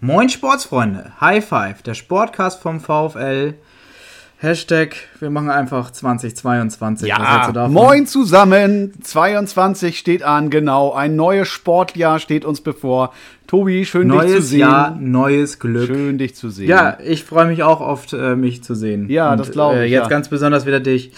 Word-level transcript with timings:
Moin 0.00 0.28
Sportsfreunde, 0.28 1.10
High 1.20 1.44
Five, 1.44 1.82
der 1.82 1.94
Sportcast 1.94 2.62
vom 2.62 2.78
VfL. 2.78 3.54
Hashtag, 4.36 4.94
wir 5.18 5.30
machen 5.30 5.50
einfach 5.50 5.90
2022. 5.90 7.08
Ja, 7.08 7.68
moin 7.68 8.06
zusammen. 8.06 8.92
22 9.02 9.98
steht 9.98 10.22
an, 10.22 10.50
genau. 10.50 10.92
Ein 10.92 11.16
neues 11.16 11.48
Sportjahr 11.48 12.20
steht 12.20 12.44
uns 12.44 12.60
bevor. 12.60 13.12
Tobi, 13.48 13.84
schön 13.84 14.06
neues 14.06 14.26
dich 14.26 14.34
zu 14.36 14.42
sehen. 14.42 14.60
Neues 14.60 14.70
Jahr, 14.70 14.96
neues 15.00 15.58
Glück. 15.58 15.86
Schön 15.88 16.18
dich 16.18 16.36
zu 16.36 16.50
sehen. 16.50 16.68
Ja, 16.68 16.98
ich 17.04 17.24
freue 17.24 17.46
mich 17.46 17.64
auch 17.64 17.80
oft, 17.80 18.12
äh, 18.12 18.36
mich 18.36 18.62
zu 18.62 18.76
sehen. 18.76 19.10
Ja, 19.10 19.32
Und, 19.32 19.38
das 19.40 19.50
glaube 19.50 19.78
ich. 19.84 19.90
Äh, 19.90 19.94
jetzt 19.94 20.04
ja. 20.04 20.08
ganz 20.08 20.28
besonders 20.28 20.64
wieder 20.64 20.78
dich. 20.78 21.10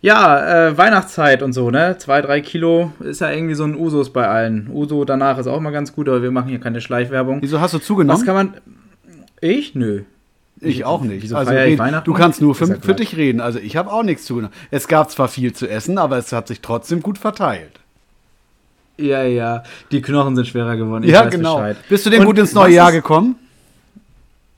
Ja, 0.00 0.68
äh, 0.68 0.78
Weihnachtszeit 0.78 1.42
und 1.42 1.52
so, 1.52 1.70
ne? 1.70 1.96
Zwei, 1.98 2.22
drei 2.22 2.40
Kilo 2.40 2.92
ist 3.00 3.20
ja 3.20 3.30
irgendwie 3.30 3.54
so 3.54 3.64
ein 3.64 3.74
Usus 3.74 4.12
bei 4.12 4.28
allen. 4.28 4.70
Uso 4.72 5.04
danach 5.04 5.38
ist 5.38 5.48
auch 5.48 5.60
mal 5.60 5.70
ganz 5.70 5.92
gut, 5.92 6.08
aber 6.08 6.22
wir 6.22 6.30
machen 6.30 6.48
hier 6.48 6.60
keine 6.60 6.80
Schleichwerbung. 6.80 7.42
Wieso 7.42 7.60
hast 7.60 7.74
du 7.74 7.78
zugenommen? 7.78 8.20
Was 8.20 8.24
kann 8.24 8.34
man. 8.34 8.54
Ich? 9.40 9.74
Nö. 9.74 10.02
Ich 10.60 10.84
auch 10.84 11.02
nicht. 11.02 11.22
Wieso 11.22 11.36
also 11.36 11.52
red, 11.52 11.78
du 12.04 12.12
kannst 12.12 12.40
nur 12.40 12.54
für, 12.54 12.66
für 12.80 12.94
dich 12.94 13.16
reden. 13.16 13.40
Also 13.40 13.58
ich 13.58 13.76
habe 13.76 13.92
auch 13.92 14.02
nichts 14.02 14.24
zugenommen. 14.24 14.54
Es 14.70 14.88
gab 14.88 15.10
zwar 15.10 15.28
viel 15.28 15.52
zu 15.52 15.68
essen, 15.68 15.98
aber 15.98 16.18
es 16.18 16.32
hat 16.32 16.48
sich 16.48 16.60
trotzdem 16.60 17.00
gut 17.00 17.18
verteilt. 17.18 17.80
Ja, 18.96 19.22
ja. 19.22 19.62
Die 19.92 20.02
Knochen 20.02 20.34
sind 20.34 20.46
schwerer 20.46 20.76
geworden. 20.76 21.04
Ich 21.04 21.10
ja, 21.10 21.24
genau. 21.26 21.56
Bescheid. 21.56 21.76
Bist 21.88 22.06
du 22.06 22.10
denn 22.10 22.20
und 22.20 22.26
gut 22.26 22.38
ins 22.38 22.52
neue 22.54 22.74
Jahr 22.74 22.90
gekommen? 22.90 23.36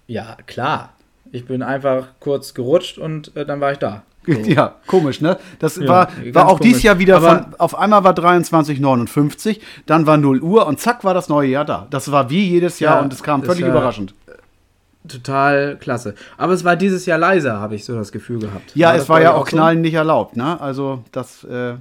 Ja, 0.06 0.36
klar. 0.46 0.94
Ich 1.32 1.44
bin 1.44 1.62
einfach 1.62 2.08
kurz 2.18 2.54
gerutscht 2.54 2.98
und 2.98 3.36
äh, 3.36 3.44
dann 3.44 3.60
war 3.60 3.72
ich 3.72 3.78
da. 3.78 4.02
So. 4.34 4.40
Ja, 4.50 4.74
komisch, 4.86 5.20
ne? 5.20 5.38
Das 5.58 5.76
ja, 5.76 5.88
war, 5.88 6.08
war 6.32 6.46
auch 6.46 6.58
komisch. 6.58 6.62
dieses 6.62 6.82
Jahr 6.82 6.98
wieder 6.98 7.20
von, 7.20 7.54
auf 7.58 7.78
einmal 7.78 8.04
war 8.04 8.12
23,59, 8.12 9.60
dann 9.86 10.06
war 10.06 10.16
0 10.16 10.40
Uhr 10.40 10.66
und 10.66 10.80
zack 10.80 11.04
war 11.04 11.14
das 11.14 11.28
neue 11.28 11.48
Jahr 11.48 11.64
da. 11.64 11.86
Das 11.90 12.10
war 12.10 12.30
wie 12.30 12.48
jedes 12.48 12.80
Jahr 12.80 12.96
ja, 12.96 13.02
und 13.02 13.12
es 13.12 13.22
kam 13.22 13.42
völlig 13.42 13.62
ja 13.62 13.68
überraschend. 13.68 14.14
Total 15.08 15.78
klasse. 15.78 16.14
Aber 16.36 16.52
es 16.52 16.62
war 16.64 16.76
dieses 16.76 17.06
Jahr 17.06 17.18
leiser, 17.18 17.58
habe 17.58 17.74
ich 17.74 17.84
so 17.84 17.96
das 17.96 18.12
Gefühl 18.12 18.40
gehabt. 18.40 18.72
Ja, 18.74 18.88
war 18.88 18.96
es 18.96 19.08
war 19.08 19.22
ja 19.22 19.32
auch 19.32 19.46
Knallen 19.46 19.78
so? 19.78 19.82
nicht 19.82 19.94
erlaubt, 19.94 20.36
ne? 20.36 20.60
Also 20.60 21.04
das 21.10 21.42
äh, 21.44 21.74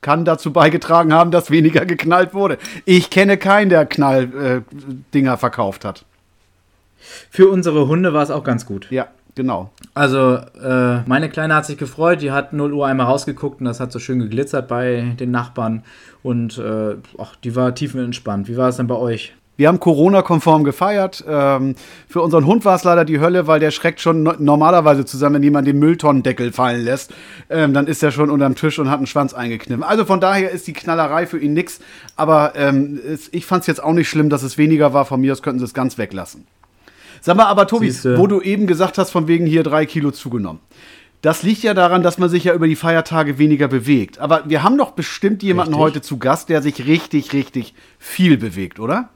kann 0.00 0.24
dazu 0.24 0.52
beigetragen 0.52 1.12
haben, 1.12 1.30
dass 1.30 1.50
weniger 1.50 1.84
geknallt 1.84 2.32
wurde. 2.32 2.58
Ich 2.84 3.10
kenne 3.10 3.38
keinen, 3.38 3.70
der 3.70 3.86
Knalldinger 3.86 5.34
äh, 5.34 5.36
verkauft 5.36 5.84
hat. 5.84 6.04
Für 7.30 7.48
unsere 7.48 7.88
Hunde 7.88 8.14
war 8.14 8.22
es 8.22 8.30
auch 8.30 8.44
ganz 8.44 8.66
gut. 8.66 8.86
Ja, 8.90 9.08
Genau. 9.34 9.70
Also, 9.94 10.36
äh, 10.62 11.00
meine 11.06 11.28
Kleine 11.28 11.56
hat 11.56 11.66
sich 11.66 11.76
gefreut, 11.76 12.22
die 12.22 12.30
hat 12.30 12.52
0 12.52 12.72
Uhr 12.72 12.86
einmal 12.86 13.06
rausgeguckt 13.06 13.60
und 13.60 13.66
das 13.66 13.80
hat 13.80 13.90
so 13.90 13.98
schön 13.98 14.20
geglitzert 14.20 14.68
bei 14.68 15.14
den 15.18 15.30
Nachbarn. 15.30 15.82
Und 16.22 16.58
äh, 16.58 16.96
ach, 17.18 17.36
die 17.42 17.56
war 17.56 17.74
tiefenentspannt. 17.74 18.48
Wie 18.48 18.56
war 18.56 18.68
es 18.68 18.76
denn 18.76 18.86
bei 18.86 18.96
euch? 18.96 19.34
Wir 19.56 19.68
haben 19.68 19.78
Corona-konform 19.78 20.64
gefeiert. 20.64 21.24
Ähm, 21.28 21.76
für 22.08 22.22
unseren 22.22 22.44
Hund 22.44 22.64
war 22.64 22.74
es 22.74 22.82
leider 22.82 23.04
die 23.04 23.20
Hölle, 23.20 23.46
weil 23.46 23.60
der 23.60 23.70
schreckt 23.70 24.00
schon 24.00 24.24
no 24.24 24.34
normalerweise 24.38 25.04
zusammen, 25.04 25.36
wenn 25.36 25.42
jemand 25.44 25.68
den 25.68 25.78
Mülltonnendeckel 25.78 26.52
fallen 26.52 26.82
lässt. 26.82 27.12
Ähm, 27.50 27.72
dann 27.72 27.86
ist 27.86 28.02
er 28.02 28.10
schon 28.10 28.30
unterm 28.30 28.56
Tisch 28.56 28.80
und 28.80 28.90
hat 28.90 28.98
einen 28.98 29.06
Schwanz 29.06 29.32
eingekniffen. 29.32 29.84
Also 29.84 30.04
von 30.04 30.20
daher 30.20 30.50
ist 30.50 30.66
die 30.66 30.72
Knallerei 30.72 31.26
für 31.26 31.38
ihn 31.38 31.52
nix. 31.52 31.80
Aber 32.16 32.54
ähm, 32.56 32.98
es, 33.06 33.28
ich 33.32 33.46
fand 33.46 33.60
es 33.60 33.68
jetzt 33.68 33.82
auch 33.82 33.92
nicht 33.92 34.08
schlimm, 34.08 34.28
dass 34.28 34.42
es 34.42 34.58
weniger 34.58 34.92
war. 34.92 35.04
Von 35.04 35.20
mir 35.20 35.32
aus 35.32 35.42
könnten 35.42 35.60
sie 35.60 35.66
es 35.66 35.74
ganz 35.74 35.98
weglassen. 35.98 36.46
Sag 37.24 37.38
mal, 37.38 37.46
aber 37.46 37.66
Tobi, 37.66 37.90
Siehste. 37.90 38.18
wo 38.18 38.26
du 38.26 38.42
eben 38.42 38.66
gesagt 38.66 38.98
hast, 38.98 39.10
von 39.10 39.28
wegen 39.28 39.46
hier 39.46 39.62
drei 39.62 39.86
Kilo 39.86 40.10
zugenommen. 40.10 40.60
Das 41.22 41.42
liegt 41.42 41.62
ja 41.62 41.72
daran, 41.72 42.02
dass 42.02 42.18
man 42.18 42.28
sich 42.28 42.44
ja 42.44 42.52
über 42.52 42.68
die 42.68 42.76
Feiertage 42.76 43.38
weniger 43.38 43.66
bewegt. 43.66 44.18
Aber 44.18 44.42
wir 44.44 44.62
haben 44.62 44.76
doch 44.76 44.90
bestimmt 44.90 45.42
jemanden 45.42 45.72
richtig. 45.72 45.82
heute 45.82 46.02
zu 46.02 46.18
Gast, 46.18 46.50
der 46.50 46.60
sich 46.60 46.86
richtig, 46.86 47.32
richtig 47.32 47.72
viel 47.98 48.36
bewegt, 48.36 48.78
oder? 48.78 49.08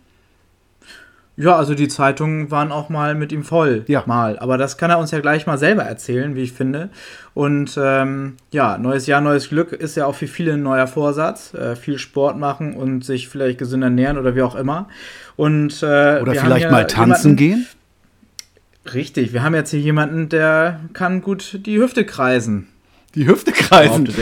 Ja, 1.37 1.57
also 1.57 1.75
die 1.75 1.87
Zeitungen 1.87 2.51
waren 2.51 2.73
auch 2.73 2.89
mal 2.89 3.15
mit 3.15 3.31
ihm 3.31 3.45
voll. 3.45 3.85
Ja. 3.89 4.05
Mal. 4.07 4.39
Aber 4.39 4.57
das 4.57 4.79
kann 4.79 4.91
er 4.91 4.99
uns 4.99 5.11
ja 5.11 5.21
gleich 5.21 5.47
mal 5.47 5.59
selber 5.59 5.83
erzählen, 5.83 6.35
wie 6.35 6.41
ich 6.41 6.53
finde. 6.53 6.89
Und 7.35 7.79
ähm, 7.79 8.39
ja, 8.53 8.79
neues 8.79 9.07
Jahr, 9.07 9.21
neues 9.21 9.51
Glück 9.51 9.73
ist 9.73 9.99
ja 9.99 10.07
auch 10.07 10.15
für 10.15 10.29
viele 10.29 10.55
ein 10.55 10.63
neuer 10.63 10.87
Vorsatz. 10.87 11.53
Äh, 11.53 11.77
viel 11.77 11.99
Sport 11.99 12.39
machen 12.39 12.75
und 12.75 13.05
sich 13.05 13.29
vielleicht 13.29 13.59
gesünder 13.59 13.89
ernähren 13.89 14.17
oder 14.17 14.35
wie 14.35 14.41
auch 14.41 14.55
immer. 14.55 14.89
Und, 15.37 15.83
äh, 15.83 16.21
oder 16.23 16.35
vielleicht 16.35 16.71
mal 16.71 16.87
tanzen 16.87 17.37
gehen? 17.37 17.67
Richtig, 18.95 19.33
wir 19.33 19.43
haben 19.43 19.55
jetzt 19.55 19.71
hier 19.71 19.81
jemanden, 19.81 20.29
der 20.29 20.81
kann 20.93 21.21
gut 21.21 21.61
die 21.67 21.79
Hüfte 21.79 22.05
kreisen. 22.05 22.69
Die 23.15 23.27
Hüfte 23.27 23.53
kreisen. 23.53 24.05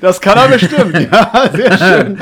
das 0.00 0.20
kann 0.20 0.38
er 0.38 0.48
bestimmt. 0.48 0.98
Ja, 1.12 1.50
sehr 1.52 1.78
schön. 1.78 2.18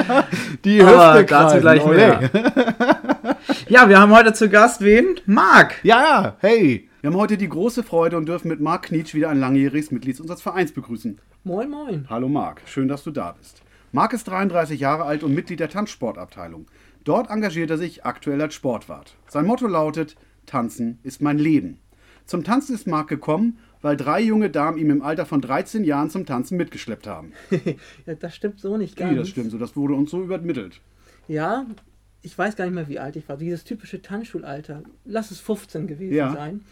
Die 0.64 0.82
Aber 0.82 1.14
Hüfte 1.14 1.26
kreisen. 1.26 1.48
Dazu 1.48 1.60
gleich 1.60 1.84
oh, 1.84 1.88
mehr. 1.88 2.30
ja, 3.68 3.88
wir 3.88 4.00
haben 4.00 4.12
heute 4.12 4.32
zu 4.32 4.48
Gast 4.48 4.82
wen? 4.82 5.20
Marc. 5.26 5.76
Ja, 5.84 6.36
hey. 6.40 6.88
Wir 7.00 7.10
haben 7.10 7.16
heute 7.16 7.36
die 7.36 7.48
große 7.48 7.82
Freude 7.82 8.16
und 8.16 8.26
dürfen 8.26 8.48
mit 8.48 8.60
Marc 8.60 8.86
Knietsch 8.86 9.14
wieder 9.14 9.30
ein 9.30 9.38
langjähriges 9.38 9.90
Mitglied 9.90 10.18
unseres 10.20 10.42
Vereins 10.42 10.72
begrüßen. 10.72 11.18
Moin, 11.44 11.70
moin. 11.70 12.06
Hallo 12.08 12.28
Marc, 12.28 12.62
schön, 12.66 12.88
dass 12.88 13.04
du 13.04 13.10
da 13.10 13.34
bist. 13.38 13.62
Marc 13.92 14.12
ist 14.12 14.24
33 14.24 14.80
Jahre 14.80 15.04
alt 15.04 15.22
und 15.22 15.34
Mitglied 15.34 15.60
der 15.60 15.68
Tanzsportabteilung. 15.68 16.66
Dort 17.04 17.30
engagiert 17.30 17.70
er 17.70 17.78
sich 17.78 18.04
aktuell 18.04 18.40
als 18.40 18.54
Sportwart. 18.54 19.16
Sein 19.28 19.46
Motto 19.46 19.66
lautet: 19.66 20.16
Tanzen 20.46 20.98
ist 21.02 21.22
mein 21.22 21.38
Leben. 21.38 21.78
Zum 22.26 22.42
Tanzen 22.42 22.74
ist 22.74 22.86
Marc 22.86 23.08
gekommen, 23.08 23.58
weil 23.82 23.96
drei 23.98 24.20
junge 24.20 24.48
Damen 24.48 24.78
ihm 24.78 24.90
im 24.90 25.02
Alter 25.02 25.26
von 25.26 25.42
13 25.42 25.84
Jahren 25.84 26.08
zum 26.08 26.24
Tanzen 26.24 26.56
mitgeschleppt 26.56 27.06
haben. 27.06 27.32
ja, 28.06 28.14
das 28.14 28.34
stimmt 28.34 28.58
so 28.58 28.78
nicht 28.78 28.96
ganz. 28.96 29.12
Wie, 29.12 29.16
das 29.16 29.28
stimmt 29.28 29.50
so. 29.50 29.58
Das 29.58 29.76
wurde 29.76 29.94
uns 29.94 30.10
so 30.10 30.22
übermittelt. 30.22 30.80
Ja, 31.28 31.66
ich 32.22 32.36
weiß 32.36 32.56
gar 32.56 32.64
nicht 32.64 32.74
mehr, 32.74 32.88
wie 32.88 32.98
alt 32.98 33.16
ich 33.16 33.28
war. 33.28 33.36
Dieses 33.36 33.64
typische 33.64 34.00
Tanzschulalter. 34.00 34.82
Lass 35.04 35.30
es 35.30 35.40
15 35.40 35.86
gewesen 35.86 36.14
ja. 36.14 36.32
sein. 36.32 36.62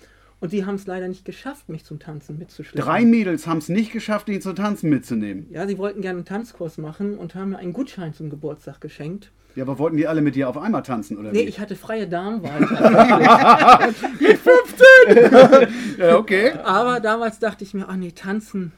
Und 0.40 0.52
die 0.52 0.64
haben 0.64 0.74
es 0.74 0.86
leider 0.86 1.06
nicht 1.06 1.24
geschafft, 1.24 1.68
mich 1.68 1.84
zum 1.84 2.00
Tanzen 2.00 2.38
mitzuschleppen. 2.38 2.80
Drei 2.82 3.04
Mädels 3.04 3.46
haben 3.46 3.58
es 3.58 3.68
nicht 3.68 3.92
geschafft, 3.92 4.28
ihn 4.28 4.40
zum 4.40 4.56
Tanzen 4.56 4.90
mitzunehmen. 4.90 5.46
Ja, 5.50 5.68
sie 5.68 5.78
wollten 5.78 6.00
gerne 6.00 6.16
einen 6.16 6.24
Tanzkurs 6.24 6.78
machen 6.78 7.16
und 7.16 7.34
haben 7.34 7.50
mir 7.50 7.58
einen 7.58 7.72
Gutschein 7.72 8.12
zum 8.12 8.28
Geburtstag 8.28 8.80
geschenkt. 8.80 9.30
Ja, 9.54 9.64
aber 9.64 9.78
wollten 9.78 9.96
die 9.96 10.06
alle 10.06 10.22
mit 10.22 10.34
dir 10.34 10.48
auf 10.48 10.56
einmal 10.56 10.82
tanzen, 10.82 11.18
oder 11.18 11.32
Nee, 11.32 11.40
wie? 11.40 11.48
ich 11.48 11.60
hatte 11.60 11.76
freie 11.76 12.08
Damenwahl. 12.08 12.60
mit 14.20 14.38
15! 14.38 15.98
ja, 15.98 16.16
okay. 16.16 16.52
Aber 16.64 17.00
damals 17.00 17.38
dachte 17.38 17.64
ich 17.64 17.74
mir, 17.74 17.88
ach 17.88 17.96
nee, 17.96 18.12
tanzen, 18.12 18.72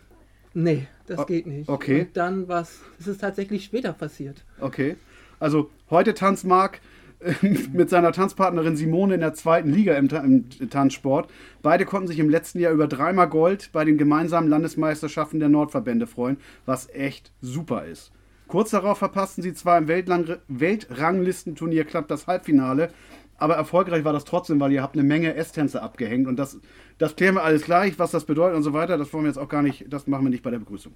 nee, 0.53 0.87
das 1.07 1.21
o 1.21 1.25
geht 1.27 1.47
nicht. 1.47 1.69
Okay. 1.69 2.03
Und 2.03 2.17
dann 2.17 2.49
war 2.49 2.63
es, 2.63 2.81
es 2.99 3.07
ist 3.07 3.21
tatsächlich 3.21 3.65
später 3.65 3.93
passiert. 3.93 4.45
Okay. 4.61 4.97
Also 5.39 5.71
heute 5.91 6.15
tanzt 6.15 6.45
Marc 6.45 6.81
mit 7.73 7.91
seiner 7.91 8.13
Tanzpartnerin 8.13 8.77
Simone 8.77 9.15
in 9.15 9.21
der 9.21 9.35
zweiten 9.35 9.71
Liga 9.71 9.95
im, 9.95 10.09
im, 10.09 10.71
Tanzsport. 10.71 11.31
Beide 11.63 11.85
konnten 11.85 12.09
sich 12.09 12.19
im 12.19 12.29
letzten 12.29 12.59
Jahr 12.61 12.73
über 12.73 12.87
dreimal 12.87 13.29
Gold 13.29 13.71
bei 13.73 13.85
den 13.85 13.97
gemeinsamen 13.97 14.49
Landesmeisterschaften 14.49 15.41
der 15.41 15.49
Nordverbände 15.49 16.07
freuen, 16.07 16.37
was 16.67 16.89
echt 16.91 17.33
super 17.41 17.85
ist. 17.85 18.13
Kurz 18.49 18.71
darauf 18.71 18.99
verpassten 18.99 19.43
sie 19.43 19.55
zwar 19.55 19.79
im 19.79 19.89
Weltlang 19.89 20.37
Weltranglistenturnier 20.49 21.85
knapp 21.85 22.09
das 22.09 22.27
Halbfinale, 22.27 22.91
aber 23.37 23.57
erfolgreich 23.57 24.05
war 24.05 24.13
das 24.13 24.25
trotzdem, 24.25 24.61
weil 24.61 24.73
ihr 24.73 24.83
habt 24.83 24.97
eine 24.97 25.03
Menge 25.03 25.35
S-Tänze 25.35 25.83
abgehängt 25.83 26.29
und 26.29 26.37
das, 26.37 26.59
das 26.99 27.17
klären 27.17 27.35
wir 27.35 27.43
alles 27.43 27.65
gleich, 27.65 27.99
was 27.99 28.11
das 28.11 28.25
bedeutet 28.25 28.57
und 28.57 28.63
so 28.63 28.73
weiter. 28.73 28.97
Das 28.97 29.13
wollen 29.13 29.25
wir 29.25 29.29
jetzt 29.31 29.39
auch 29.39 29.49
gar 29.49 29.63
nicht, 29.63 29.87
das 29.93 30.07
machen 30.07 30.25
wir 30.25 30.31
nicht 30.31 30.43
bei 30.43 30.51
der 30.51 30.59
Begrüßung. 30.59 30.93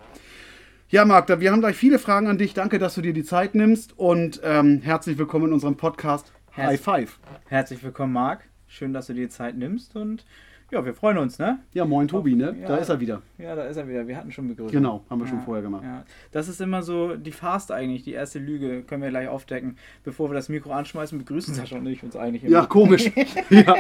Ja, 0.91 1.05
Marc, 1.05 1.29
wir 1.41 1.53
haben 1.53 1.61
gleich 1.61 1.77
viele 1.77 1.99
Fragen 1.99 2.29
an 2.29 2.39
dich. 2.39 2.55
Danke, 2.55 2.79
dass 2.79 2.95
du 2.95 3.03
dir 3.03 3.13
die 3.13 3.25
Zeit 3.25 3.55
nimmst 3.55 3.99
und 3.99 4.41
ähm, 4.43 4.81
herzlich 4.83 5.19
willkommen 5.19 5.49
in 5.49 5.53
unserem 5.53 5.77
Podcast 5.77 6.33
Herz 6.53 6.71
High 6.71 6.81
Five. 6.81 7.19
Herzlich 7.47 7.83
willkommen, 7.83 8.13
Marc. 8.13 8.45
Schön, 8.67 8.93
dass 8.93 9.07
du 9.09 9.15
dir 9.15 9.27
die 9.27 9.29
Zeit 9.29 9.57
nimmst 9.57 9.97
und 9.97 10.25
ja, 10.71 10.85
wir 10.85 10.93
freuen 10.93 11.17
uns, 11.17 11.39
ne? 11.39 11.61
Ja, 11.73 11.87
moin 11.87 12.09
Tobi, 12.09 12.35
ne? 12.35 12.55
Ja, 12.61 12.69
da 12.69 12.77
ist 12.77 12.91
er 12.91 13.01
wieder. 13.01 13.23
Ja, 13.39 13.57
da 13.57 13.65
ist 13.65 13.79
er 13.79 13.89
wieder. 13.89 14.07
Wir 14.07 14.19
hatten 14.19 14.31
schon 14.31 14.49
begrüßt. 14.49 14.71
Genau, 14.71 15.03
haben 15.09 15.19
wir 15.19 15.25
ja, 15.25 15.31
schon 15.31 15.41
vorher 15.41 15.63
gemacht. 15.63 15.83
Ja. 15.83 16.05
Das 16.31 16.47
ist 16.47 16.61
immer 16.61 16.83
so 16.83 17.17
die 17.17 17.33
Fast 17.33 17.73
eigentlich, 17.73 18.03
die 18.03 18.13
erste 18.13 18.39
Lüge, 18.39 18.83
können 18.83 19.03
wir 19.03 19.09
gleich 19.09 19.29
aufdecken. 19.29 19.79
Bevor 20.05 20.31
wir 20.31 20.35
das 20.35 20.51
Mikro 20.51 20.73
anschmeißen, 20.73 21.19
begrüßen 21.19 21.55
Sascha 21.55 21.79
und 21.79 21.87
ich 21.87 22.03
uns 22.03 22.17
eigentlich 22.17 22.45
immer. 22.45 22.53
Ja, 22.53 22.67
komisch. 22.67 23.11
ja. 23.51 23.77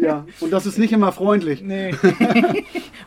ja. 0.00 0.26
Und 0.40 0.52
das 0.52 0.66
ist 0.66 0.78
nicht 0.78 0.92
immer 0.92 1.12
freundlich. 1.12 1.62
Nee. 1.62 1.94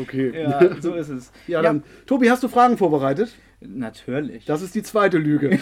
okay. 0.00 0.42
Ja, 0.42 0.80
so 0.80 0.94
ist 0.94 1.10
es. 1.10 1.30
Ja, 1.46 1.62
dann, 1.62 1.84
Tobi, 2.06 2.28
hast 2.30 2.42
du 2.42 2.48
Fragen 2.48 2.76
vorbereitet? 2.76 3.32
Natürlich. 3.60 4.44
Das 4.44 4.62
ist 4.62 4.74
die 4.74 4.82
zweite 4.82 5.18
Lüge. 5.18 5.60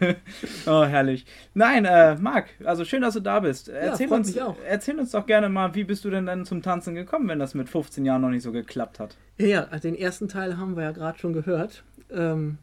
oh, 0.66 0.84
herrlich. 0.84 1.26
Nein, 1.54 1.84
äh, 1.84 2.16
Marc, 2.16 2.48
also 2.64 2.84
schön, 2.84 3.02
dass 3.02 3.14
du 3.14 3.20
da 3.20 3.40
bist. 3.40 3.68
Erzähl, 3.68 4.08
ja, 4.08 4.16
uns, 4.16 4.34
erzähl 4.66 4.98
uns 4.98 5.10
doch 5.10 5.26
gerne 5.26 5.48
mal, 5.48 5.74
wie 5.74 5.84
bist 5.84 6.04
du 6.04 6.10
denn 6.10 6.26
dann 6.26 6.44
zum 6.44 6.62
Tanzen 6.62 6.94
gekommen, 6.94 7.28
wenn 7.28 7.38
das 7.38 7.54
mit 7.54 7.68
15 7.68 8.04
Jahren 8.04 8.22
noch 8.22 8.30
nicht 8.30 8.42
so 8.42 8.52
geklappt 8.52 8.98
hat? 8.98 9.16
Ja, 9.38 9.64
also 9.70 9.88
den 9.88 9.96
ersten 9.96 10.28
Teil 10.28 10.56
haben 10.56 10.76
wir 10.76 10.84
ja 10.84 10.92
gerade 10.92 11.18
schon 11.18 11.32
gehört. 11.32 11.84
Ähm, 12.10 12.58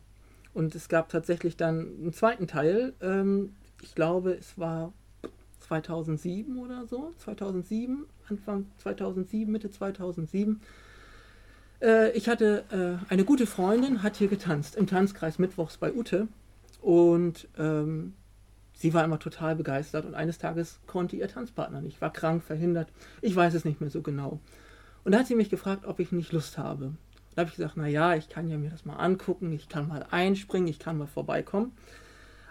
und 0.53 0.73
es 0.75 0.89
gab 0.89 1.09
tatsächlich 1.09 1.55
dann 1.57 1.87
einen 1.99 2.13
zweiten 2.13 2.47
Teil. 2.47 2.93
Ähm, 3.01 3.53
ich 3.81 3.93
glaube, 3.93 4.33
es 4.33 4.57
war 4.57 4.91
2007 5.59 6.57
oder 6.57 6.85
so, 6.87 7.13
2007, 7.19 8.05
Anfang 8.29 8.65
2007, 8.77 9.51
Mitte 9.51 9.69
2007. 9.69 10.61
Äh, 11.81 12.11
ich 12.11 12.27
hatte 12.27 12.63
äh, 12.71 13.11
eine 13.11 13.23
gute 13.23 13.45
Freundin, 13.45 14.01
hat 14.03 14.15
hier 14.17 14.27
getanzt, 14.27 14.75
im 14.75 14.87
Tanzkreis 14.87 15.39
Mittwochs 15.39 15.77
bei 15.77 15.93
Ute. 15.93 16.27
Und 16.81 17.47
ähm, 17.57 18.13
sie 18.73 18.93
war 18.93 19.03
immer 19.03 19.19
total 19.19 19.55
begeistert. 19.55 20.05
Und 20.05 20.15
eines 20.15 20.37
Tages 20.37 20.79
konnte 20.87 21.15
ihr 21.15 21.27
Tanzpartner 21.27 21.81
nicht, 21.81 22.01
war 22.01 22.13
krank, 22.13 22.43
verhindert. 22.43 22.89
Ich 23.21 23.35
weiß 23.35 23.53
es 23.53 23.65
nicht 23.65 23.81
mehr 23.81 23.89
so 23.89 24.01
genau. 24.01 24.39
Und 25.03 25.11
da 25.13 25.19
hat 25.19 25.27
sie 25.27 25.35
mich 25.35 25.49
gefragt, 25.49 25.85
ob 25.85 25.99
ich 25.99 26.11
nicht 26.11 26.31
Lust 26.31 26.57
habe. 26.57 26.93
Da 27.35 27.41
habe 27.41 27.49
ich 27.49 27.55
gesagt, 27.55 27.75
na 27.77 27.87
ja, 27.87 28.15
ich 28.15 28.29
kann 28.29 28.49
ja 28.49 28.57
mir 28.57 28.71
das 28.71 28.83
mal 28.83 28.95
angucken, 28.95 29.53
ich 29.53 29.69
kann 29.69 29.87
mal 29.87 30.05
einspringen, 30.09 30.67
ich 30.67 30.79
kann 30.79 30.97
mal 30.97 31.07
vorbeikommen. 31.07 31.71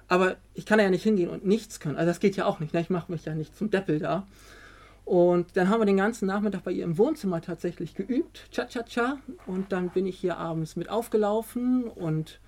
Aber 0.08 0.36
ich 0.54 0.64
kann 0.64 0.78
ja 0.78 0.88
nicht 0.88 1.02
hingehen 1.02 1.28
und 1.28 1.44
nichts 1.44 1.80
können. 1.80 1.96
Also 1.96 2.08
das 2.08 2.20
geht 2.20 2.36
ja 2.36 2.46
auch 2.46 2.60
nicht. 2.60 2.72
Ne? 2.72 2.80
Ich 2.80 2.90
mache 2.90 3.10
mich 3.10 3.24
ja 3.24 3.34
nicht 3.34 3.56
zum 3.56 3.70
Deppel 3.70 3.98
da. 3.98 4.26
Und 5.04 5.56
dann 5.56 5.68
haben 5.68 5.80
wir 5.80 5.86
den 5.86 5.96
ganzen 5.96 6.26
Nachmittag 6.26 6.64
bei 6.64 6.72
ihr 6.72 6.84
im 6.84 6.98
Wohnzimmer 6.98 7.40
tatsächlich 7.40 7.94
geübt, 7.94 8.48
Cha-Cha-Cha. 8.50 9.18
Und 9.46 9.72
dann 9.72 9.90
bin 9.90 10.06
ich 10.06 10.18
hier 10.18 10.36
abends 10.36 10.76
mit 10.76 10.88
aufgelaufen 10.88 11.84
und 11.84 12.40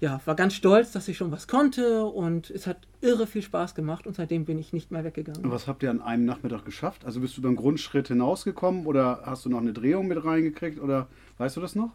ja, 0.00 0.20
war 0.24 0.34
ganz 0.34 0.54
stolz, 0.54 0.92
dass 0.92 1.08
ich 1.08 1.16
schon 1.16 1.30
was 1.30 1.48
konnte 1.48 2.04
und 2.04 2.50
es 2.50 2.66
hat 2.66 2.78
irre 3.00 3.26
viel 3.26 3.42
Spaß 3.42 3.74
gemacht 3.74 4.06
und 4.06 4.14
seitdem 4.16 4.44
bin 4.44 4.58
ich 4.58 4.72
nicht 4.72 4.90
mehr 4.90 5.04
weggegangen. 5.04 5.44
Und 5.44 5.50
was 5.50 5.66
habt 5.66 5.82
ihr 5.82 5.90
an 5.90 6.02
einem 6.02 6.24
Nachmittag 6.24 6.64
geschafft? 6.64 7.04
Also 7.04 7.20
bist 7.20 7.36
du 7.36 7.42
beim 7.42 7.56
Grundschritt 7.56 8.08
hinausgekommen 8.08 8.86
oder 8.86 9.22
hast 9.24 9.44
du 9.44 9.48
noch 9.48 9.60
eine 9.60 9.72
Drehung 9.72 10.08
mit 10.08 10.24
reingekriegt 10.24 10.80
oder 10.80 11.08
weißt 11.38 11.56
du 11.56 11.60
das 11.60 11.74
noch? 11.74 11.92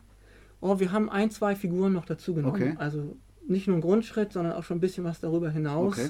Oh, 0.61 0.79
wir 0.79 0.91
haben 0.91 1.09
ein, 1.09 1.31
zwei 1.31 1.55
Figuren 1.55 1.93
noch 1.93 2.05
dazu 2.05 2.33
genommen. 2.33 2.55
Okay. 2.55 2.75
Also 2.77 3.15
nicht 3.47 3.67
nur 3.67 3.75
einen 3.75 3.81
Grundschritt, 3.81 4.33
sondern 4.33 4.53
auch 4.53 4.63
schon 4.63 4.77
ein 4.77 4.81
bisschen 4.81 5.03
was 5.03 5.19
darüber 5.19 5.49
hinaus. 5.49 5.97
Okay. 5.97 6.09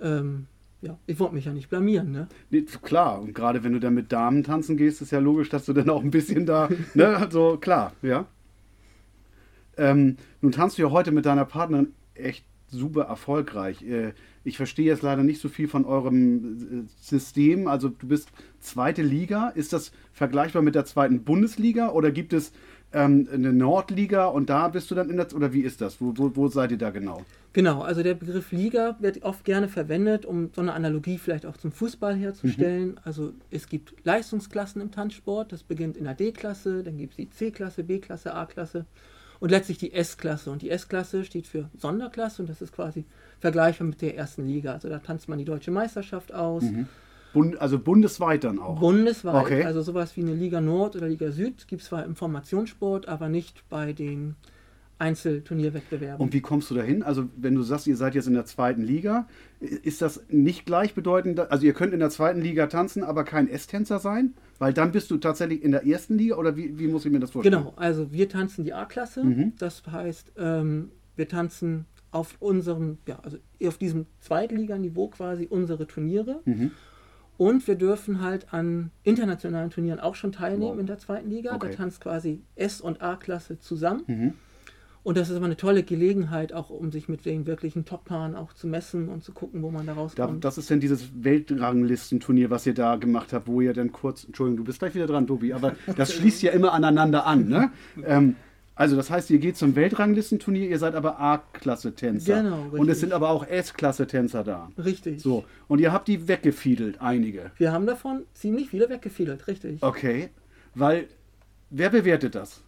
Ähm, 0.00 0.46
ja, 0.82 0.98
ich 1.06 1.18
wollte 1.20 1.34
mich 1.34 1.44
ja 1.44 1.52
nicht 1.52 1.70
blamieren, 1.70 2.10
ne? 2.10 2.26
Nee, 2.50 2.62
klar, 2.82 3.20
und 3.20 3.34
gerade 3.34 3.62
wenn 3.62 3.72
du 3.72 3.78
dann 3.78 3.94
mit 3.94 4.10
Damen 4.10 4.42
tanzen 4.42 4.76
gehst, 4.76 5.00
ist 5.00 5.12
ja 5.12 5.20
logisch, 5.20 5.48
dass 5.48 5.64
du 5.64 5.72
dann 5.72 5.88
auch 5.88 6.02
ein 6.02 6.10
bisschen 6.10 6.44
da, 6.44 6.68
ne, 6.94 7.06
also 7.16 7.56
klar, 7.56 7.92
ja. 8.02 8.26
Ähm, 9.76 10.16
nun 10.40 10.52
tanzt 10.52 10.78
du 10.78 10.82
ja 10.82 10.90
heute 10.90 11.12
mit 11.12 11.26
deiner 11.26 11.44
Partnerin 11.44 11.88
echt 12.14 12.44
super 12.68 13.02
erfolgreich. 13.02 13.82
Äh, 13.82 14.12
ich 14.44 14.56
verstehe 14.56 14.86
jetzt 14.86 15.02
leider 15.02 15.22
nicht 15.22 15.40
so 15.40 15.48
viel 15.48 15.68
von 15.68 15.84
eurem 15.84 16.88
System. 17.00 17.68
Also 17.68 17.88
du 17.88 18.08
bist 18.08 18.28
zweite 18.60 19.02
Liga. 19.02 19.48
Ist 19.50 19.72
das 19.72 19.92
vergleichbar 20.12 20.62
mit 20.62 20.74
der 20.74 20.84
zweiten 20.84 21.22
Bundesliga 21.22 21.90
oder 21.90 22.10
gibt 22.10 22.32
es 22.32 22.52
ähm, 22.92 23.28
eine 23.32 23.52
Nordliga 23.52 24.26
und 24.26 24.50
da 24.50 24.68
bist 24.68 24.90
du 24.90 24.94
dann 24.94 25.10
in 25.10 25.16
der 25.16 25.32
oder 25.34 25.52
wie 25.52 25.62
ist 25.62 25.80
das? 25.80 26.00
Wo, 26.00 26.12
wo, 26.16 26.34
wo 26.34 26.48
seid 26.48 26.72
ihr 26.72 26.78
da 26.78 26.90
genau? 26.90 27.24
Genau, 27.52 27.82
also 27.82 28.02
der 28.02 28.14
Begriff 28.14 28.50
Liga 28.50 28.96
wird 29.00 29.22
oft 29.22 29.44
gerne 29.44 29.68
verwendet, 29.68 30.24
um 30.24 30.50
so 30.54 30.62
eine 30.62 30.72
Analogie 30.72 31.18
vielleicht 31.18 31.44
auch 31.46 31.56
zum 31.56 31.70
Fußball 31.70 32.16
herzustellen. 32.16 32.92
Mhm. 32.92 32.98
Also 33.04 33.32
es 33.50 33.68
gibt 33.68 33.94
Leistungsklassen 34.04 34.80
im 34.80 34.90
Tanzsport, 34.90 35.52
das 35.52 35.62
beginnt 35.62 35.96
in 35.96 36.04
der 36.04 36.14
D-Klasse, 36.14 36.82
dann 36.82 36.96
gibt 36.96 37.12
es 37.12 37.16
die 37.18 37.30
C-Klasse, 37.30 37.84
B-Klasse, 37.84 38.34
A-Klasse 38.34 38.86
und 39.42 39.50
letztlich 39.50 39.76
die 39.76 39.92
S-Klasse. 39.92 40.52
Und 40.52 40.62
die 40.62 40.70
S-Klasse 40.70 41.24
steht 41.24 41.48
für 41.48 41.68
Sonderklasse 41.76 42.42
und 42.42 42.48
das 42.48 42.62
ist 42.62 42.72
quasi 42.72 43.04
vergleichbar 43.40 43.88
mit 43.88 44.00
der 44.00 44.16
ersten 44.16 44.46
Liga. 44.46 44.72
Also 44.72 44.88
da 44.88 45.00
tanzt 45.00 45.28
man 45.28 45.36
die 45.36 45.44
deutsche 45.44 45.72
Meisterschaft 45.72 46.32
aus. 46.32 46.62
Mhm. 46.62 46.86
Bund, 47.32 47.60
also 47.60 47.80
bundesweit 47.80 48.44
dann 48.44 48.60
auch? 48.60 48.78
Bundesweit. 48.78 49.34
Okay. 49.34 49.64
Also 49.64 49.82
sowas 49.82 50.16
wie 50.16 50.20
eine 50.20 50.34
Liga 50.34 50.60
Nord 50.60 50.94
oder 50.94 51.08
Liga 51.08 51.32
Süd 51.32 51.66
gibt 51.66 51.82
es 51.82 51.88
zwar 51.88 52.04
im 52.04 52.14
Formationssport, 52.14 53.08
aber 53.08 53.28
nicht 53.28 53.68
bei 53.68 53.92
den 53.92 54.36
Einzelturnierwettbewerben. 55.00 56.24
Und 56.24 56.32
wie 56.32 56.40
kommst 56.40 56.70
du 56.70 56.76
dahin? 56.76 57.02
Also 57.02 57.28
wenn 57.36 57.56
du 57.56 57.62
sagst, 57.62 57.88
ihr 57.88 57.96
seid 57.96 58.14
jetzt 58.14 58.28
in 58.28 58.34
der 58.34 58.44
zweiten 58.44 58.82
Liga, 58.82 59.26
ist 59.58 60.02
das 60.02 60.22
nicht 60.28 60.66
gleichbedeutend? 60.66 61.40
Also 61.40 61.66
ihr 61.66 61.72
könnt 61.72 61.92
in 61.92 61.98
der 61.98 62.10
zweiten 62.10 62.40
Liga 62.40 62.68
tanzen, 62.68 63.02
aber 63.02 63.24
kein 63.24 63.48
S-Tänzer 63.48 63.98
sein? 63.98 64.34
Weil 64.62 64.72
dann 64.72 64.92
bist 64.92 65.10
du 65.10 65.16
tatsächlich 65.16 65.64
in 65.64 65.72
der 65.72 65.84
ersten 65.84 66.16
Liga 66.16 66.36
oder 66.36 66.56
wie, 66.56 66.78
wie 66.78 66.86
muss 66.86 67.04
ich 67.04 67.10
mir 67.10 67.18
das 67.18 67.32
vorstellen? 67.32 67.64
Genau, 67.64 67.72
also 67.74 68.12
wir 68.12 68.28
tanzen 68.28 68.64
die 68.64 68.72
A-Klasse. 68.72 69.24
Mhm. 69.24 69.54
Das 69.58 69.82
heißt, 69.90 70.34
ähm, 70.38 70.92
wir 71.16 71.26
tanzen 71.26 71.86
auf 72.12 72.36
unserem, 72.38 72.98
ja, 73.08 73.18
also 73.24 73.38
auf 73.66 73.76
diesem 73.76 74.06
Zweitliganiveau 74.20 75.08
quasi 75.08 75.48
unsere 75.50 75.88
Turniere. 75.88 76.42
Mhm. 76.44 76.70
Und 77.38 77.66
wir 77.66 77.74
dürfen 77.74 78.20
halt 78.20 78.54
an 78.54 78.92
internationalen 79.02 79.70
Turnieren 79.70 79.98
auch 79.98 80.14
schon 80.14 80.30
teilnehmen 80.30 80.74
wow. 80.74 80.78
in 80.78 80.86
der 80.86 80.98
zweiten 80.98 81.28
Liga. 81.28 81.56
Okay. 81.56 81.70
Da 81.70 81.74
tanzt 81.78 82.00
quasi 82.00 82.40
S- 82.54 82.80
und 82.80 83.02
A-Klasse 83.02 83.58
zusammen. 83.58 84.04
Mhm. 84.06 84.34
Und 85.04 85.16
das 85.16 85.30
ist 85.30 85.36
aber 85.36 85.46
eine 85.46 85.56
tolle 85.56 85.82
Gelegenheit, 85.82 86.52
auch 86.52 86.70
um 86.70 86.92
sich 86.92 87.08
mit 87.08 87.24
den 87.24 87.46
wirklichen 87.46 87.84
Top-Paaren 87.84 88.36
auch 88.36 88.52
zu 88.52 88.68
messen 88.68 89.08
und 89.08 89.24
zu 89.24 89.32
gucken, 89.32 89.62
wo 89.62 89.70
man 89.70 89.86
da 89.86 89.94
rauskommt. 89.94 90.44
Da, 90.44 90.48
das 90.48 90.58
ist 90.58 90.70
denn 90.70 90.78
dieses 90.78 91.10
Weltranglistenturnier, 91.24 92.50
was 92.50 92.66
ihr 92.66 92.74
da 92.74 92.96
gemacht 92.96 93.32
habt, 93.32 93.48
wo 93.48 93.60
ihr 93.60 93.74
dann 93.74 93.90
kurz, 93.90 94.24
Entschuldigung, 94.24 94.58
du 94.58 94.64
bist 94.64 94.78
gleich 94.78 94.94
wieder 94.94 95.08
dran, 95.08 95.26
Tobi, 95.26 95.52
aber 95.52 95.74
das 95.96 96.12
schließt 96.12 96.42
ja 96.42 96.52
immer 96.52 96.72
aneinander 96.72 97.26
an, 97.26 97.48
ne? 97.48 97.72
Ähm, 98.04 98.36
also 98.74 98.96
das 98.96 99.10
heißt, 99.10 99.30
ihr 99.30 99.38
geht 99.38 99.56
zum 99.56 99.76
Weltranglistenturnier, 99.76 100.68
ihr 100.68 100.78
seid 100.78 100.94
aber 100.94 101.20
A-Klasse-Tänzer. 101.20 102.42
Genau, 102.42 102.62
richtig. 102.62 102.80
Und 102.80 102.88
es 102.88 103.00
sind 103.00 103.12
aber 103.12 103.30
auch 103.30 103.46
S-Klasse-Tänzer 103.46 104.44
da. 104.44 104.70
Richtig. 104.82 105.20
So, 105.20 105.44
und 105.68 105.80
ihr 105.80 105.92
habt 105.92 106.08
die 106.08 106.26
weggefiedelt, 106.26 107.00
einige. 107.00 107.50
Wir 107.56 107.72
haben 107.72 107.86
davon 107.86 108.22
ziemlich 108.34 108.70
viele 108.70 108.88
weggefiedelt, 108.88 109.46
richtig. 109.46 109.82
Okay, 109.82 110.30
weil, 110.74 111.08
wer 111.70 111.90
bewertet 111.90 112.34
das? 112.34 112.62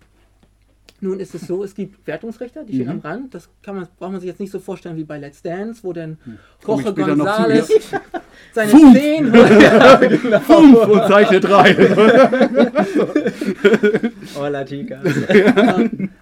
Nun 1.04 1.20
ist 1.20 1.34
es 1.34 1.46
so, 1.46 1.62
es 1.62 1.74
gibt 1.74 2.06
Wertungsrichter, 2.06 2.64
die 2.64 2.76
stehen 2.76 2.86
mhm. 2.86 2.92
am 2.92 3.00
Rand. 3.00 3.34
Das 3.34 3.50
kann 3.62 3.76
man, 3.76 3.86
braucht 3.98 4.12
man 4.12 4.22
sich 4.22 4.28
jetzt 4.28 4.40
nicht 4.40 4.50
so 4.50 4.58
vorstellen 4.58 4.96
wie 4.96 5.04
bei 5.04 5.18
Let's 5.18 5.42
Dance, 5.42 5.84
wo 5.84 5.92
dann 5.92 6.16
hm. 6.24 6.38
Jorge 6.66 6.92
González 6.92 7.68
seine 8.54 8.70
Fünf. 8.70 8.94
Zehen 8.94 9.30
genau. 9.32 10.40
Fünf 10.40 10.86
und 10.86 11.06
zeichnet 11.06 11.44
drei. 11.44 11.74
Hola, 14.34 14.64
Chica. 14.64 15.02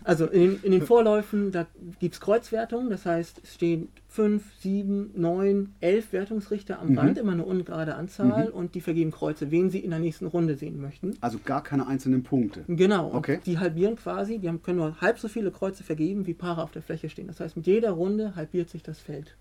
Also 0.02 0.26
in, 0.26 0.58
in, 0.64 0.72
den 0.72 0.82
Vorläufen, 0.82 1.52
da 1.52 1.68
gibt 2.00 2.14
es 2.14 2.20
Kreuzwertungen, 2.20 2.90
das 2.90 3.06
heißt, 3.06 3.40
es 3.44 3.54
stehen 3.54 3.86
fünf, 4.12 4.44
sieben, 4.60 5.10
neun, 5.14 5.74
elf 5.80 6.12
Wertungsrichter 6.12 6.78
am 6.78 6.90
mhm. 6.90 6.98
Rand, 6.98 7.18
immer 7.18 7.32
eine 7.32 7.46
ungerade 7.46 7.94
Anzahl 7.94 8.48
mhm. 8.48 8.54
und 8.54 8.74
die 8.74 8.82
vergeben 8.82 9.10
Kreuze, 9.10 9.50
wen 9.50 9.70
sie 9.70 9.78
in 9.78 9.88
der 9.88 10.00
nächsten 10.00 10.26
Runde 10.26 10.54
sehen 10.54 10.82
möchten. 10.82 11.16
Also 11.22 11.38
gar 11.42 11.62
keine 11.62 11.86
einzelnen 11.86 12.22
Punkte. 12.22 12.62
Genau. 12.68 13.14
Okay. 13.14 13.40
die 13.46 13.58
halbieren 13.58 13.96
quasi, 13.96 14.38
die 14.38 14.48
haben, 14.48 14.62
können 14.62 14.76
nur 14.76 15.00
halb 15.00 15.18
so 15.18 15.28
viele 15.28 15.50
Kreuze 15.50 15.82
vergeben, 15.82 16.26
wie 16.26 16.34
Paare 16.34 16.62
auf 16.62 16.72
der 16.72 16.82
Fläche 16.82 17.08
stehen. 17.08 17.26
Das 17.26 17.40
heißt, 17.40 17.56
mit 17.56 17.66
jeder 17.66 17.92
Runde 17.92 18.36
halbiert 18.36 18.68
sich 18.68 18.82
das 18.82 18.98
Feld. 18.98 19.34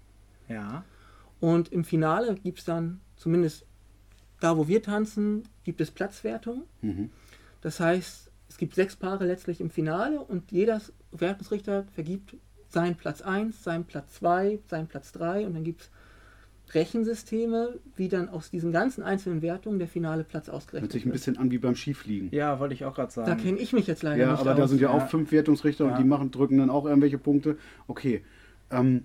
Ja. 0.47 0.85
Und 1.41 1.73
im 1.73 1.83
Finale 1.83 2.35
gibt 2.35 2.59
es 2.59 2.65
dann, 2.65 3.01
zumindest 3.17 3.65
da, 4.39 4.57
wo 4.57 4.69
wir 4.69 4.81
tanzen, 4.81 5.43
gibt 5.65 5.81
es 5.81 5.91
Platzwertung. 5.91 6.63
Mhm. 6.81 7.09
Das 7.59 7.81
heißt, 7.81 8.31
es 8.47 8.57
gibt 8.57 8.75
sechs 8.75 8.95
Paare 8.95 9.25
letztlich 9.25 9.59
im 9.59 9.69
Finale 9.69 10.21
und 10.21 10.49
jeder 10.53 10.79
Wertungsrichter 11.11 11.83
vergibt 11.93 12.37
sein 12.73 12.95
Platz 12.95 13.21
1, 13.21 13.63
sein 13.63 13.85
Platz 13.85 14.13
2, 14.15 14.59
sein 14.67 14.87
Platz 14.87 15.11
3 15.11 15.45
und 15.45 15.53
dann 15.53 15.63
gibt 15.63 15.81
es 15.81 15.91
Rechensysteme, 16.73 17.79
wie 17.97 18.07
dann 18.07 18.29
aus 18.29 18.49
diesen 18.49 18.71
ganzen 18.71 19.03
einzelnen 19.03 19.41
Wertungen 19.41 19.79
der 19.79 19.87
finale 19.87 20.23
Platz 20.23 20.47
ausgerechnet 20.47 20.83
wird. 20.83 20.83
Hört 20.83 20.91
sich 20.93 21.05
ein 21.05 21.11
bisschen 21.11 21.37
an 21.37 21.51
wie 21.51 21.57
beim 21.57 21.75
Skifliegen. 21.75 22.29
Ja, 22.31 22.59
wollte 22.59 22.73
ich 22.73 22.85
auch 22.85 22.95
gerade 22.95 23.11
sagen. 23.11 23.27
Da 23.27 23.35
kenne 23.35 23.57
ich 23.57 23.73
mich 23.73 23.87
jetzt 23.87 24.03
leider 24.03 24.21
ja, 24.21 24.31
nicht 24.31 24.41
aber 24.41 24.53
aus. 24.53 24.57
da 24.57 24.67
sind 24.67 24.81
ja, 24.81 24.89
ja, 24.89 24.95
auch 24.95 25.09
fünf 25.09 25.31
Wertungsrichter 25.31 25.85
ja. 25.85 25.91
und 25.91 25.97
die 25.97 26.05
machen, 26.05 26.31
drücken 26.31 26.57
dann 26.57 26.69
auch 26.69 26.85
irgendwelche 26.85 27.17
Punkte. 27.17 27.57
Okay. 27.87 28.23
Ähm, 28.69 29.03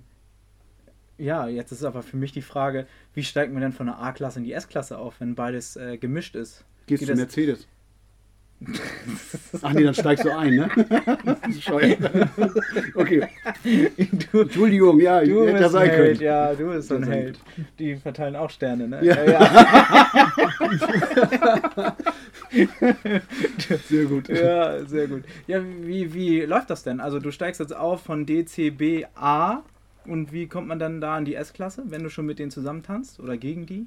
ja, 1.18 1.48
jetzt 1.48 1.72
ist 1.72 1.82
aber 1.82 2.02
für 2.02 2.16
mich 2.16 2.32
die 2.32 2.42
Frage, 2.42 2.86
wie 3.14 3.24
steigt 3.24 3.52
man 3.52 3.62
denn 3.62 3.72
von 3.72 3.86
der 3.86 3.98
A-Klasse 3.98 4.38
in 4.38 4.44
die 4.44 4.52
S-Klasse 4.52 4.98
auf, 4.98 5.20
wenn 5.20 5.34
beides 5.34 5.76
äh, 5.76 5.96
gemischt 5.96 6.36
ist? 6.36 6.64
Gehst 6.86 7.08
du 7.08 7.14
Mercedes? 7.14 7.66
Ach 9.62 9.72
nee, 9.72 9.84
dann 9.84 9.94
steigst 9.94 10.24
du 10.24 10.30
ein, 10.30 10.56
ne? 10.56 10.70
okay. 12.94 13.28
Du, 14.32 14.40
Entschuldigung, 14.40 14.98
ja, 14.98 15.22
du 15.22 15.46
hätte 15.46 15.58
bist 15.58 15.72
sein 15.72 15.90
Held, 15.90 16.20
Ja, 16.20 16.54
du 16.54 16.72
bist 16.72 16.90
ein 16.90 17.02
Held. 17.04 17.38
Die 17.78 17.96
verteilen 17.96 18.34
auch 18.34 18.48
Sterne, 18.48 18.88
ne? 18.88 19.04
Ja. 19.04 19.24
ja. 19.24 20.32
sehr 23.88 24.04
gut. 24.06 24.28
Ja, 24.28 24.84
sehr 24.86 25.06
gut. 25.06 25.24
Ja, 25.46 25.60
wie, 25.82 26.14
wie 26.14 26.40
läuft 26.40 26.70
das 26.70 26.82
denn? 26.82 27.00
Also 27.00 27.18
du 27.18 27.30
steigst 27.30 27.60
jetzt 27.60 27.76
auf 27.76 28.02
von 28.02 28.24
DCB 28.24 29.04
A 29.14 29.62
und 30.06 30.32
wie 30.32 30.46
kommt 30.46 30.68
man 30.68 30.78
dann 30.78 31.02
da 31.02 31.18
in 31.18 31.26
die 31.26 31.34
S-Klasse, 31.34 31.84
wenn 31.86 32.02
du 32.02 32.08
schon 32.08 32.24
mit 32.24 32.38
denen 32.38 32.50
zusammentanzt 32.50 33.20
oder 33.20 33.36
gegen 33.36 33.66
die? 33.66 33.86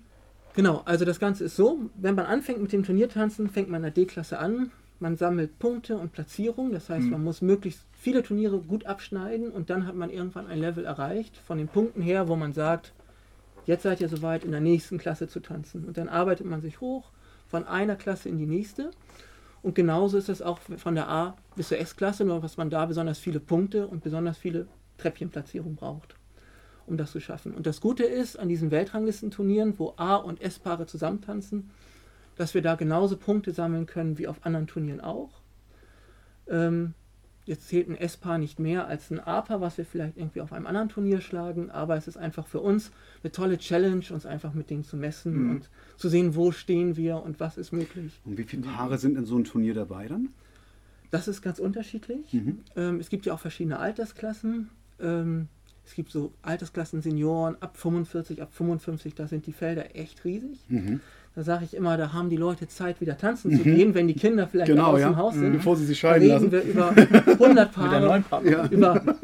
Genau, 0.55 0.81
also 0.85 1.05
das 1.05 1.19
Ganze 1.19 1.45
ist 1.45 1.55
so, 1.55 1.79
wenn 1.95 2.15
man 2.15 2.25
anfängt 2.25 2.61
mit 2.61 2.71
dem 2.71 2.83
Turniertanzen, 2.83 3.49
fängt 3.49 3.69
man 3.69 3.77
in 3.77 3.83
der 3.83 3.91
D-Klasse 3.91 4.39
an, 4.39 4.71
man 4.99 5.15
sammelt 5.15 5.59
Punkte 5.59 5.97
und 5.97 6.11
Platzierung, 6.11 6.71
das 6.71 6.89
heißt, 6.89 7.05
mhm. 7.05 7.11
man 7.11 7.23
muss 7.23 7.41
möglichst 7.41 7.85
viele 7.93 8.23
Turniere 8.23 8.59
gut 8.59 8.85
abschneiden 8.85 9.51
und 9.51 9.69
dann 9.69 9.87
hat 9.87 9.95
man 9.95 10.09
irgendwann 10.09 10.47
ein 10.47 10.59
Level 10.59 10.85
erreicht, 10.85 11.37
von 11.37 11.57
den 11.57 11.67
Punkten 11.67 12.01
her, 12.01 12.27
wo 12.27 12.35
man 12.35 12.51
sagt, 12.53 12.93
jetzt 13.65 13.83
seid 13.83 14.01
ihr 14.01 14.09
soweit, 14.09 14.43
in 14.43 14.51
der 14.51 14.59
nächsten 14.59 14.97
Klasse 14.97 15.27
zu 15.27 15.39
tanzen. 15.39 15.85
Und 15.85 15.97
dann 15.97 16.09
arbeitet 16.09 16.45
man 16.45 16.61
sich 16.61 16.81
hoch 16.81 17.11
von 17.47 17.65
einer 17.65 17.95
Klasse 17.95 18.27
in 18.27 18.37
die 18.37 18.45
nächste. 18.45 18.91
Und 19.61 19.75
genauso 19.75 20.17
ist 20.17 20.29
es 20.29 20.41
auch 20.41 20.59
von 20.59 20.95
der 20.95 21.09
A 21.09 21.37
bis 21.55 21.69
zur 21.69 21.79
S-Klasse, 21.79 22.25
nur 22.25 22.41
dass 22.41 22.57
man 22.57 22.69
da 22.69 22.85
besonders 22.85 23.19
viele 23.19 23.39
Punkte 23.39 23.87
und 23.87 24.03
besonders 24.03 24.37
viele 24.37 24.67
Treppchenplatzierungen 24.97 25.75
braucht 25.75 26.18
um 26.89 26.97
das 26.97 27.11
zu 27.11 27.19
schaffen. 27.19 27.53
Und 27.53 27.65
das 27.65 27.79
Gute 27.81 28.03
ist 28.03 28.37
an 28.37 28.49
diesen 28.49 28.71
Weltranglistenturnieren, 28.71 29.77
wo 29.79 29.93
A- 29.97 30.15
und 30.17 30.41
S-Paare 30.41 30.85
zusammentanzen, 30.85 31.69
dass 32.35 32.53
wir 32.53 32.61
da 32.61 32.75
genauso 32.75 33.17
Punkte 33.17 33.51
sammeln 33.53 33.85
können 33.85 34.17
wie 34.17 34.27
auf 34.27 34.45
anderen 34.45 34.67
Turnieren 34.67 35.01
auch. 35.01 35.29
Ähm, 36.47 36.93
jetzt 37.45 37.67
zählt 37.67 37.89
ein 37.89 37.95
S-Paar 37.95 38.37
nicht 38.37 38.59
mehr 38.59 38.87
als 38.87 39.09
ein 39.11 39.19
A-Paar, 39.19 39.61
was 39.61 39.77
wir 39.77 39.85
vielleicht 39.85 40.17
irgendwie 40.17 40.41
auf 40.41 40.53
einem 40.53 40.67
anderen 40.67 40.89
Turnier 40.89 41.19
schlagen, 41.21 41.69
aber 41.71 41.95
es 41.97 42.07
ist 42.07 42.17
einfach 42.17 42.47
für 42.47 42.59
uns 42.59 42.91
eine 43.23 43.31
tolle 43.31 43.57
Challenge, 43.57 44.03
uns 44.11 44.25
einfach 44.25 44.53
mit 44.53 44.69
denen 44.69 44.83
zu 44.83 44.97
messen 44.97 45.33
Mhm. 45.45 45.49
und 45.51 45.69
zu 45.97 46.09
sehen, 46.09 46.35
wo 46.35 46.51
stehen 46.51 46.95
wir 46.95 47.21
und 47.23 47.39
was 47.39 47.57
ist 47.57 47.71
möglich. 47.71 48.19
Und 48.25 48.37
wie 48.37 48.43
viele 48.43 48.63
Paare 48.63 48.97
sind 48.97 49.17
in 49.17 49.25
so 49.25 49.35
einem 49.35 49.45
Turnier 49.45 49.73
dabei 49.73 50.07
dann? 50.07 50.29
Das 51.11 51.27
ist 51.27 51.41
ganz 51.41 51.57
unterschiedlich. 51.59 52.31
Mhm. 52.33 52.59
Ähm, 52.75 52.99
es 52.99 53.09
gibt 53.09 53.25
ja 53.25 53.33
auch 53.33 53.39
verschiedene 53.39 53.79
Altersklassen. 53.79 54.69
Ähm, 54.99 55.47
es 55.89 55.95
gibt 55.95 56.11
so 56.11 56.31
Altersklassen 56.43 57.01
Senioren 57.01 57.57
ab 57.61 57.75
45, 57.75 58.43
ab 58.43 58.49
55, 58.53 59.15
da 59.15 59.27
sind 59.27 59.47
die 59.47 59.53
Felder 59.53 59.95
echt 59.95 60.23
riesig. 60.23 60.59
Mhm. 60.67 60.99
Da 61.33 61.41
sage 61.43 61.65
ich 61.65 61.73
immer, 61.75 61.97
da 61.97 62.13
haben 62.13 62.29
die 62.29 62.37
Leute 62.37 62.67
Zeit, 62.67 63.01
wieder 63.01 63.17
tanzen 63.17 63.57
zu 63.57 63.63
gehen, 63.63 63.95
wenn 63.95 64.07
die 64.07 64.13
Kinder 64.13 64.47
vielleicht 64.47 64.69
Genau, 64.69 64.91
aus 64.93 64.99
ja. 64.99 65.09
dem 65.09 65.15
Haus 65.17 65.33
sind. 65.33 65.51
Bevor 65.53 65.75
sie 65.75 65.85
sich 65.85 65.99
Da 65.99 66.09
scheiden 66.09 66.29
reden 66.31 66.51
lassen. 66.51 66.51
wir 66.51 66.61
über 66.61 66.89
100 67.43 67.75
Mit 67.77 67.91
der 67.91 67.99
neuen 68.01 68.23
Paare. 68.23 68.51
Ja. 68.51 68.67
Über 68.67 69.01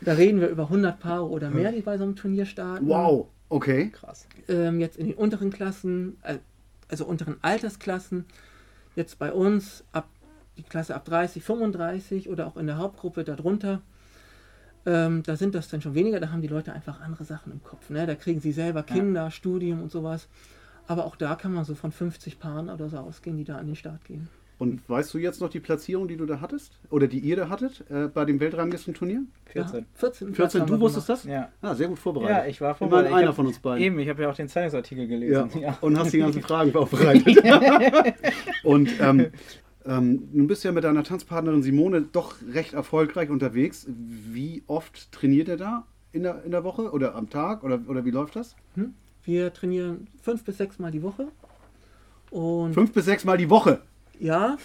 da 0.00 0.12
reden 0.12 0.40
wir 0.40 0.48
über 0.48 0.64
100 0.64 0.98
Paare 1.00 1.28
oder 1.28 1.50
mehr, 1.50 1.72
die 1.72 1.80
bei 1.82 1.96
so 1.98 2.04
einem 2.04 2.16
Turnier 2.16 2.46
starten. 2.46 2.86
Wow, 2.88 3.28
okay. 3.48 3.90
Krass. 3.90 4.26
ähm, 4.48 4.80
jetzt 4.80 4.96
in 4.96 5.06
den 5.06 5.14
unteren 5.16 5.50
Klassen, 5.50 6.16
also 6.88 7.04
unteren 7.06 7.36
Altersklassen, 7.42 8.24
jetzt 8.96 9.18
bei 9.18 9.32
uns 9.32 9.84
ab 9.92 10.08
die 10.56 10.62
Klasse 10.62 10.94
ab 10.94 11.04
30, 11.04 11.42
35 11.42 12.28
oder 12.28 12.46
auch 12.46 12.56
in 12.56 12.66
der 12.66 12.78
Hauptgruppe 12.78 13.24
darunter, 13.24 13.80
ähm, 14.86 15.22
da 15.24 15.36
sind 15.36 15.54
das 15.54 15.68
dann 15.68 15.80
schon 15.80 15.94
weniger, 15.94 16.20
da 16.20 16.30
haben 16.30 16.42
die 16.42 16.48
Leute 16.48 16.72
einfach 16.72 17.00
andere 17.00 17.24
Sachen 17.24 17.52
im 17.52 17.62
Kopf. 17.62 17.88
Ne? 17.90 18.06
Da 18.06 18.14
kriegen 18.14 18.40
sie 18.40 18.52
selber 18.52 18.82
Kinder, 18.82 19.30
Studium 19.30 19.82
und 19.82 19.90
sowas. 19.90 20.28
Aber 20.86 21.06
auch 21.06 21.16
da 21.16 21.34
kann 21.36 21.52
man 21.54 21.64
so 21.64 21.74
von 21.74 21.90
50 21.92 22.38
Paaren 22.38 22.68
oder 22.68 22.88
so 22.90 22.98
ausgehen, 22.98 23.36
die 23.38 23.44
da 23.44 23.56
an 23.56 23.66
den 23.66 23.76
Start 23.76 24.04
gehen. 24.04 24.28
Und 24.58 24.88
weißt 24.88 25.12
du 25.12 25.18
jetzt 25.18 25.40
noch 25.40 25.48
die 25.50 25.58
Platzierung, 25.58 26.06
die 26.06 26.16
du 26.16 26.26
da 26.26 26.40
hattest? 26.40 26.78
Oder 26.90 27.08
die 27.08 27.18
ihr 27.18 27.34
da 27.36 27.48
hattet 27.48 27.82
äh, 27.90 28.06
bei 28.06 28.24
dem 28.24 28.38
Weltranglistenturnier? 28.38 29.22
14. 29.46 29.80
Ja, 29.80 29.84
14. 29.94 30.26
Platz 30.32 30.52
14, 30.52 30.60
haben 30.60 30.70
du 30.70 30.80
wusstest 30.80 31.08
das? 31.08 31.24
Ja. 31.24 31.48
Ah, 31.60 31.74
sehr 31.74 31.88
gut 31.88 31.98
vorbereitet. 31.98 32.36
Ja, 32.36 32.46
ich 32.46 32.60
war 32.60 32.74
vorbereitet. 32.74 33.10
Ich 33.10 33.16
einer 33.16 33.28
hab- 33.28 33.34
von 33.36 33.46
uns 33.46 33.58
beiden. 33.58 33.82
Eben, 33.82 33.98
ich 33.98 34.08
habe 34.08 34.22
ja 34.22 34.30
auch 34.30 34.36
den 34.36 34.48
Zeitungsartikel 34.48 35.04
Ja. 35.04 35.42
gelesen. 35.42 35.60
Ja. 35.60 35.76
Und 35.80 35.98
hast 35.98 36.12
die 36.12 36.18
ganzen 36.18 36.42
Fragen 36.42 36.70
vorbereitet. 36.70 37.36
und 38.62 38.90
ähm, 39.00 39.26
ähm, 39.86 40.28
nun 40.32 40.46
bist 40.46 40.64
du 40.64 40.68
ja 40.68 40.72
mit 40.72 40.84
deiner 40.84 41.04
Tanzpartnerin 41.04 41.62
Simone 41.62 42.02
doch 42.02 42.36
recht 42.52 42.74
erfolgreich 42.74 43.30
unterwegs. 43.30 43.86
Wie 43.88 44.62
oft 44.66 45.12
trainiert 45.12 45.48
ihr 45.48 45.56
da 45.56 45.86
in 46.12 46.22
der, 46.22 46.42
in 46.44 46.50
der 46.50 46.64
Woche 46.64 46.90
oder 46.90 47.14
am 47.14 47.28
Tag? 47.30 47.62
Oder, 47.64 47.80
oder 47.88 48.04
wie 48.04 48.10
läuft 48.10 48.36
das? 48.36 48.56
Hm? 48.74 48.94
Wir 49.24 49.52
trainieren 49.52 50.06
fünf 50.22 50.44
bis 50.44 50.58
sechs 50.58 50.78
Mal 50.78 50.90
die 50.90 51.02
Woche. 51.02 51.28
Und 52.30 52.74
Fünf 52.74 52.92
bis 52.92 53.04
sechs 53.04 53.24
Mal 53.24 53.36
die 53.38 53.50
Woche. 53.50 53.80
ja. 54.18 54.56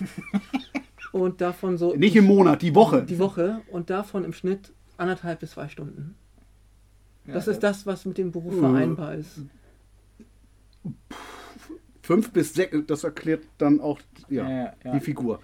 Und 1.12 1.42
davon 1.42 1.78
so. 1.78 1.96
Nicht 1.98 2.16
im 2.16 2.26
Monat, 2.26 2.62
die 2.62 2.76
Woche. 2.76 3.04
Die 3.04 3.18
Woche 3.20 3.62
und 3.72 3.90
davon 3.90 4.24
im 4.24 4.34
Schnitt 4.34 4.74
anderthalb 4.98 5.40
bis 5.40 5.52
zwei 5.52 5.68
Stunden. 5.68 6.16
Das 7.26 7.46
Ja, 7.48 7.52
ist 7.54 7.64
das, 7.64 7.86
was 7.86 8.06
mit 8.06 8.18
dem 8.18 8.32
Beruf 8.32 8.58
vereinbar 8.58 9.16
ist. 9.16 9.40
Fünf 12.10 12.32
bis 12.32 12.56
sechs, 12.56 12.76
das 12.88 13.04
erklärt 13.04 13.44
dann 13.60 13.80
auch 13.80 14.00
ja, 14.30 14.50
Ja, 14.50 14.74
ja, 14.84 14.92
die 14.94 15.00
Figur. 15.00 15.40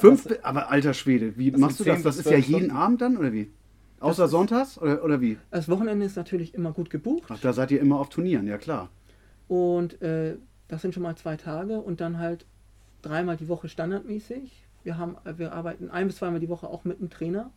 Fünf, 0.00 0.24
das- 0.24 0.42
aber 0.42 0.70
alter 0.70 0.94
Schwede, 0.94 1.36
wie 1.36 1.50
das 1.50 1.60
machst 1.60 1.78
du 1.78 1.84
das? 1.84 1.96
10 1.96 2.04
Das 2.04 2.16
ist 2.16 2.24
ja 2.24 2.30
12 2.32 2.46
jeden 2.46 2.58
Stunden. 2.64 2.76
Abend 2.76 3.00
dann 3.02 3.16
oder 3.18 3.34
wie? 3.34 3.50
Außer 4.00 4.26
sonntags 4.26 4.78
oder, 4.80 5.04
oder 5.04 5.20
wie? 5.20 5.36
Das 5.50 5.68
Wochenende 5.68 6.06
ist 6.06 6.16
natürlich 6.16 6.54
immer 6.54 6.72
gut 6.72 6.88
gebucht 6.88 7.24
Ach, 7.28 7.38
da 7.38 7.52
seid 7.52 7.70
ihr 7.70 7.80
immer 7.82 8.00
auf 8.00 8.08
Turnieren, 8.08 8.46
ja 8.46 8.56
klar. 8.56 8.88
und 9.46 10.00
äh, 10.00 10.36
das 10.68 10.80
sind 10.80 10.94
schon 10.94 11.02
mal 11.02 11.16
zwei 11.16 11.36
Tage 11.36 11.80
und 11.82 12.00
dann 12.00 12.18
halt 12.18 12.46
dreimal 13.02 13.36
die 13.36 13.48
Woche 13.48 13.68
standardmäßig. 13.68 14.64
Wir, 14.84 14.96
haben, 14.96 15.16
äh, 15.26 15.36
wir 15.36 15.52
arbeiten 15.52 15.90
ein 15.90 16.06
bis 16.06 16.16
zweimal 16.16 16.40
die 16.40 16.48
Woche 16.48 16.66
auch 16.66 16.84
mit 16.86 16.98
einem 16.98 17.10
Trainer. 17.10 17.50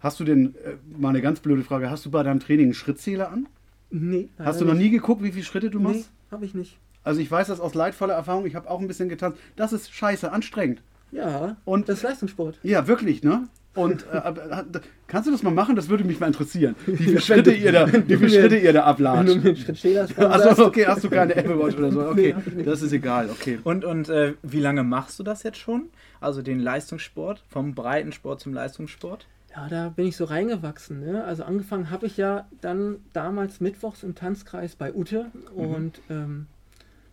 Hast 0.00 0.20
du 0.20 0.24
denn, 0.24 0.54
äh, 0.56 0.76
mal 0.98 1.08
eine 1.08 1.22
ganz 1.22 1.40
blöde 1.40 1.62
Frage, 1.64 1.90
hast 1.90 2.04
du 2.04 2.10
bei 2.10 2.22
deinem 2.22 2.40
Training 2.40 2.66
einen 2.66 2.74
Schrittzähler 2.74 3.30
an? 3.30 3.46
Nee, 3.90 4.28
Hast 4.38 4.60
du 4.60 4.66
noch 4.66 4.74
nie 4.74 4.90
geguckt, 4.90 5.22
wie 5.22 5.32
viele 5.32 5.44
Schritte 5.44 5.70
du 5.70 5.78
Nee, 5.78 5.84
machst? 5.84 6.10
habe 6.30 6.44
ich 6.44 6.52
nicht. 6.54 6.78
Also 7.04 7.20
ich 7.20 7.30
weiß 7.30 7.48
das 7.48 7.60
aus 7.60 7.74
leidvoller 7.74 8.14
Erfahrung, 8.14 8.46
ich 8.46 8.54
habe 8.54 8.68
auch 8.70 8.80
ein 8.80 8.88
bisschen 8.88 9.08
getanzt. 9.08 9.38
Das 9.56 9.72
ist 9.72 9.92
scheiße, 9.94 10.32
anstrengend. 10.32 10.82
Ja, 11.12 11.56
Und- 11.64 11.88
das 11.88 11.98
ist 11.98 12.02
Leistungssport. 12.02 12.58
Ja, 12.62 12.86
wirklich, 12.88 13.22
ne? 13.22 13.46
Und 13.76 14.06
äh, 14.12 14.16
aber, 14.18 14.50
äh, 14.52 14.80
kannst 15.08 15.26
du 15.26 15.32
das 15.32 15.42
mal 15.42 15.50
machen? 15.50 15.74
Das 15.74 15.88
würde 15.88 16.04
mich 16.04 16.20
mal 16.20 16.28
interessieren. 16.28 16.76
Wie 16.86 16.96
viele 16.96 17.20
Schritte 17.20 17.52
ihr 17.52 17.72
da, 17.72 17.92
wie 17.92 18.16
viele 18.16 18.30
Schritte 18.30 18.56
ihr 18.56 18.72
da 18.72 18.96
Wenn 18.98 19.26
du 19.26 19.32
ablatscht. 19.32 19.44
mir 19.44 19.54
dann 19.94 20.06
sagst 20.06 20.18
Achso, 20.18 20.54
du- 20.62 20.68
okay, 20.68 20.86
hast 20.86 21.02
du 21.02 21.10
keine 21.10 21.34
Apple 21.36 21.58
Watch 21.58 21.76
oder 21.76 21.90
so. 21.90 22.00
Okay, 22.08 22.36
das 22.64 22.82
ist 22.82 22.92
egal, 22.92 23.28
okay. 23.30 23.58
Und, 23.64 23.84
und 23.84 24.08
äh, 24.08 24.34
wie 24.44 24.60
lange 24.60 24.84
machst 24.84 25.18
du 25.18 25.24
das 25.24 25.42
jetzt 25.42 25.58
schon? 25.58 25.86
Also 26.20 26.40
den 26.40 26.60
Leistungssport, 26.60 27.42
vom 27.48 27.74
Breitensport 27.74 28.40
zum 28.40 28.54
Leistungssport? 28.54 29.26
Ja, 29.56 29.66
da 29.68 29.88
bin 29.88 30.06
ich 30.06 30.16
so 30.16 30.24
reingewachsen. 30.24 31.00
Ne? 31.00 31.24
Also 31.24 31.42
angefangen 31.42 31.90
habe 31.90 32.06
ich 32.06 32.16
ja 32.16 32.46
dann 32.60 32.96
damals 33.12 33.60
mittwochs 33.60 34.04
im 34.04 34.14
Tanzkreis 34.14 34.76
bei 34.76 34.92
Ute 34.94 35.26
und 35.54 36.00
ähm, 36.10 36.46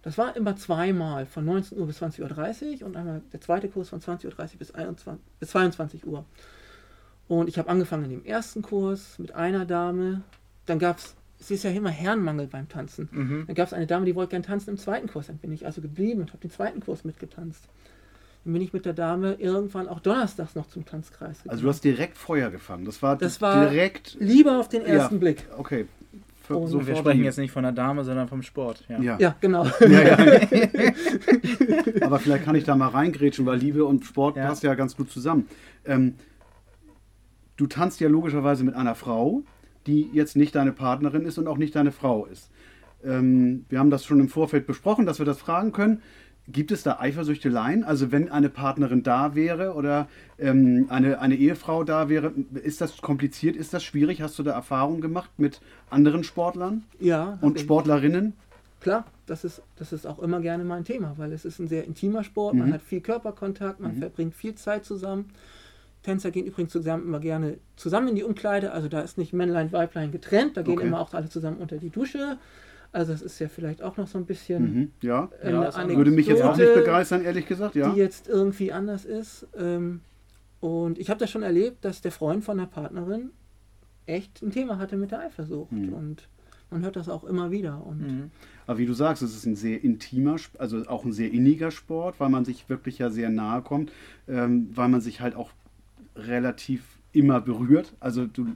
das 0.03 0.17
war 0.17 0.35
immer 0.35 0.55
zweimal 0.55 1.25
von 1.25 1.45
19 1.45 1.77
Uhr 1.77 1.87
bis 1.87 2.01
20.30 2.01 2.81
Uhr 2.81 2.87
und 2.87 2.97
einmal 2.97 3.21
der 3.31 3.41
zweite 3.41 3.69
Kurs 3.69 3.89
von 3.89 3.99
20.30 3.99 4.25
Uhr 4.25 4.57
bis, 4.57 4.71
21, 4.73 5.23
bis 5.39 5.49
22 5.49 6.07
Uhr. 6.07 6.25
Und 7.27 7.47
ich 7.47 7.57
habe 7.57 7.69
angefangen 7.69 8.05
in 8.05 8.09
dem 8.09 8.25
ersten 8.25 8.61
Kurs 8.61 9.17
mit 9.19 9.33
einer 9.33 9.65
Dame. 9.65 10.21
Dann 10.65 10.79
gab 10.79 10.97
es, 10.97 11.15
es 11.39 11.51
ist 11.51 11.63
ja 11.63 11.71
immer 11.71 11.89
Herrenmangel 11.89 12.47
beim 12.47 12.67
Tanzen. 12.67 13.07
Mhm. 13.11 13.43
Dann 13.47 13.55
gab 13.55 13.67
es 13.67 13.73
eine 13.73 13.87
Dame, 13.87 14.05
die 14.05 14.15
wollte 14.15 14.31
gern 14.31 14.43
tanzen 14.43 14.71
im 14.71 14.77
zweiten 14.77 15.07
Kurs. 15.07 15.27
Dann 15.27 15.37
bin 15.37 15.51
ich 15.51 15.65
also 15.65 15.81
geblieben 15.81 16.21
und 16.21 16.29
habe 16.29 16.39
den 16.41 16.51
zweiten 16.51 16.81
Kurs 16.81 17.03
mitgetanzt. 17.03 17.63
Dann 18.43 18.53
bin 18.53 18.61
ich 18.61 18.73
mit 18.73 18.85
der 18.85 18.93
Dame 18.93 19.35
irgendwann 19.35 19.87
auch 19.87 19.99
donnerstags 19.99 20.55
noch 20.55 20.67
zum 20.67 20.83
Tanzkreis 20.83 21.37
gegangen. 21.37 21.51
Also 21.51 21.63
du 21.63 21.69
hast 21.69 21.83
direkt 21.83 22.17
Feuer 22.17 22.49
gefangen. 22.49 22.85
Das 22.85 23.01
war, 23.01 23.17
Das 23.17 23.39
war 23.39 23.69
direkt. 23.69 24.17
Lieber 24.19 24.59
auf 24.59 24.67
den 24.67 24.81
ersten 24.81 25.15
Ja. 25.15 25.19
Blick. 25.19 25.45
Okay. 25.57 25.85
Für, 26.51 26.57
Und 26.57 26.73
Und 26.73 26.87
wir 26.87 26.95
sprechen 26.95 27.23
jetzt 27.23 27.37
nicht 27.37 27.51
von 27.51 27.63
der 27.63 27.71
Dame, 27.71 28.03
sondern 28.03 28.27
vom 28.27 28.41
Sport. 28.41 28.83
Ja. 28.89 29.01
Ja. 29.01 29.17
Ja, 29.19 29.35
genau. 29.39 29.65
Ja, 29.81 29.87
ja. 29.89 30.17
Aber 32.01 32.19
vielleicht 32.19 32.43
kann 32.45 32.55
ich 32.55 32.63
da 32.63 32.75
mal 32.75 32.89
reingrätschen, 32.89 33.45
weil 33.45 33.57
Liebe 33.57 33.85
und 33.85 34.05
Sport 34.05 34.37
Ja. 34.37 34.47
passt 34.47 34.63
ja 34.63 34.75
ganz 34.75 34.95
gut 34.95 35.09
zusammen. 35.11 35.47
Ähm, 35.85 36.15
du 37.57 37.67
tanzt 37.67 37.99
ja 37.99 38.09
logischerweise 38.09 38.63
mit 38.63 38.75
einer 38.75 38.95
Frau, 38.95 39.43
die 39.87 40.09
jetzt 40.13 40.35
nicht 40.35 40.55
deine 40.55 40.71
Partnerin 40.71 41.25
ist 41.25 41.37
und 41.37 41.47
auch 41.47 41.57
nicht 41.57 41.75
deine 41.75 41.91
Frau 41.91 42.25
ist. 42.25 42.51
Ähm, 43.03 43.65
wir 43.69 43.79
haben 43.79 43.89
das 43.89 44.05
schon 44.05 44.19
im 44.19 44.29
Vorfeld 44.29 44.67
besprochen, 44.67 45.05
dass 45.05 45.19
wir 45.19 45.25
das 45.25 45.39
fragen 45.39 45.71
können. 45.71 46.01
Gibt 46.51 46.71
es 46.71 46.83
da 46.83 46.99
Eifersüchteleien? 46.99 47.83
Also 47.83 48.11
wenn 48.11 48.29
eine 48.31 48.49
Partnerin 48.49 49.03
da 49.03 49.35
wäre 49.35 49.73
oder 49.73 50.07
ähm, 50.39 50.87
eine, 50.89 51.19
eine 51.19 51.35
Ehefrau 51.35 51.83
da 51.83 52.09
wäre, 52.09 52.33
ist 52.63 52.81
das 52.81 52.97
kompliziert? 53.01 53.55
Ist 53.55 53.73
das 53.73 53.83
schwierig? 53.83 54.21
Hast 54.21 54.37
du 54.39 54.43
da 54.43 54.51
Erfahrungen 54.51 55.01
gemacht 55.01 55.29
mit 55.37 55.61
anderen 55.89 56.23
Sportlern 56.23 56.83
Ja, 56.99 57.37
und 57.41 57.57
ich. 57.57 57.63
Sportlerinnen? 57.63 58.33
Klar, 58.79 59.05
das 59.27 59.43
ist, 59.43 59.61
das 59.75 59.93
ist 59.93 60.07
auch 60.07 60.17
immer 60.19 60.39
gerne 60.41 60.63
mein 60.63 60.83
Thema, 60.83 61.13
weil 61.17 61.31
es 61.33 61.45
ist 61.45 61.59
ein 61.59 61.67
sehr 61.67 61.85
intimer 61.85 62.23
Sport, 62.23 62.55
man 62.55 62.69
Mhm. 62.69 62.73
hat 62.73 62.81
viel 62.81 62.99
Körperkontakt, 63.01 63.79
man 63.79 63.95
verbringt 63.95 64.33
viel 64.33 64.55
Zeit 64.55 64.85
zusammen. 64.85 65.29
Tänzer 66.01 66.31
gehen 66.31 66.47
übrigens 66.47 66.71
zusammen 66.71 67.03
immer 67.05 67.19
gerne 67.19 67.57
zusammen 67.75 68.07
in 68.07 68.15
die 68.15 68.23
Umkleide, 68.23 68.71
also 68.71 68.87
da 68.87 69.01
ist 69.01 69.19
nicht 69.19 69.33
Männlein, 69.33 69.71
Weiblein 69.71 70.11
getrennt, 70.11 70.57
da 70.57 70.63
gehen 70.63 70.73
Okay. 70.79 70.87
immer 70.87 70.99
auch 70.99 71.13
alle 71.13 71.29
zusammen 71.29 71.57
unter 71.57 71.77
die 71.77 71.91
Dusche. 71.91 72.39
Also 72.93 73.13
das 73.13 73.21
ist 73.21 73.39
ja 73.39 73.47
vielleicht 73.47 73.81
auch 73.81 73.95
noch 73.97 74.07
so 74.07 74.17
ein 74.17 74.25
bisschen 74.25 74.63
Mhm. 74.75 74.91
Ja. 75.01 75.29
eine 75.41 75.51
Ja, 75.51 75.69
auch- 75.69 75.87
Würde 75.87 76.11
mich 76.11 76.27
jetzt 76.27 76.41
auch 76.41 76.55
nicht 76.55 76.63
Anekdote, 76.65 76.79
begeistern, 76.85 77.23
ehrlich 77.23 77.45
gesagt, 77.47 77.75
ja. 77.75 77.89
die 77.91 77.97
jetzt 77.99 78.27
irgendwie 78.27 78.71
anders 78.73 79.05
ist. 79.05 79.47
Ähm, 79.57 80.01
und 80.59 80.99
ich 80.99 81.09
habe 81.09 81.19
das 81.19 81.29
schon 81.31 81.43
erlebt, 81.43 81.85
dass 81.85 82.01
der 82.01 82.11
Freund 82.11 82.43
von 82.43 82.57
der 82.57 82.65
Partnerin 82.65 83.29
echt 84.07 84.41
ein 84.41 84.51
Thema 84.51 84.77
hatte 84.77 84.97
mit 84.97 85.11
der 85.11 85.19
Eifersucht. 85.21 85.71
Mhm. 85.71 85.93
Und 85.93 86.27
man 86.69 86.83
hört 86.83 86.95
das 86.97 87.07
auch 87.07 87.23
immer 87.23 87.49
wieder. 87.51 87.85
Und 87.85 88.01
Mhm. 88.01 88.31
Aber 88.67 88.77
wie 88.77 88.85
du 88.85 88.93
sagst, 88.93 89.23
es 89.23 89.35
ist 89.35 89.45
ein 89.45 89.55
sehr 89.55 89.83
intimer, 89.83 90.35
also 90.57 90.83
auch 90.87 91.03
ein 91.05 91.13
sehr 91.13 91.31
inniger 91.31 91.71
Sport, 91.71 92.19
weil 92.19 92.29
man 92.29 92.43
sich 92.45 92.67
wirklich 92.69 92.97
ja 92.99 93.09
sehr 93.09 93.29
nahe 93.29 93.61
kommt, 93.61 93.91
ähm, 94.27 94.69
weil 94.73 94.89
man 94.89 94.99
sich 95.01 95.21
halt 95.21 95.35
auch 95.35 95.51
relativ 96.15 96.83
immer 97.13 97.41
berührt. 97.41 97.93
Also 97.99 98.25
du 98.25 98.47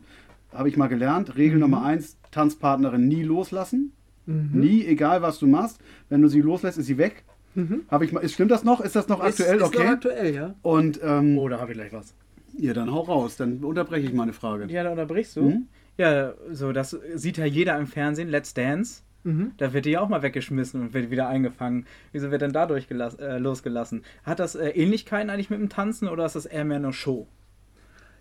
habe 0.53 0.69
ich 0.69 0.77
mal 0.77 0.87
gelernt, 0.87 1.35
Regel 1.35 1.59
Nummer 1.59 1.83
eins, 1.83 2.17
Tanzpartnerin 2.31 3.07
nie 3.07 3.23
loslassen. 3.23 3.91
Mhm. 4.25 4.49
Nie, 4.59 4.85
egal 4.85 5.21
was 5.21 5.39
du 5.39 5.47
machst. 5.47 5.79
Wenn 6.09 6.21
du 6.21 6.27
sie 6.27 6.41
loslässt, 6.41 6.77
ist 6.77 6.85
sie 6.87 6.97
weg. 6.97 7.23
Mhm. 7.55 7.81
Habe 7.89 8.05
ich 8.05 8.11
mal, 8.11 8.19
ist, 8.19 8.33
stimmt 8.33 8.51
das 8.51 8.63
noch? 8.63 8.81
Ist 8.81 8.95
das 8.95 9.07
noch 9.07 9.19
Ist- 9.23 9.39
aktuell? 9.39 9.57
ist 9.57 9.63
okay. 9.63 9.83
Noch 9.85 9.91
aktuell, 9.91 10.33
ja. 10.35 10.55
Und 10.61 10.99
ähm, 11.03 11.37
Oh, 11.37 11.47
da 11.47 11.59
habe 11.59 11.71
ich 11.71 11.77
gleich 11.77 11.93
was. 11.93 12.13
ja, 12.57 12.73
dann 12.73 12.91
hau 12.91 13.01
raus, 13.01 13.37
dann 13.37 13.63
unterbreche 13.63 14.07
ich 14.07 14.13
meine 14.13 14.33
Frage. 14.33 14.65
Ja, 14.71 14.83
da 14.83 14.91
unterbrichst 14.91 15.35
du. 15.37 15.41
Mhm. 15.43 15.67
Ja, 15.97 16.33
so, 16.51 16.73
das 16.73 16.97
sieht 17.15 17.37
ja 17.37 17.45
jeder 17.45 17.77
im 17.79 17.87
Fernsehen, 17.87 18.27
Let's 18.27 18.53
Dance. 18.53 19.01
Mhm. 19.23 19.51
Da 19.57 19.73
wird 19.73 19.85
die 19.85 19.91
ja 19.91 20.01
auch 20.01 20.09
mal 20.09 20.21
weggeschmissen 20.21 20.81
und 20.81 20.93
wird 20.93 21.09
wieder 21.09 21.27
eingefangen. 21.29 21.85
Wieso 22.11 22.29
wird 22.31 22.41
denn 22.41 22.51
da 22.51 22.65
durchgelass- 22.67 23.17
äh, 23.19 23.37
losgelassen? 23.39 24.03
Hat 24.23 24.39
das 24.39 24.55
äh, 24.55 24.69
Ähnlichkeiten 24.69 25.29
eigentlich 25.29 25.49
mit 25.49 25.59
dem 25.59 25.69
Tanzen 25.69 26.09
oder 26.09 26.25
ist 26.25 26.35
das 26.35 26.45
eher 26.45 26.65
mehr 26.65 26.77
eine 26.77 26.91
Show? 26.93 27.27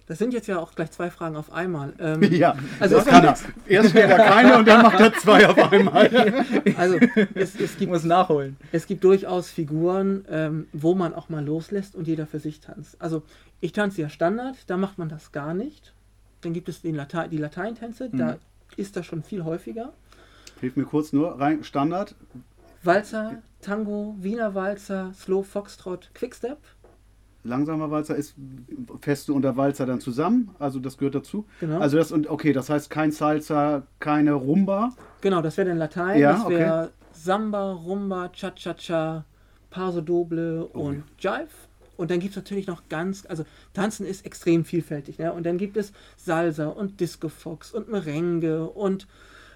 Das 0.07 0.19
sind 0.19 0.35
jetzt 0.35 0.47
ja 0.49 0.59
auch 0.59 0.75
gleich 0.75 0.91
zwei 0.91 1.11
Fragen 1.11 1.35
auf 1.37 1.51
einmal. 1.53 1.95
Ähm, 1.99 2.23
Ja, 2.33 2.57
Also 2.79 2.97
das 2.97 3.07
es- 3.07 3.11
kann 3.11 3.25
er. 3.25 3.37
Erst 3.67 3.91
stellt 3.91 4.11
er 4.11 4.19
keine 4.19 4.59
und 4.59 4.69
dann 4.69 4.83
macht 4.83 5.01
er 5.01 5.13
zwei 5.15 5.49
auf 5.49 5.73
einmal. 5.73 6.11
also 6.77 6.97
es, 7.35 7.55
es, 7.55 7.61
Ich 7.73 7.79
gibt, 7.79 7.91
muss 7.93 8.05
nachholen. 8.05 8.57
es 8.73 8.87
gibt 8.87 9.03
durchaus 9.05 9.49
Figuren, 9.51 10.25
ähm, 10.29 10.67
wo 10.73 10.95
man 10.95 11.15
auch 11.15 11.29
mal 11.31 11.45
loslässt 11.45 11.95
und 11.95 12.07
jeder 12.07 12.27
für 12.27 12.39
sich 12.39 12.61
tanzt. 12.61 13.01
Also 13.01 13.23
ich 13.61 13.73
tanze 13.73 14.03
ja 14.03 14.09
Standard, 14.11 14.57
da 14.67 14.77
macht 14.77 14.99
man 14.99 15.09
das 15.09 15.33
gar 15.33 15.55
nicht. 15.55 15.95
Dann 16.43 16.53
gibt 16.53 16.69
es 16.69 16.83
den 16.83 16.95
Late 16.95 17.27
die 17.31 17.39
Lateintänze, 17.39 18.11
da 18.13 18.37
ist 18.77 18.97
das 18.97 19.07
schon 19.07 19.23
viel 19.23 19.45
häufiger. 19.45 19.95
Hilf 20.61 20.77
mir 20.77 20.85
kurz 20.85 21.15
nur 21.15 21.41
rein. 21.41 21.65
Standard. 21.65 22.15
Walzer, 22.83 23.37
Tango, 23.63 24.15
Wiener 24.21 24.55
Walzer, 24.55 25.13
Slow 25.15 25.43
Foxtrot, 25.43 26.11
Quickstep. 26.13 26.59
Langsamer 27.45 27.91
Walzer 27.91 28.17
ist 28.17 28.35
feste 29.01 29.33
und 29.33 29.43
der 29.43 29.57
Walzer 29.57 29.87
dann 29.87 30.01
zusammen. 30.01 30.51
Also 30.59 30.81
das 30.81 30.97
gehört 30.97 31.15
dazu. 31.15 31.45
Genau. 31.61 31.79
Also 31.79 31.97
das 31.99 32.11
und 32.11 32.29
okay, 32.29 32.53
das 32.53 32.71
heißt 32.71 32.91
kein 32.91 33.13
Salsa, 33.13 33.83
keine 34.01 34.33
Rumba. 34.33 34.93
Genau, 35.21 35.43
das 35.43 35.57
wäre 35.57 35.69
dann 35.69 35.79
Latein. 35.79 36.19
Ja, 36.19 36.33
das 36.33 36.49
wäre 36.49 36.91
Samba, 37.13 37.73
Rumba, 37.73 38.31
Cha-Cha-Cha, 38.31 39.25
Paso 39.71 40.01
Doble 40.01 40.65
und 40.65 41.05
Jive. 41.19 41.49
Und 41.97 42.11
dann 42.11 42.19
gibt 42.19 42.31
es 42.33 42.37
natürlich 42.37 42.67
noch 42.67 42.89
ganz, 42.89 43.25
also 43.29 43.45
Tanzen 43.73 44.05
ist 44.05 44.27
extrem 44.27 44.65
vielfältig. 44.65 45.19
Ne? 45.19 45.33
Und 45.33 45.47
dann 45.47 45.59
gibt 45.59 45.77
es 45.77 45.93
Salsa 46.17 46.67
und 46.67 46.99
Disco 46.99 47.29
Fox 47.29 47.73
und 47.73 47.89
Merengue 47.89 48.69
und 48.69 49.07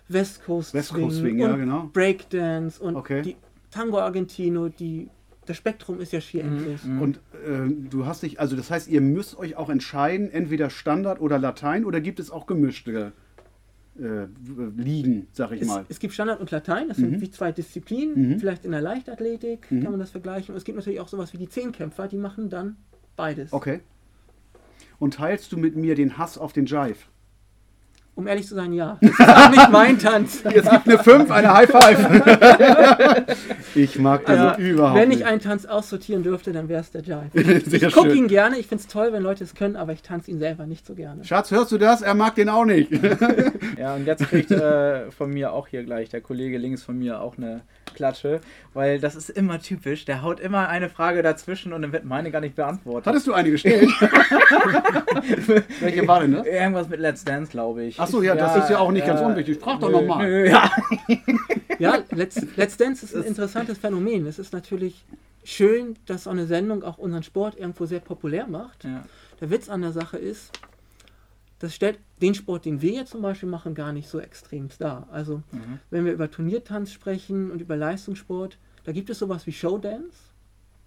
West 0.08 0.44
Coast 0.44 0.72
West 0.72 0.94
Coast 0.94 1.18
Swing, 1.18 1.38
ja, 1.38 1.52
und 1.52 1.58
genau. 1.58 1.90
Breakdance 1.92 2.80
und 2.80 2.96
Okay. 2.96 3.22
die 3.22 3.36
Tango 3.70 3.98
Argentino, 3.98 4.68
die, 4.68 5.08
das 5.48 5.56
Spektrum 5.56 6.00
ist 6.00 6.12
ja 6.12 6.20
schier 6.20 6.44
endlich. 6.44 6.80
Und 6.84 7.18
äh, 7.32 7.68
du 7.90 8.06
hast 8.06 8.22
dich, 8.22 8.38
also 8.40 8.56
das 8.56 8.70
heißt, 8.70 8.88
ihr 8.88 9.00
müsst 9.00 9.38
euch 9.38 9.56
auch 9.56 9.68
entscheiden, 9.70 10.30
entweder 10.30 10.70
Standard 10.70 11.20
oder 11.20 11.38
Latein 11.38 11.84
oder 11.84 12.00
gibt 12.00 12.20
es 12.20 12.30
auch 12.30 12.46
gemischte 12.46 13.12
äh, 13.98 14.26
Ligen, 14.76 15.26
sag 15.32 15.50
ich 15.52 15.62
Es, 15.62 15.66
mal. 15.68 15.84
es 15.88 15.98
gibt 15.98 16.14
Standard 16.14 16.38
und 16.40 16.50
Latein, 16.50 16.88
das 16.88 16.98
Mhm. 16.98 17.10
sind 17.10 17.20
wie 17.20 17.30
zwei 17.30 17.50
Disziplinen. 17.52 18.38
Vielleicht 18.38 18.64
in 18.64 18.70
der 18.72 18.80
Leichtathletik 18.80 19.62
kann 19.68 19.90
man 19.90 19.98
das 19.98 20.10
vergleichen. 20.10 20.52
Und 20.54 20.58
es 20.58 20.64
gibt 20.64 20.76
natürlich 20.76 21.00
auch 21.00 21.08
sowas 21.08 21.32
wie 21.32 21.38
die 21.38 21.48
Zehnkämpfer, 21.48 22.06
die 22.08 22.16
machen 22.18 22.48
dann 22.50 22.76
beides. 23.16 23.52
Okay. 23.52 23.80
Und 25.00 25.14
teilst 25.14 25.50
du 25.52 25.56
mit 25.56 25.74
mir 25.76 25.94
den 25.94 26.18
Hass 26.18 26.38
auf 26.38 26.52
den 26.52 26.66
Jive? 26.66 26.96
Um 28.18 28.26
ehrlich 28.26 28.48
zu 28.48 28.56
sein, 28.56 28.72
ja. 28.72 28.98
Das 29.00 29.10
ist 29.12 29.28
auch 29.28 29.50
nicht 29.50 29.70
mein 29.70 29.96
Tanz. 29.96 30.42
Jetzt 30.52 30.68
gibt 30.68 30.88
eine 30.88 30.98
5, 30.98 31.30
eine 31.30 31.54
High 31.54 31.70
Five. 31.70 33.36
ich 33.76 33.96
mag 34.00 34.26
das 34.26 34.40
Also, 34.40 34.60
überhaupt 34.60 34.98
wenn 34.98 35.12
ich 35.12 35.18
nicht. 35.18 35.26
einen 35.28 35.40
Tanz 35.40 35.66
aussortieren 35.66 36.24
dürfte, 36.24 36.50
dann 36.52 36.68
wäre 36.68 36.80
es 36.80 36.90
der 36.90 37.02
Jive. 37.02 37.30
Sehr 37.70 37.84
Ich 37.84 37.94
gucke 37.94 38.12
ihn 38.12 38.26
gerne, 38.26 38.58
ich 38.58 38.66
finde 38.66 38.82
es 38.82 38.88
toll, 38.88 39.12
wenn 39.12 39.22
Leute 39.22 39.44
es 39.44 39.54
können, 39.54 39.76
aber 39.76 39.92
ich 39.92 40.02
tanze 40.02 40.32
ihn 40.32 40.40
selber 40.40 40.66
nicht 40.66 40.84
so 40.84 40.96
gerne. 40.96 41.24
Schatz, 41.24 41.52
hörst 41.52 41.70
du 41.70 41.78
das? 41.78 42.02
Er 42.02 42.14
mag 42.14 42.34
den 42.34 42.48
auch 42.48 42.64
nicht. 42.64 42.90
Ja, 43.78 43.94
und 43.94 44.04
jetzt 44.04 44.28
kriegt 44.28 44.50
äh, 44.50 45.12
von 45.12 45.30
mir 45.30 45.52
auch 45.52 45.68
hier 45.68 45.84
gleich 45.84 46.08
der 46.08 46.20
Kollege 46.20 46.58
links 46.58 46.82
von 46.82 46.98
mir 46.98 47.20
auch 47.20 47.38
eine 47.38 47.60
Klatsche, 47.94 48.40
weil 48.74 49.00
das 49.00 49.16
ist 49.16 49.30
immer 49.30 49.60
typisch. 49.60 50.04
Der 50.04 50.22
haut 50.22 50.40
immer 50.40 50.68
eine 50.68 50.88
Frage 50.88 51.22
dazwischen 51.22 51.72
und 51.72 51.82
dann 51.82 51.92
wird 51.92 52.04
meine 52.04 52.30
gar 52.30 52.40
nicht 52.40 52.56
beantwortet. 52.56 53.06
Hattest 53.06 53.26
du 53.26 53.32
eine 53.32 53.50
gestellt? 53.50 53.88
Welche 55.80 56.06
war 56.06 56.20
denn 56.20 56.32
das? 56.32 56.46
Irgendwas 56.46 56.88
mit 56.88 57.00
Let's 57.00 57.24
Dance, 57.24 57.50
glaube 57.50 57.84
ich. 57.84 58.00
Achso, 58.00 58.22
ja, 58.22 58.34
das 58.34 58.56
ist 58.56 58.70
ja 58.70 58.78
auch 58.78 58.90
nicht 58.90 59.06
ganz 59.06 59.20
äh, 59.20 59.24
unwichtig. 59.24 59.58
Frag 59.58 59.80
doch 59.80 59.90
nochmal. 59.90 60.46
Ja. 60.46 60.70
Ja, 61.78 61.98
Let's, 62.10 62.44
Let's 62.56 62.76
Dance 62.76 63.04
ist 63.04 63.14
ein 63.14 63.22
interessantes 63.22 63.78
Phänomen. 63.78 64.26
Es 64.26 64.40
ist 64.40 64.52
natürlich 64.52 65.04
schön, 65.44 65.94
dass 66.06 66.24
so 66.24 66.30
eine 66.30 66.44
Sendung 66.46 66.82
auch 66.82 66.98
unseren 66.98 67.22
Sport 67.22 67.56
irgendwo 67.56 67.86
sehr 67.86 68.00
populär 68.00 68.48
macht. 68.48 68.82
ja. 68.82 69.04
Der 69.40 69.50
Witz 69.50 69.68
an 69.68 69.82
der 69.82 69.92
Sache 69.92 70.16
ist, 70.16 70.50
das 71.58 71.74
stellt 71.74 71.98
den 72.22 72.34
Sport, 72.34 72.64
den 72.64 72.80
wir 72.82 72.92
jetzt 72.92 73.10
zum 73.10 73.22
Beispiel 73.22 73.48
machen, 73.48 73.74
gar 73.74 73.92
nicht 73.92 74.08
so 74.08 74.20
extrem 74.20 74.68
dar. 74.78 75.08
Also, 75.10 75.42
Mhm. 75.50 75.80
wenn 75.90 76.04
wir 76.04 76.12
über 76.12 76.30
Turniertanz 76.30 76.92
sprechen 76.92 77.50
und 77.50 77.60
über 77.60 77.76
Leistungssport, 77.76 78.58
da 78.84 78.92
gibt 78.92 79.10
es 79.10 79.18
sowas 79.18 79.46
wie 79.46 79.52
Showdance. 79.52 80.16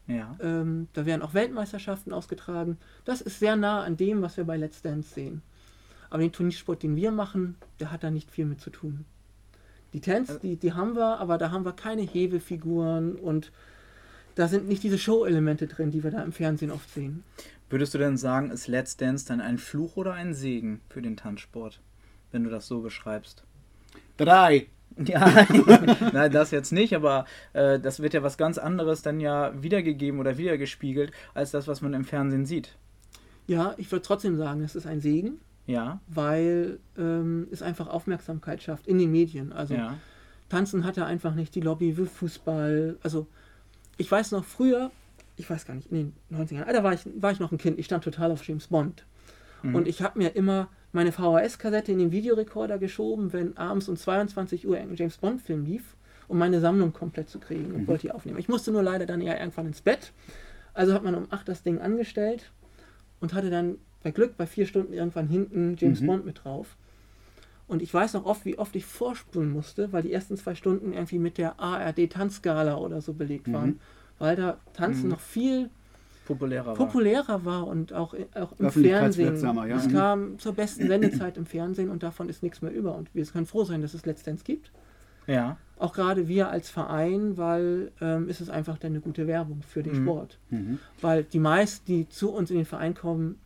Ja. 0.07 0.35
Ähm, 0.41 0.87
da 0.93 1.05
werden 1.05 1.21
auch 1.21 1.33
Weltmeisterschaften 1.33 2.11
ausgetragen. 2.13 2.77
Das 3.05 3.21
ist 3.21 3.39
sehr 3.39 3.55
nah 3.55 3.83
an 3.83 3.97
dem, 3.97 4.21
was 4.21 4.37
wir 4.37 4.43
bei 4.45 4.57
Let's 4.57 4.81
Dance 4.81 5.13
sehen. 5.13 5.41
Aber 6.09 6.21
den 6.21 6.31
Turniersport, 6.31 6.83
den 6.83 6.95
wir 6.95 7.11
machen, 7.11 7.55
der 7.79 7.91
hat 7.91 8.03
da 8.03 8.11
nicht 8.11 8.29
viel 8.31 8.45
mit 8.45 8.59
zu 8.59 8.69
tun. 8.69 9.05
Die 9.93 10.01
Tanz, 10.01 10.39
die, 10.39 10.55
die 10.55 10.73
haben 10.73 10.95
wir, 10.95 11.19
aber 11.19 11.37
da 11.37 11.51
haben 11.51 11.65
wir 11.65 11.73
keine 11.73 12.01
Hebefiguren 12.01 13.15
und 13.15 13.51
da 14.35 14.47
sind 14.47 14.67
nicht 14.67 14.83
diese 14.83 14.97
Show-Elemente 14.97 15.67
drin, 15.67 15.91
die 15.91 16.03
wir 16.03 16.11
da 16.11 16.23
im 16.23 16.31
Fernsehen 16.31 16.71
oft 16.71 16.89
sehen. 16.93 17.23
Würdest 17.69 17.93
du 17.93 17.97
denn 17.97 18.17
sagen, 18.17 18.51
ist 18.51 18.67
Let's 18.67 18.97
Dance 18.97 19.25
dann 19.25 19.39
ein 19.39 19.57
Fluch 19.57 19.95
oder 19.95 20.13
ein 20.13 20.33
Segen 20.33 20.81
für 20.89 21.01
den 21.01 21.15
Tanzsport, 21.15 21.79
wenn 22.31 22.43
du 22.43 22.49
das 22.49 22.67
so 22.67 22.81
beschreibst? 22.81 23.43
Drei. 24.17 24.67
Ja, 25.05 25.47
nein, 26.11 26.33
das 26.33 26.51
jetzt 26.51 26.73
nicht, 26.73 26.93
aber 26.93 27.23
äh, 27.53 27.79
das 27.79 28.01
wird 28.01 28.13
ja 28.13 28.23
was 28.23 28.37
ganz 28.37 28.57
anderes 28.57 29.01
dann 29.01 29.21
ja 29.21 29.53
wiedergegeben 29.63 30.19
oder 30.19 30.37
wiedergespiegelt, 30.37 31.13
als 31.33 31.51
das, 31.51 31.65
was 31.69 31.81
man 31.81 31.93
im 31.93 32.03
Fernsehen 32.03 32.45
sieht. 32.45 32.75
Ja, 33.47 33.73
ich 33.77 33.89
würde 33.89 34.03
trotzdem 34.03 34.35
sagen, 34.35 34.61
es 34.63 34.75
ist 34.75 34.85
ein 34.85 34.99
Segen, 34.99 35.39
Ja, 35.65 36.01
weil 36.07 36.79
ähm, 36.97 37.47
es 37.51 37.61
einfach 37.61 37.87
Aufmerksamkeit 37.87 38.61
schafft 38.61 38.85
in 38.85 38.99
den 38.99 39.13
Medien. 39.13 39.53
Also 39.53 39.75
ja. 39.75 39.97
Tanzen 40.49 40.83
hatte 40.83 41.05
einfach 41.05 41.35
nicht 41.35 41.55
die 41.55 41.61
Lobby 41.61 41.97
wie 41.97 42.05
Fußball. 42.05 42.97
Also 43.01 43.27
ich 44.01 44.11
weiß 44.11 44.31
noch 44.31 44.43
früher, 44.43 44.91
ich 45.37 45.49
weiß 45.49 45.65
gar 45.65 45.75
nicht, 45.75 45.91
in 45.91 46.13
den 46.29 46.37
90ern, 46.37 46.65
ah, 46.67 46.73
da 46.73 46.83
war 46.83 46.93
ich, 46.93 47.01
war 47.15 47.31
ich 47.31 47.39
noch 47.39 47.51
ein 47.51 47.57
Kind, 47.57 47.79
ich 47.79 47.85
stand 47.85 48.03
total 48.03 48.31
auf 48.31 48.45
James 48.45 48.67
Bond. 48.67 49.05
Und 49.63 49.87
ich 49.87 50.01
habe 50.01 50.17
mir 50.17 50.35
immer 50.35 50.69
meine 50.91 51.11
VHS-Kassette 51.11 51.91
in 51.91 51.99
den 51.99 52.11
Videorekorder 52.11 52.79
geschoben, 52.79 53.31
wenn 53.31 53.55
abends 53.57 53.87
um 53.87 53.95
22 53.95 54.67
Uhr 54.67 54.75
ein 54.77 54.95
James 54.95 55.17
Bond-Film 55.17 55.65
lief, 55.65 55.95
um 56.27 56.39
meine 56.39 56.59
Sammlung 56.59 56.93
komplett 56.93 57.29
zu 57.29 57.39
kriegen 57.39 57.71
und 57.71 57.87
wollte 57.87 58.07
die 58.07 58.11
aufnehmen. 58.11 58.39
Ich 58.39 58.49
musste 58.49 58.71
nur 58.71 58.81
leider 58.81 59.05
dann 59.05 59.21
ja 59.21 59.37
irgendwann 59.37 59.67
ins 59.67 59.81
Bett. 59.81 60.13
Also 60.73 60.95
hat 60.95 61.03
man 61.03 61.13
um 61.13 61.27
8 61.29 61.47
das 61.47 61.61
Ding 61.61 61.79
angestellt 61.79 62.51
und 63.19 63.35
hatte 63.35 63.51
dann 63.51 63.77
bei 64.01 64.09
Glück 64.09 64.35
bei 64.35 64.47
vier 64.47 64.65
Stunden 64.65 64.93
irgendwann 64.93 65.27
hinten 65.27 65.75
James 65.77 66.03
Bond 66.03 66.25
mit 66.25 66.43
drauf. 66.43 66.75
Und 67.71 67.81
ich 67.81 67.93
weiß 67.93 68.13
noch 68.15 68.25
oft, 68.25 68.43
wie 68.45 68.57
oft 68.59 68.75
ich 68.75 68.85
vorspulen 68.85 69.49
musste, 69.49 69.91
weil 69.93 70.03
die 70.03 70.11
ersten 70.11 70.35
zwei 70.35 70.55
Stunden 70.55 70.91
irgendwie 70.93 71.19
mit 71.19 71.37
der 71.37 71.59
ARD-Tanzskala 71.59 72.75
oder 72.75 72.99
so 73.01 73.13
belegt 73.13 73.51
waren. 73.51 73.79
Weil 74.19 74.35
da 74.35 74.57
Tanzen 74.73 75.09
noch 75.09 75.19
viel 75.21 75.69
Populärer 76.27 76.65
war. 76.67 76.75
populärer 76.75 77.45
war 77.45 77.65
und 77.67 77.93
auch, 77.93 78.13
auch 78.35 78.51
im 78.59 78.69
Fernsehen. 78.71 79.35
Ja. 79.41 79.65
Es 79.77 79.87
Mhm. 79.87 79.91
kam 79.93 80.39
zur 80.39 80.53
besten 80.53 80.87
Sendezeit 80.87 81.37
im 81.37 81.45
Fernsehen 81.45 81.89
und 81.89 82.03
davon 82.03 82.29
ist 82.29 82.43
nichts 82.43 82.61
mehr 82.61 82.71
über. 82.73 82.95
Und 82.95 83.09
wir 83.15 83.25
können 83.25 83.45
froh 83.45 83.63
sein, 83.63 83.81
dass 83.81 83.93
es 83.93 84.05
Let's 84.05 84.23
Dance 84.23 84.43
gibt. 84.43 84.71
Ja. 85.27 85.57
Auch 85.79 85.93
gerade 85.93 86.27
wir 86.27 86.49
als 86.49 86.69
Verein, 86.69 87.37
weil 87.37 87.91
ähm, 88.01 88.27
ist 88.29 88.41
es 88.41 88.49
einfach 88.49 88.77
dann 88.77 88.91
eine 88.91 88.99
gute 89.01 89.27
Werbung 89.27 89.61
für 89.67 89.81
den 89.81 89.95
Sport. 89.95 90.37
Mhm. 90.49 90.77
Weil 90.99 91.23
die 91.23 91.39
meisten, 91.39 91.85
die 91.85 92.09
zu 92.09 92.31
uns 92.31 92.51
in 92.51 92.57
den 92.57 92.65
Verein 92.65 92.93
kommen, 92.95 93.39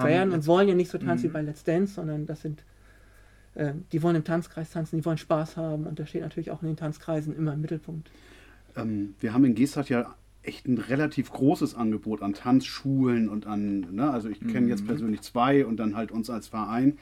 werden 0.00 0.32
und 0.32 0.46
wollen 0.46 0.68
ja 0.68 0.74
nicht 0.74 0.90
so 0.90 0.98
tanzen 0.98 1.26
Mhm. 1.26 1.30
wie 1.30 1.32
bei 1.32 1.42
Let's 1.42 1.64
Dance, 1.64 1.94
sondern 1.94 2.26
das 2.26 2.42
sind, 2.42 2.64
äh, 3.56 3.72
die 3.92 4.02
wollen 4.02 4.16
im 4.16 4.24
Tanzkreis 4.24 4.70
tanzen, 4.70 4.98
die 4.98 5.04
wollen 5.04 5.18
Spaß 5.18 5.56
haben 5.56 5.86
und 5.86 5.98
das 5.98 6.08
steht 6.08 6.22
natürlich 6.22 6.50
auch 6.50 6.62
in 6.62 6.68
den 6.68 6.76
Tanzkreisen 6.76 7.34
immer 7.34 7.54
im 7.54 7.60
Mittelpunkt. 7.60 8.10
Ähm, 8.76 9.14
wir 9.20 9.32
haben 9.32 9.44
in 9.44 9.54
Gestart 9.54 9.88
ja 9.88 10.14
echt 10.42 10.68
ein 10.68 10.78
relativ 10.78 11.32
großes 11.32 11.74
Angebot 11.74 12.22
an 12.22 12.34
Tanzschulen 12.34 13.28
und 13.28 13.46
an, 13.46 13.80
ne, 13.92 14.10
also 14.10 14.28
ich 14.28 14.40
kenne 14.40 14.68
jetzt 14.68 14.86
persönlich 14.86 15.22
zwei 15.22 15.66
und 15.66 15.78
dann 15.78 15.96
halt 15.96 16.12
uns 16.12 16.30
als 16.30 16.46
Verein. 16.46 16.98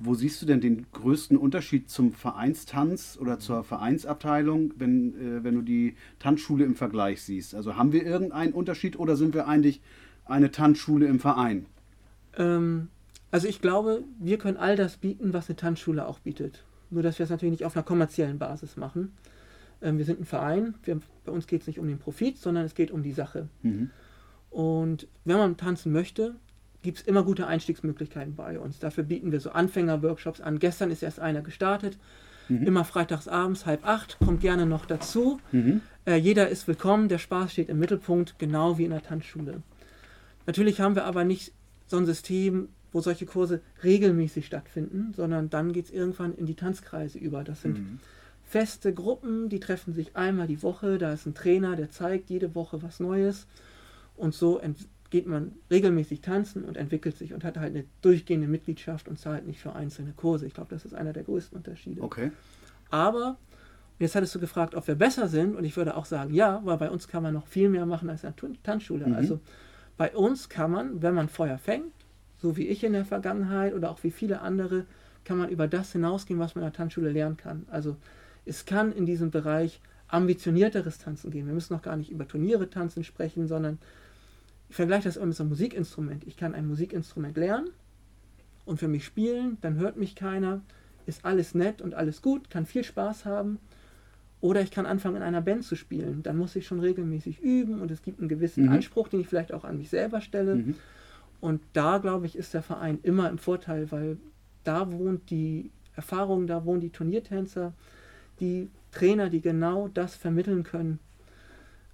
Wo 0.00 0.14
siehst 0.14 0.42
du 0.42 0.46
denn 0.46 0.60
den 0.60 0.86
größten 0.92 1.36
Unterschied 1.36 1.88
zum 1.88 2.12
Vereinstanz 2.12 3.16
oder 3.18 3.38
zur 3.38 3.62
Vereinsabteilung, 3.62 4.74
wenn, 4.76 5.14
äh, 5.14 5.44
wenn 5.44 5.54
du 5.54 5.62
die 5.62 5.94
Tanzschule 6.18 6.64
im 6.64 6.74
Vergleich 6.74 7.22
siehst? 7.22 7.54
Also 7.54 7.76
haben 7.76 7.92
wir 7.92 8.04
irgendeinen 8.04 8.52
Unterschied 8.52 8.98
oder 8.98 9.16
sind 9.16 9.34
wir 9.34 9.46
eigentlich 9.46 9.80
eine 10.24 10.50
Tanzschule 10.50 11.06
im 11.06 11.20
Verein? 11.20 11.66
Ähm, 12.36 12.88
also 13.34 13.48
ich 13.48 13.60
glaube, 13.60 14.04
wir 14.20 14.38
können 14.38 14.56
all 14.56 14.76
das 14.76 14.96
bieten, 14.96 15.32
was 15.32 15.48
eine 15.48 15.56
Tanzschule 15.56 16.06
auch 16.06 16.20
bietet. 16.20 16.62
Nur 16.90 17.02
dass 17.02 17.18
wir 17.18 17.24
es 17.24 17.30
natürlich 17.30 17.50
nicht 17.50 17.64
auf 17.64 17.74
einer 17.74 17.82
kommerziellen 17.82 18.38
Basis 18.38 18.76
machen. 18.76 19.12
Ähm, 19.82 19.98
wir 19.98 20.04
sind 20.04 20.20
ein 20.20 20.24
Verein, 20.24 20.76
wir, 20.84 21.00
bei 21.24 21.32
uns 21.32 21.48
geht 21.48 21.62
es 21.62 21.66
nicht 21.66 21.80
um 21.80 21.88
den 21.88 21.98
Profit, 21.98 22.38
sondern 22.38 22.64
es 22.64 22.76
geht 22.76 22.92
um 22.92 23.02
die 23.02 23.10
Sache. 23.10 23.48
Mhm. 23.62 23.90
Und 24.50 25.08
wenn 25.24 25.36
man 25.36 25.56
tanzen 25.56 25.90
möchte, 25.90 26.36
gibt 26.82 26.98
es 26.98 27.04
immer 27.08 27.24
gute 27.24 27.48
Einstiegsmöglichkeiten 27.48 28.36
bei 28.36 28.56
uns. 28.60 28.78
Dafür 28.78 29.02
bieten 29.02 29.32
wir 29.32 29.40
so 29.40 29.50
Anfänger-Workshops 29.50 30.40
an. 30.40 30.60
Gestern 30.60 30.92
ist 30.92 31.02
erst 31.02 31.18
einer 31.18 31.42
gestartet. 31.42 31.98
Immer 32.48 32.84
freitags 32.84 33.26
abends, 33.26 33.66
halb 33.66 33.84
acht, 33.84 34.18
kommt 34.20 34.42
gerne 34.42 34.64
noch 34.64 34.86
dazu. 34.86 35.40
Mhm. 35.50 35.80
Äh, 36.04 36.18
jeder 36.18 36.50
ist 36.50 36.68
willkommen, 36.68 37.08
der 37.08 37.18
Spaß 37.18 37.50
steht 37.50 37.68
im 37.68 37.80
Mittelpunkt, 37.80 38.38
genau 38.38 38.78
wie 38.78 38.84
in 38.84 38.92
der 38.92 39.02
Tanzschule. 39.02 39.60
Natürlich 40.46 40.80
haben 40.80 40.94
wir 40.94 41.04
aber 41.04 41.24
nicht 41.24 41.52
so 41.88 41.96
ein 41.96 42.06
System, 42.06 42.68
wo 42.94 43.00
solche 43.00 43.26
Kurse 43.26 43.60
regelmäßig 43.82 44.46
stattfinden, 44.46 45.12
sondern 45.14 45.50
dann 45.50 45.72
geht 45.72 45.86
es 45.86 45.90
irgendwann 45.90 46.32
in 46.32 46.46
die 46.46 46.54
Tanzkreise 46.54 47.18
über. 47.18 47.42
Das 47.42 47.60
sind 47.60 47.98
feste 48.44 48.94
Gruppen, 48.94 49.48
die 49.48 49.58
treffen 49.58 49.92
sich 49.92 50.14
einmal 50.16 50.46
die 50.46 50.62
Woche, 50.62 50.96
da 50.96 51.12
ist 51.12 51.26
ein 51.26 51.34
Trainer, 51.34 51.74
der 51.74 51.90
zeigt 51.90 52.30
jede 52.30 52.54
Woche 52.54 52.82
was 52.82 53.00
Neues. 53.00 53.48
Und 54.16 54.32
so 54.32 54.60
geht 55.10 55.26
man 55.26 55.52
regelmäßig 55.72 56.20
tanzen 56.20 56.64
und 56.64 56.76
entwickelt 56.76 57.16
sich 57.16 57.34
und 57.34 57.42
hat 57.42 57.56
halt 57.56 57.74
eine 57.74 57.84
durchgehende 58.00 58.46
Mitgliedschaft 58.46 59.08
und 59.08 59.18
zahlt 59.18 59.44
nicht 59.44 59.58
für 59.58 59.74
einzelne 59.74 60.12
Kurse. 60.12 60.46
Ich 60.46 60.54
glaube, 60.54 60.70
das 60.70 60.84
ist 60.84 60.94
einer 60.94 61.12
der 61.12 61.24
größten 61.24 61.58
Unterschiede. 61.58 62.00
Okay. 62.00 62.30
Aber 62.90 63.38
jetzt 63.98 64.14
hattest 64.14 64.36
du 64.36 64.38
gefragt, 64.38 64.76
ob 64.76 64.86
wir 64.86 64.94
besser 64.94 65.26
sind 65.26 65.56
und 65.56 65.64
ich 65.64 65.76
würde 65.76 65.96
auch 65.96 66.04
sagen, 66.04 66.32
ja, 66.32 66.60
weil 66.64 66.76
bei 66.76 66.90
uns 66.90 67.08
kann 67.08 67.24
man 67.24 67.34
noch 67.34 67.48
viel 67.48 67.68
mehr 67.68 67.86
machen 67.86 68.08
als 68.08 68.22
in 68.22 68.34
der 68.40 68.62
Tanzschule. 68.62 69.08
Mhm. 69.08 69.14
Also 69.14 69.40
bei 69.96 70.14
uns 70.14 70.48
kann 70.48 70.70
man, 70.70 71.02
wenn 71.02 71.14
man 71.14 71.28
Feuer 71.28 71.58
fängt, 71.58 71.92
so 72.44 72.58
wie 72.58 72.66
ich 72.68 72.84
in 72.84 72.92
der 72.92 73.06
Vergangenheit 73.06 73.72
oder 73.72 73.90
auch 73.90 74.04
wie 74.04 74.10
viele 74.10 74.42
andere, 74.42 74.84
kann 75.24 75.38
man 75.38 75.48
über 75.48 75.66
das 75.66 75.92
hinausgehen, 75.92 76.38
was 76.38 76.54
man 76.54 76.62
in 76.62 76.66
der 76.70 76.76
Tanzschule 76.76 77.10
lernen 77.10 77.38
kann. 77.38 77.64
Also 77.70 77.96
es 78.44 78.66
kann 78.66 78.92
in 78.92 79.06
diesem 79.06 79.30
Bereich 79.30 79.80
ambitionierteres 80.08 80.98
Tanzen 80.98 81.30
gehen. 81.30 81.46
Wir 81.46 81.54
müssen 81.54 81.72
noch 81.72 81.80
gar 81.80 81.96
nicht 81.96 82.10
über 82.10 82.28
Turniere 82.28 82.68
tanzen 82.68 83.02
sprechen, 83.02 83.48
sondern 83.48 83.78
ich 84.68 84.76
vergleiche 84.76 85.04
das 85.04 85.16
immer 85.16 85.24
mit 85.24 85.36
so 85.36 85.42
einem 85.42 85.48
Musikinstrument. 85.48 86.24
Ich 86.26 86.36
kann 86.36 86.54
ein 86.54 86.68
Musikinstrument 86.68 87.34
lernen 87.38 87.70
und 88.66 88.78
für 88.78 88.88
mich 88.88 89.06
spielen, 89.06 89.56
dann 89.62 89.76
hört 89.76 89.96
mich 89.96 90.14
keiner, 90.14 90.60
ist 91.06 91.24
alles 91.24 91.54
nett 91.54 91.80
und 91.80 91.94
alles 91.94 92.20
gut, 92.20 92.50
kann 92.50 92.66
viel 92.66 92.84
Spaß 92.84 93.24
haben. 93.24 93.58
Oder 94.42 94.60
ich 94.60 94.70
kann 94.70 94.84
anfangen, 94.84 95.16
in 95.16 95.22
einer 95.22 95.40
Band 95.40 95.64
zu 95.64 95.76
spielen. 95.76 96.22
Dann 96.22 96.36
muss 96.36 96.54
ich 96.56 96.66
schon 96.66 96.80
regelmäßig 96.80 97.40
üben 97.40 97.80
und 97.80 97.90
es 97.90 98.02
gibt 98.02 98.18
einen 98.18 98.28
gewissen 98.28 98.64
Mhm. 98.64 98.72
Anspruch, 98.72 99.08
den 99.08 99.20
ich 99.20 99.28
vielleicht 99.28 99.54
auch 99.54 99.64
an 99.64 99.78
mich 99.78 99.88
selber 99.88 100.20
stelle. 100.20 100.56
Mhm. 100.56 100.74
Und 101.44 101.60
da, 101.74 101.98
glaube 101.98 102.24
ich, 102.24 102.36
ist 102.36 102.54
der 102.54 102.62
Verein 102.62 102.98
immer 103.02 103.28
im 103.28 103.36
Vorteil, 103.36 103.92
weil 103.92 104.16
da 104.64 104.90
wohnt 104.90 105.28
die 105.28 105.70
Erfahrung, 105.94 106.46
da 106.46 106.64
wohnen 106.64 106.80
die 106.80 106.88
Turniertänzer, 106.88 107.74
die 108.40 108.70
Trainer, 108.92 109.28
die 109.28 109.42
genau 109.42 109.88
das 109.88 110.14
vermitteln 110.14 110.62
können, 110.62 111.00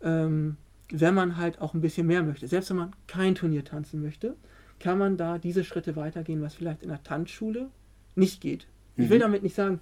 ähm, 0.03 0.57
wenn 0.93 1.15
man 1.15 1.37
halt 1.37 1.61
auch 1.61 1.75
ein 1.75 1.81
bisschen 1.81 2.07
mehr 2.07 2.23
möchte. 2.23 2.47
Selbst 2.47 2.71
wenn 2.71 2.77
man 2.77 2.93
kein 3.09 3.35
Turnier 3.35 3.65
tanzen 3.65 4.01
möchte, 4.01 4.37
kann 4.79 4.99
man 4.99 5.17
da 5.17 5.39
diese 5.39 5.65
Schritte 5.65 5.97
weitergehen, 5.97 6.43
was 6.43 6.55
vielleicht 6.55 6.85
in 6.85 6.89
der 6.89 7.03
Tanzschule 7.03 7.71
nicht 8.15 8.41
geht. 8.41 8.69
Ich 8.97 9.11
will 9.11 9.19
Mhm. 9.19 9.23
damit 9.23 9.43
nicht 9.43 9.57
sagen, 9.57 9.81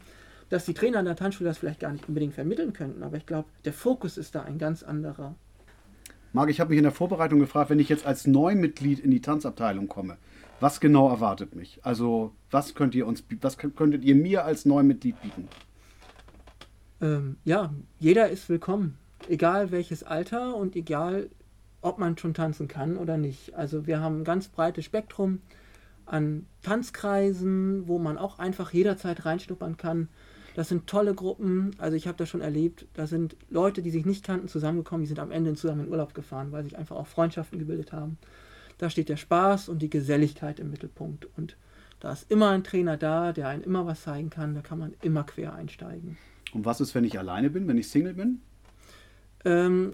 dass 0.49 0.65
die 0.65 0.73
Trainer 0.73 1.01
in 1.01 1.05
der 1.05 1.17
Tanzschule 1.17 1.51
das 1.51 1.59
vielleicht 1.59 1.81
gar 1.81 1.93
nicht 1.93 2.09
unbedingt 2.09 2.33
vermitteln 2.33 2.73
könnten, 2.73 3.03
aber 3.03 3.19
ich 3.19 3.27
glaube, 3.27 3.51
der 3.67 3.75
Fokus 3.75 4.17
ist 4.17 4.35
da 4.35 4.45
ein 4.45 4.57
ganz 4.57 4.83
anderer. 4.83 5.35
Marc, 6.33 6.51
ich 6.51 6.61
habe 6.61 6.71
mich 6.71 6.79
in 6.79 6.85
der 6.85 6.93
Vorbereitung 6.93 7.39
gefragt, 7.41 7.71
wenn 7.71 7.79
ich 7.79 7.89
jetzt 7.89 8.07
als 8.07 8.27
Neumitglied 8.27 9.01
in 9.01 9.11
die 9.11 9.21
Tanzabteilung 9.23 9.89
komme, 9.89 10.19
was 10.61 10.81
genau 10.81 11.09
erwartet 11.09 11.55
mich? 11.55 11.81
Also, 11.85 12.33
was 12.51 12.75
könnt 12.75 12.95
ihr 12.95 13.07
uns, 13.07 13.25
was 13.41 13.57
könnt- 13.59 13.77
könntet 13.77 14.05
ihr 14.05 14.15
mir 14.15 14.45
als 14.45 14.65
Neumitglied 14.65 15.21
bieten? 15.23 15.49
Ähm, 17.01 17.37
ja, 17.45 17.73
jeder 17.99 18.29
ist 18.29 18.49
willkommen, 18.49 18.99
egal 19.29 19.71
welches 19.71 20.03
Alter 20.03 20.57
und 20.57 20.77
egal, 20.77 21.31
ob 21.81 21.99
man 21.99 22.19
schon 22.19 22.35
tanzen 22.35 22.67
kann 22.67 22.97
oder 22.97 23.17
nicht. 23.17 23.55
Also 23.55 23.87
wir 23.87 24.01
haben 24.01 24.21
ein 24.21 24.25
ganz 24.25 24.49
breites 24.49 24.85
Spektrum 24.85 25.41
an 26.07 26.47
Tanzkreisen, 26.63 27.87
wo 27.87 27.99
man 28.01 28.19
auch 28.19 28.41
einfach 28.41 28.73
jederzeit 28.73 29.25
reinschnuppern 29.25 29.77
kann. 29.77 30.09
Das 30.59 30.69
sind 30.69 30.89
tolle 30.89 31.15
Gruppen. 31.15 31.71
Also 31.79 31.97
ich 31.97 32.09
habe 32.09 32.19
das 32.19 32.29
schon 32.29 32.41
erlebt. 32.41 32.89
Da 32.95 33.07
sind 33.07 33.37
Leute, 33.49 33.81
die 33.81 33.93
sich 33.93 34.05
nicht 34.05 34.25
kannten, 34.25 34.49
zusammengekommen. 34.49 35.05
Die 35.05 35.07
sind 35.07 35.21
am 35.21 35.31
Ende 35.31 35.55
zusammen 35.55 35.85
in 35.85 35.89
Urlaub 35.89 36.15
gefahren, 36.15 36.51
weil 36.51 36.65
sich 36.65 36.77
einfach 36.77 36.97
auch 36.97 37.07
Freundschaften 37.07 37.61
gebildet 37.61 37.93
haben. 37.93 38.19
Da 38.77 38.91
steht 38.91 39.09
der 39.09 39.19
Spaß 39.19 39.69
und 39.69 39.81
die 39.83 39.89
Geselligkeit 39.89 40.59
im 40.59 40.73
Mittelpunkt. 40.73 41.29
Und 41.37 41.57
da 42.01 42.11
ist 42.11 42.29
immer 42.29 42.51
ein 42.51 42.65
Trainer 42.65 42.97
da, 42.97 43.33
der 43.33 43.47
einen 43.47 43.63
immer 43.63 43.87
was 43.87 44.03
zeigen 44.03 44.31
kann. 44.31 44.57
Da 44.57 44.61
kann 44.61 44.81
man 44.81 44.95
immer 45.01 45.23
quer 45.23 45.55
einsteigen. 45.55 46.19
Und 46.53 46.65
was 46.65 46.81
ist, 46.81 46.93
wenn 46.93 47.05
ich 47.05 47.21
alleine 47.21 47.51
bin, 47.51 47.69
wenn 47.69 47.79
ich 47.79 47.87
Single 47.87 48.15
bin? 48.15 48.41
Ähm, 49.45 49.93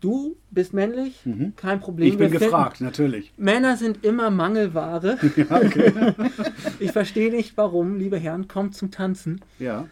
du 0.00 0.36
bist 0.50 0.72
männlich, 0.74 1.24
Mhm. 1.24 1.54
kein 1.56 1.80
Problem. 1.80 2.08
Ich 2.08 2.16
bin 2.18 2.30
finden- 2.30 2.44
gefragt, 2.44 2.80
natürlich. 2.80 3.32
Männer 3.36 3.76
sind 3.76 4.04
immer 4.04 4.30
Mangelware. 4.30 5.18
Ja, 5.36 5.56
okay. 5.56 5.92
Ich 6.80 6.92
verstehe 6.92 7.30
nicht, 7.30 7.56
warum, 7.56 7.96
liebe 7.96 8.18
Herren, 8.18 8.48
kommt 8.48 8.74
zum 8.74 8.90
Tanzen. 8.90 9.40
ja. 9.58 9.86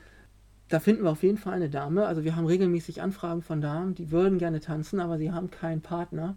Da 0.70 0.80
finden 0.80 1.02
wir 1.04 1.10
auf 1.12 1.22
jeden 1.22 1.38
Fall 1.38 1.54
eine 1.54 1.70
Dame. 1.70 2.04
Also 2.06 2.24
wir 2.24 2.36
haben 2.36 2.44
regelmäßig 2.44 3.00
Anfragen 3.00 3.40
von 3.40 3.62
Damen, 3.62 3.94
die 3.94 4.10
würden 4.10 4.36
gerne 4.36 4.60
tanzen, 4.60 5.00
aber 5.00 5.16
sie 5.16 5.32
haben 5.32 5.50
keinen 5.50 5.80
Partner. 5.80 6.36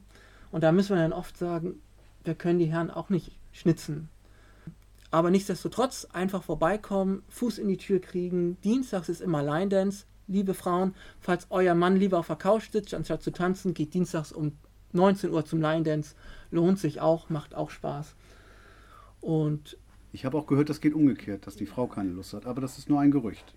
Und 0.53 0.63
da 0.63 0.71
müssen 0.71 0.95
wir 0.95 1.01
dann 1.01 1.11
oft 1.11 1.35
sagen, 1.37 1.81
wir 2.23 2.33
können 2.35 2.57
die 2.57 2.67
Herren 2.67 2.89
auch 2.91 3.09
nicht 3.09 3.37
schnitzen. 3.51 4.07
Aber 5.11 5.31
nichtsdestotrotz 5.31 6.07
einfach 6.13 6.43
vorbeikommen, 6.43 7.23
Fuß 7.27 7.57
in 7.57 7.67
die 7.67 7.75
Tür 7.75 7.99
kriegen. 7.99 8.55
Dienstags 8.63 9.09
ist 9.09 9.19
immer 9.19 9.43
Line 9.43 9.67
Dance. 9.67 10.05
Liebe 10.31 10.53
Frauen, 10.53 10.95
falls 11.19 11.47
euer 11.49 11.75
Mann 11.75 11.97
lieber 11.97 12.17
auf 12.19 12.27
der 12.27 12.37
Couch 12.37 12.71
sitzt, 12.71 12.93
anstatt 12.93 13.21
zu 13.21 13.31
tanzen, 13.31 13.73
geht 13.73 13.93
dienstags 13.93 14.31
um 14.31 14.53
19 14.93 15.29
Uhr 15.31 15.45
zum 15.45 15.61
Line 15.61 15.83
Dance. 15.83 16.15
Lohnt 16.51 16.79
sich 16.79 17.01
auch, 17.01 17.29
macht 17.29 17.53
auch 17.53 17.69
Spaß. 17.69 18.15
Und 19.21 19.77
Ich 20.13 20.25
habe 20.25 20.37
auch 20.37 20.47
gehört, 20.47 20.69
das 20.69 20.81
geht 20.81 20.93
umgekehrt, 20.93 21.45
dass 21.47 21.55
die 21.55 21.65
Frau 21.65 21.87
keine 21.87 22.11
Lust 22.11 22.33
hat, 22.33 22.45
aber 22.45 22.61
das 22.61 22.77
ist 22.77 22.89
nur 22.89 22.99
ein 22.99 23.11
Gerücht. 23.11 23.53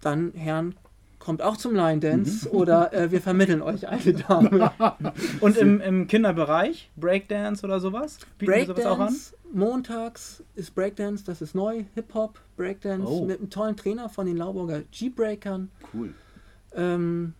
dann, 0.00 0.32
Herren, 0.34 0.74
kommt 1.18 1.42
auch 1.42 1.56
zum 1.56 1.74
Line 1.74 2.00
Dance 2.00 2.48
oder 2.50 2.92
äh, 2.92 3.10
wir 3.10 3.20
vermitteln 3.20 3.60
euch 3.62 3.88
eine 3.88 4.14
Dame. 4.14 4.70
Und 5.40 5.56
im, 5.56 5.80
im 5.80 6.06
Kinderbereich, 6.06 6.90
Breakdance 6.96 7.64
oder 7.64 7.80
sowas? 7.80 8.18
Bieten 8.38 8.52
wir 8.52 8.66
sowas 8.66 8.86
auch 8.86 8.92
an? 8.92 9.06
Breakdance, 9.08 9.34
montags 9.52 10.42
ist 10.54 10.74
Breakdance, 10.74 11.24
das 11.24 11.42
ist 11.42 11.54
neu, 11.54 11.84
Hip-Hop, 11.94 12.40
Breakdance 12.58 13.08
Oh. 13.08 13.24
mit 13.24 13.38
einem 13.38 13.48
tollen 13.50 13.76
Trainer 13.76 14.08
von 14.10 14.26
den 14.26 14.36
Lauburger 14.36 14.82
G-Breakern. 14.90 15.70
Cool. 15.94 16.12
Ähm, 16.74 17.32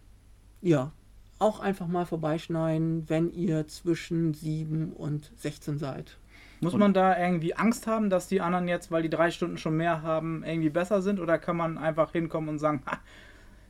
ja, 0.62 0.92
auch 1.38 1.60
einfach 1.60 1.86
mal 1.86 2.06
vorbeischneiden, 2.06 3.04
wenn 3.08 3.30
ihr 3.32 3.66
zwischen 3.68 4.32
7 4.32 4.92
und 4.92 5.30
16 5.36 5.78
seid. 5.78 6.16
Muss 6.60 6.74
man 6.74 6.92
da 6.92 7.16
irgendwie 7.16 7.54
Angst 7.54 7.86
haben, 7.86 8.10
dass 8.10 8.26
die 8.26 8.40
anderen 8.40 8.66
jetzt, 8.66 8.90
weil 8.90 9.02
die 9.02 9.10
drei 9.10 9.30
Stunden 9.30 9.58
schon 9.58 9.76
mehr 9.76 10.02
haben, 10.02 10.42
irgendwie 10.42 10.70
besser 10.70 11.02
sind? 11.02 11.20
Oder 11.20 11.38
kann 11.38 11.56
man 11.56 11.78
einfach 11.78 12.10
hinkommen 12.12 12.48
und 12.48 12.58
sagen, 12.58 12.82
ha, 12.86 12.98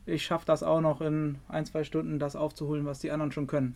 ich 0.07 0.25
schaffe 0.25 0.47
das 0.47 0.63
auch 0.63 0.81
noch 0.81 1.03
in 1.03 1.37
ein, 1.49 1.67
zwei 1.67 1.85
Stunden, 1.85 2.19
das 2.19 2.35
aufzuholen, 2.37 2.87
was 2.87 3.01
die 3.01 3.11
anderen 3.11 3.33
schon 3.33 3.47
können? 3.47 3.75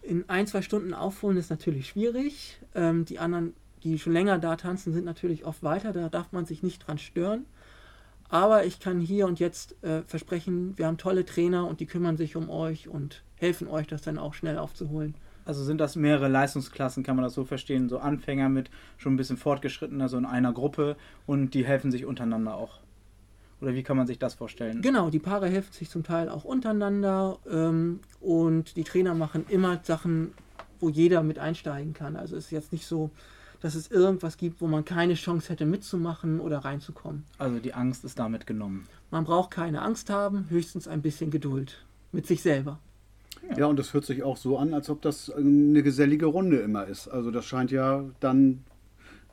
In 0.00 0.28
ein, 0.30 0.46
zwei 0.46 0.62
Stunden 0.62 0.94
aufholen 0.94 1.36
ist 1.36 1.50
natürlich 1.50 1.88
schwierig. 1.88 2.58
Ähm, 2.74 3.04
die 3.04 3.18
anderen, 3.18 3.52
die 3.84 3.98
schon 3.98 4.12
länger 4.12 4.38
da 4.38 4.56
tanzen, 4.56 4.92
sind 4.92 5.04
natürlich 5.04 5.44
oft 5.44 5.62
weiter. 5.62 5.92
Da 5.92 6.08
darf 6.08 6.32
man 6.32 6.46
sich 6.46 6.62
nicht 6.62 6.86
dran 6.86 6.98
stören. 6.98 7.44
Aber 8.28 8.64
ich 8.64 8.80
kann 8.80 9.00
hier 9.00 9.26
und 9.26 9.38
jetzt 9.38 9.82
äh, 9.84 10.02
versprechen, 10.02 10.76
wir 10.76 10.86
haben 10.86 10.96
tolle 10.96 11.24
Trainer 11.24 11.66
und 11.66 11.80
die 11.80 11.86
kümmern 11.86 12.16
sich 12.16 12.36
um 12.36 12.48
euch 12.50 12.88
und 12.88 13.22
helfen 13.36 13.68
euch, 13.68 13.86
das 13.86 14.02
dann 14.02 14.18
auch 14.18 14.34
schnell 14.34 14.58
aufzuholen. 14.58 15.14
Also 15.44 15.62
sind 15.62 15.78
das 15.78 15.94
mehrere 15.94 16.28
Leistungsklassen, 16.28 17.02
kann 17.02 17.16
man 17.16 17.24
das 17.24 17.34
so 17.34 17.44
verstehen? 17.44 17.88
So 17.88 17.98
Anfänger 17.98 18.48
mit 18.48 18.70
schon 18.96 19.14
ein 19.14 19.16
bisschen 19.16 19.36
fortgeschrittener, 19.36 20.08
so 20.08 20.16
in 20.16 20.24
einer 20.24 20.52
Gruppe 20.52 20.96
und 21.26 21.52
die 21.52 21.66
helfen 21.66 21.90
sich 21.90 22.06
untereinander 22.06 22.56
auch. 22.56 22.80
Oder 23.60 23.74
wie 23.74 23.82
kann 23.82 23.96
man 23.96 24.06
sich 24.06 24.18
das 24.18 24.34
vorstellen? 24.34 24.82
Genau, 24.82 25.10
die 25.10 25.18
Paare 25.18 25.48
helfen 25.48 25.72
sich 25.72 25.90
zum 25.90 26.02
Teil 26.02 26.28
auch 26.28 26.44
untereinander 26.44 27.38
ähm, 27.50 28.00
und 28.20 28.76
die 28.76 28.84
Trainer 28.84 29.14
machen 29.14 29.44
immer 29.48 29.80
Sachen, 29.82 30.32
wo 30.80 30.88
jeder 30.88 31.22
mit 31.22 31.38
einsteigen 31.38 31.92
kann. 31.92 32.16
Also 32.16 32.36
es 32.36 32.46
ist 32.46 32.50
jetzt 32.50 32.72
nicht 32.72 32.86
so, 32.86 33.10
dass 33.64 33.74
es 33.74 33.90
irgendwas 33.90 34.36
gibt, 34.36 34.60
wo 34.60 34.66
man 34.66 34.84
keine 34.84 35.14
Chance 35.14 35.48
hätte 35.48 35.64
mitzumachen 35.64 36.38
oder 36.38 36.58
reinzukommen. 36.58 37.24
Also 37.38 37.60
die 37.60 37.72
Angst 37.72 38.04
ist 38.04 38.18
damit 38.18 38.46
genommen. 38.46 38.84
Man 39.10 39.24
braucht 39.24 39.52
keine 39.52 39.80
Angst 39.80 40.10
haben, 40.10 40.44
höchstens 40.50 40.86
ein 40.86 41.00
bisschen 41.00 41.30
Geduld 41.30 41.82
mit 42.12 42.26
sich 42.26 42.42
selber. 42.42 42.78
Ja, 43.56 43.64
und 43.64 43.78
das 43.78 43.94
hört 43.94 44.04
sich 44.04 44.22
auch 44.22 44.36
so 44.36 44.58
an, 44.58 44.74
als 44.74 44.90
ob 44.90 45.00
das 45.00 45.30
eine 45.30 45.82
gesellige 45.82 46.26
Runde 46.26 46.58
immer 46.58 46.84
ist. 46.84 47.08
Also 47.08 47.30
das 47.30 47.46
scheint 47.46 47.70
ja 47.70 48.04
dann 48.20 48.64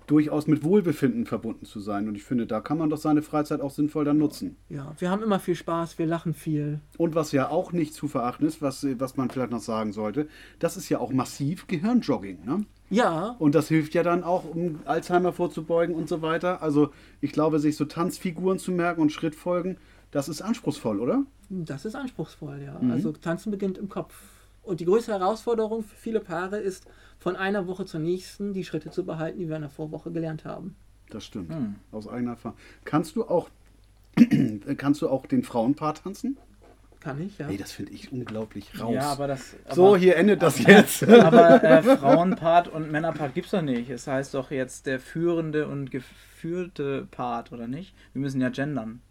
durchaus 0.08 0.48
mit 0.48 0.64
Wohlbefinden 0.64 1.26
verbunden 1.26 1.66
zu 1.66 1.82
sein. 1.82 2.08
Und 2.08 2.16
ich 2.16 2.24
finde, 2.24 2.48
da 2.48 2.62
kann 2.62 2.78
man 2.78 2.90
doch 2.90 3.00
seine 3.00 3.24
Freizeit 3.24 3.60
auch 3.60 3.72
sinnvoll 3.72 4.06
dann 4.06 4.18
nutzen. 4.18 4.56
Ja, 4.70 4.94
wir 4.98 5.10
haben 5.10 5.24
immer 5.24 5.42
viel 5.42 5.56
Spaß, 5.56 6.00
wir 6.00 6.06
lachen 6.06 6.34
viel. 6.34 6.80
Und 6.98 7.16
was 7.16 7.34
ja 7.34 7.50
auch 7.50 7.74
nicht 7.74 7.94
zu 7.94 8.08
verachten 8.08 8.48
ist, 8.48 8.62
was, 8.62 8.88
was 8.98 9.18
man 9.18 9.30
vielleicht 9.30 9.52
noch 9.52 9.60
sagen 9.60 9.92
sollte, 9.92 10.30
das 10.60 10.78
ist 10.78 10.88
ja 10.88 11.00
auch 11.00 11.12
massiv 11.12 11.68
Gehirnjogging. 11.68 12.46
Ne? 12.46 12.66
Ja, 12.92 13.36
Und 13.40 13.56
das 13.56 13.68
hilft 13.68 13.94
ja 13.94 14.04
dann 14.04 14.24
auch, 14.24 14.44
um 14.44 14.80
Alzheimer 14.86 15.34
vorzubeugen 15.34 15.96
und 15.96 16.10
so 16.10 16.22
weiter. 16.22 16.62
Also 16.62 16.92
ich 17.22 17.32
glaube, 17.32 17.60
sich 17.60 17.76
so 17.78 17.86
Tanzfiguren 17.86 18.60
zu 18.60 18.72
merken 18.72 19.02
und 19.02 19.12
Schrittfolgen, 19.12 19.78
das 20.12 20.28
ist 20.30 20.42
anspruchsvoll, 20.42 21.00
oder? 21.00 21.24
das 21.52 21.86
ist 21.86 21.96
anspruchsvoll, 21.96 22.62
ja. 22.64 22.80
Mhm. 22.80 22.92
Also 22.92 23.12
Tanzen 23.12 23.52
beginnt 23.52 23.78
im 23.78 23.90
Kopf. 23.90 24.16
Und 24.64 24.80
die 24.80 24.86
größte 24.86 25.12
Herausforderung 25.12 25.84
für 25.84 25.96
viele 25.96 26.20
Paare 26.20 26.60
ist, 26.60 26.86
von 27.20 27.36
einer 27.36 27.68
Woche 27.68 27.86
zur 27.86 28.00
nächsten 28.00 28.54
die 28.54 28.64
Schritte 28.64 28.90
zu 28.90 29.06
behalten, 29.06 29.40
die 29.40 29.50
wir 29.50 29.56
in 29.56 29.64
der 29.64 29.70
Vorwoche 29.70 30.12
gelernt 30.12 30.46
haben. 30.46 30.76
Das 31.10 31.26
stimmt. 31.26 31.54
Hm. 31.54 31.76
Aus 31.92 32.08
eigener 32.08 32.32
Erfahrung. 32.32 32.58
Kannst 32.86 33.16
du 33.16 33.26
auch, 33.26 33.50
kannst 34.78 35.02
du 35.02 35.10
auch 35.10 35.26
den 35.26 35.44
Frauenpaar 35.44 35.96
tanzen? 35.96 36.38
Kann 37.02 37.20
ich, 37.22 37.38
ja. 37.40 37.50
Ey, 37.50 37.58
das 37.58 37.72
finde 37.72 37.92
ich 37.94 38.12
unglaublich 38.12 38.80
raus. 38.80 38.94
Ja, 38.94 39.12
aber 39.12 39.28
das. 39.28 39.56
Aber, 39.66 39.76
so, 39.76 39.98
hier 39.98 40.16
endet 40.18 40.42
das 40.44 40.60
jetzt. 40.66 41.04
Aber 41.08 41.64
äh, 41.64 41.82
Frauenpart 41.98 42.68
und 42.68 42.92
Männerpart 42.92 43.34
gibt 43.34 43.46
es 43.48 43.52
doch 43.52 43.64
nicht. 43.64 43.90
Es 43.90 44.06
heißt 44.08 44.36
doch 44.36 44.52
jetzt 44.52 44.86
der 44.86 45.00
führende 45.00 45.68
und 45.68 45.90
geführte 45.90 47.08
Part, 47.10 47.52
oder 47.52 47.68
nicht? 47.68 47.96
Wir 48.14 48.22
müssen 48.22 48.40
ja 48.40 48.50
gendern. 48.50 49.02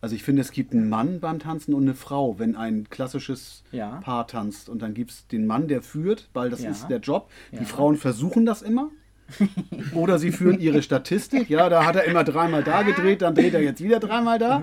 Also 0.00 0.14
ich 0.14 0.22
finde, 0.22 0.42
es 0.42 0.52
gibt 0.52 0.72
einen 0.74 0.88
Mann 0.88 1.18
beim 1.20 1.38
Tanzen 1.40 1.74
und 1.74 1.82
eine 1.82 1.94
Frau, 1.94 2.38
wenn 2.38 2.54
ein 2.54 2.88
klassisches 2.88 3.64
Ja. 3.72 3.96
Paar 4.02 4.26
tanzt. 4.28 4.68
Und 4.68 4.82
dann 4.82 4.94
gibt 4.94 5.10
es 5.10 5.26
den 5.26 5.46
Mann, 5.46 5.68
der 5.68 5.82
führt, 5.82 6.28
weil 6.34 6.50
das 6.50 6.62
Ja. 6.62 6.70
ist 6.70 6.86
der 6.88 6.98
Job. 7.00 7.30
Ja. 7.50 7.60
Die 7.60 7.64
Frauen 7.64 7.96
versuchen 7.96 8.46
das 8.46 8.62
immer. 8.62 8.90
Oder 9.94 10.18
sie 10.18 10.32
führen 10.32 10.60
ihre 10.60 10.82
Statistik. 10.82 11.50
Ja, 11.50 11.68
da 11.68 11.84
hat 11.84 11.96
er 11.96 12.04
immer 12.04 12.24
dreimal 12.24 12.62
da 12.62 12.82
gedreht, 12.82 13.22
dann 13.22 13.34
dreht 13.34 13.52
er 13.54 13.60
jetzt 13.62 13.82
wieder 13.82 14.00
dreimal 14.00 14.38
da. 14.38 14.62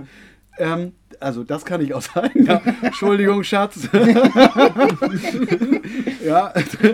Ähm, 0.58 0.94
also 1.20 1.44
das 1.44 1.66
kann 1.66 1.82
ich 1.82 1.94
auch 1.94 2.02
sagen. 2.02 2.46
Ja. 2.46 2.62
Entschuldigung, 2.82 3.44
Schatz. 3.44 3.90
ja, 6.26 6.54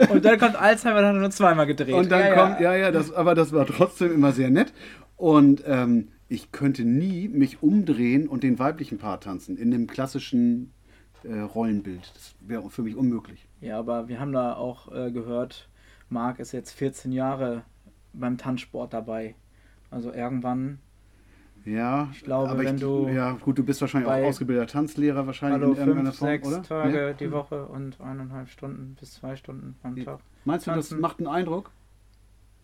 Und 0.10 0.26
dann 0.26 0.40
kommt 0.40 0.56
Alzheimer, 0.56 1.02
dann 1.02 1.10
hat 1.10 1.16
er 1.16 1.22
nur 1.22 1.32
zweimal 1.32 1.68
gedreht. 1.68 1.94
und 1.94 2.12
dann 2.12 2.22
ja, 2.22 2.34
kommt, 2.34 2.60
ja, 2.60 2.76
ja, 2.76 2.92
das, 2.92 3.12
aber 3.12 3.36
das 3.36 3.54
war 3.54 3.66
trotzdem 3.66 4.12
immer 4.12 4.32
sehr 4.32 4.50
nett. 4.50 4.74
Und 5.18 5.64
ähm, 5.66 6.10
ich 6.28 6.52
könnte 6.52 6.86
nie 6.86 7.28
mich 7.28 7.62
umdrehen 7.62 8.28
und 8.28 8.44
den 8.44 8.58
weiblichen 8.58 8.98
Part 8.98 9.24
tanzen 9.24 9.58
in 9.58 9.70
dem 9.70 9.88
klassischen 9.88 10.72
äh, 11.24 11.40
Rollenbild. 11.40 12.12
Das 12.16 12.36
wäre 12.40 12.70
für 12.70 12.84
mich 12.84 12.96
unmöglich. 12.96 13.48
Ja, 13.60 13.80
aber 13.80 14.08
wir 14.08 14.20
haben 14.20 14.32
da 14.32 14.56
auch 14.56 14.92
äh, 14.92 15.12
gehört, 15.12 15.70
Marc 16.10 16.40
ist 16.40 16.52
jetzt 16.52 16.72
14 16.72 17.12
Jahre 17.12 17.64
beim 18.14 18.38
Tanzsport 18.38 18.94
dabei. 18.94 19.36
Also 19.90 20.14
irgendwann, 20.14 20.80
Ja, 21.66 22.10
Ich 22.12 22.24
glaube, 22.24 22.50
aber 22.50 22.64
wenn 22.64 22.80
du 22.80 23.08
Ja, 23.10 23.34
gut, 23.34 23.58
du 23.58 23.64
bist 23.64 23.82
wahrscheinlich 23.82 24.10
auch 24.10 24.16
ausgebildeter 24.28 24.68
Tanzlehrer 24.68 25.28
wahrscheinlich 25.28 25.62
hallo, 25.62 25.74
in 25.74 25.78
irgendeiner 25.80 26.12
fünf, 26.12 26.18
Form, 26.20 26.30
sechs 26.30 26.48
oder? 26.48 26.64
Tage 26.64 26.92
Ne? 26.98 27.16
die 27.20 27.32
Woche 27.32 27.66
und 27.66 28.00
eineinhalb 28.02 28.50
Stunden 28.50 28.96
bis 29.00 29.14
zwei 29.14 29.36
Stunden 29.36 29.76
am 29.84 29.96
Ja. 29.98 30.04
Tag. 30.06 30.20
Meinst 30.46 30.68
du, 30.68 30.72
das 30.72 30.92
macht 30.92 31.20
einen 31.20 31.28
Eindruck? 31.28 31.72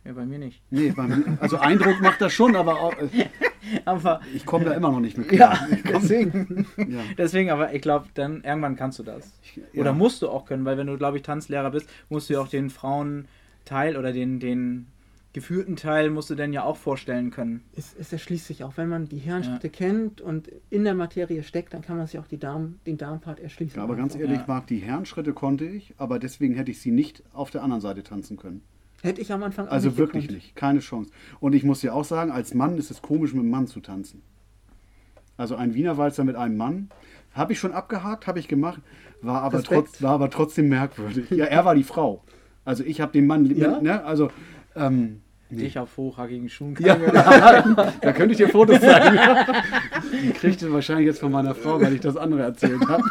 Ja, 0.03 0.13
bei 0.13 0.25
mir 0.25 0.39
nicht. 0.39 0.61
Nee, 0.69 0.91
bei 0.95 1.03
mir, 1.03 1.37
also 1.41 1.57
Eindruck 1.57 1.99
macht 2.01 2.21
das 2.21 2.33
schon, 2.33 2.55
aber 2.55 2.79
auch, 2.79 2.93
äh, 2.97 3.25
Aber 3.83 4.21
ich 4.33 4.45
komme 4.45 4.63
da 4.63 4.71
immer 4.71 4.89
noch 4.91 5.01
nicht 5.01 5.17
mit 5.17 5.27
klar. 5.27 5.59
ja, 5.69 5.75
Ich 5.75 5.83
deswegen, 5.83 6.65
ja. 6.77 7.01
deswegen, 7.17 7.49
aber 7.51 7.73
ich 7.73 7.81
glaube, 7.81 8.05
dann 8.13 8.41
irgendwann 8.41 8.77
kannst 8.77 8.97
du 8.99 9.03
das. 9.03 9.33
Ich, 9.43 9.59
Oder 9.73 9.87
ja. 9.89 9.93
musst 9.93 10.21
du 10.21 10.29
auch 10.29 10.45
können, 10.45 10.63
weil 10.63 10.77
wenn 10.77 10.87
du, 10.87 10.97
glaube 10.97 11.17
ich, 11.17 11.23
Tanzlehrer 11.23 11.69
bist, 11.71 11.89
musst 12.07 12.29
du 12.29 12.35
ja 12.35 12.39
auch 12.39 12.47
den 12.47 12.69
Frauenteil 12.69 13.97
oder 13.97 14.13
den, 14.13 14.39
den 14.39 14.87
geführten 15.37 15.75
Teil 15.75 16.09
musst 16.09 16.29
du 16.29 16.35
dann 16.35 16.51
ja 16.53 16.63
auch 16.63 16.77
vorstellen 16.77 17.29
können. 17.31 17.63
Es, 17.75 17.95
es 17.99 18.11
erschließt 18.11 18.47
sich 18.47 18.63
auch, 18.63 18.75
wenn 18.77 18.89
man 18.89 19.05
die 19.07 19.19
Herrenschritte 19.19 19.69
kennt 19.69 20.19
und 20.19 20.49
in 20.69 20.83
der 20.83 20.95
Materie 20.95 21.43
steckt, 21.43 21.73
dann 21.73 21.81
kann 21.83 21.97
man 21.97 22.07
sich 22.07 22.19
auch 22.19 22.27
die 22.27 22.39
Darm, 22.39 22.79
den 22.85 22.97
Darmpart 22.97 23.39
erschließen. 23.39 23.77
Ja, 23.77 23.83
aber 23.83 23.95
ganz 23.95 24.13
Einfach. 24.15 24.25
ehrlich, 24.27 24.39
Ja. 24.41 24.45
Marc, 24.47 24.67
die 24.67 24.77
Herrenschritte 24.79 25.33
konnte 25.33 25.65
ich, 25.65 25.93
aber 25.97 26.17
deswegen 26.19 26.55
hätte 26.55 26.71
ich 26.71 26.81
sie 26.81 26.91
nicht 26.91 27.21
auf 27.33 27.51
der 27.51 27.61
anderen 27.63 27.81
Seite 27.81 28.01
tanzen 28.03 28.37
können. 28.37 28.61
Hätte 29.03 29.21
ich 29.21 29.31
am 29.31 29.43
Anfang 29.43 29.67
auch 29.67 29.71
Also 29.71 29.89
nicht 29.89 29.97
wirklich 29.99 30.27
gekonnt. 30.27 30.43
nicht, 30.43 30.55
keine 30.55 30.79
Chance. 30.79 31.11
Und 31.39 31.53
ich 31.53 31.63
muss 31.63 31.81
dir 31.81 31.93
auch 31.93 32.03
sagen, 32.05 32.31
als 32.31 32.53
Mann 32.55 32.77
ist 32.79 32.89
es 32.89 33.01
komisch, 33.03 33.33
mit 33.33 33.41
einem 33.41 33.51
Mann 33.51 33.67
zu 33.67 33.79
tanzen. 33.79 34.23
Also 35.37 35.55
ein 35.55 35.75
Wiener 35.75 35.97
Walzer 35.97 36.23
mit 36.23 36.35
einem 36.35 36.57
Mann, 36.57 36.89
habe 37.33 37.53
ich 37.53 37.59
schon 37.59 37.71
abgehakt, 37.73 38.25
habe 38.25 38.39
ich 38.39 38.47
gemacht, 38.47 38.81
war 39.21 39.43
aber, 39.43 39.61
trotz, 39.61 40.01
war 40.01 40.13
aber 40.13 40.31
trotzdem 40.31 40.67
merkwürdig. 40.69 41.29
Ja, 41.29 41.45
er 41.45 41.63
war 41.63 41.75
die 41.75 41.83
Frau. 41.83 42.23
Also 42.65 42.83
ich 42.83 42.99
habe 43.01 43.11
den 43.11 43.27
Mann, 43.27 43.45
Ja? 43.55 43.79
ne, 43.79 44.03
also 44.03 44.31
ähm, 44.75 45.21
nee. 45.49 45.65
Ich 45.65 45.79
auf 45.79 45.95
hochhackigen 45.97 46.49
Schuhen 46.49 46.75
Ja, 46.79 46.95
da 48.01 48.13
könnte 48.13 48.31
ich 48.31 48.37
dir 48.37 48.49
Fotos 48.49 48.79
zeigen. 48.79 49.17
Die 50.23 50.31
kriegt 50.31 50.61
ihr 50.61 50.71
wahrscheinlich 50.71 51.07
jetzt 51.07 51.19
von 51.19 51.31
meiner 51.31 51.55
Frau, 51.55 51.81
weil 51.81 51.93
ich 51.93 52.01
das 52.01 52.17
andere 52.17 52.41
erzählt 52.41 52.81
habe. 52.87 53.03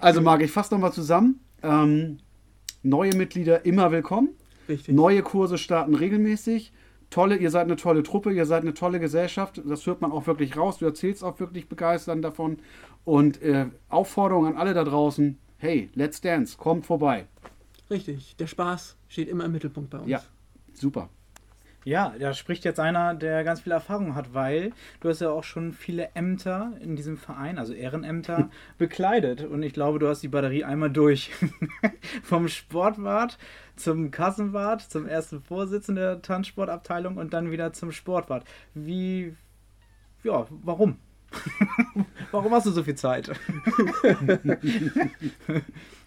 Also 0.00 0.20
Marc, 0.20 0.42
ich 0.42 0.50
fasse 0.50 0.74
nochmal 0.74 0.92
zusammen. 0.92 1.40
Ähm, 1.62 2.18
neue 2.82 3.14
Mitglieder 3.14 3.64
immer 3.64 3.92
willkommen. 3.92 4.30
Richtig. 4.68 4.94
Neue 4.94 5.22
Kurse 5.22 5.58
starten 5.58 5.94
regelmäßig. 5.94 6.72
Tolle, 7.10 7.36
ihr 7.36 7.50
seid 7.50 7.64
eine 7.64 7.76
tolle 7.76 8.04
Truppe, 8.04 8.32
ihr 8.32 8.46
seid 8.46 8.62
eine 8.62 8.72
tolle 8.72 9.00
Gesellschaft. 9.00 9.60
Das 9.66 9.84
hört 9.86 10.00
man 10.00 10.12
auch 10.12 10.26
wirklich 10.28 10.56
raus. 10.56 10.78
Du 10.78 10.84
erzählst 10.84 11.24
auch 11.24 11.40
wirklich 11.40 11.68
begeistert 11.68 12.22
davon. 12.22 12.58
Und 13.04 13.42
äh, 13.42 13.66
Aufforderung 13.88 14.46
an 14.46 14.56
alle 14.56 14.74
da 14.74 14.84
draußen: 14.84 15.36
Hey, 15.58 15.90
Let's 15.94 16.20
Dance, 16.20 16.56
kommt 16.56 16.86
vorbei. 16.86 17.26
Richtig. 17.90 18.36
Der 18.36 18.46
Spaß 18.46 18.96
steht 19.08 19.28
immer 19.28 19.44
im 19.44 19.52
Mittelpunkt 19.52 19.90
bei 19.90 19.98
uns. 19.98 20.08
Ja, 20.08 20.22
super. 20.74 21.08
Ja, 21.84 22.14
da 22.18 22.34
spricht 22.34 22.66
jetzt 22.66 22.78
einer, 22.78 23.14
der 23.14 23.42
ganz 23.42 23.60
viel 23.62 23.72
Erfahrung 23.72 24.14
hat, 24.14 24.34
weil 24.34 24.72
du 25.00 25.08
hast 25.08 25.20
ja 25.22 25.30
auch 25.30 25.44
schon 25.44 25.72
viele 25.72 26.10
Ämter 26.14 26.74
in 26.80 26.94
diesem 26.94 27.16
Verein, 27.16 27.58
also 27.58 27.72
Ehrenämter, 27.72 28.50
bekleidet. 28.78 29.44
Und 29.44 29.62
ich 29.62 29.72
glaube, 29.72 29.98
du 29.98 30.06
hast 30.06 30.22
die 30.22 30.28
Batterie 30.28 30.64
einmal 30.64 30.90
durch. 30.90 31.30
Vom 32.22 32.48
Sportwart 32.48 33.38
zum 33.76 34.10
Kassenwart, 34.10 34.82
zum 34.82 35.06
ersten 35.06 35.40
Vorsitzenden 35.40 36.04
der 36.04 36.22
Tanzsportabteilung 36.22 37.16
und 37.16 37.32
dann 37.32 37.50
wieder 37.50 37.72
zum 37.72 37.92
Sportwart. 37.92 38.44
Wie, 38.74 39.34
ja, 40.22 40.46
warum? 40.50 40.98
warum 42.30 42.52
hast 42.52 42.66
du 42.66 42.70
so 42.70 42.82
viel 42.82 42.94
Zeit? 42.94 43.30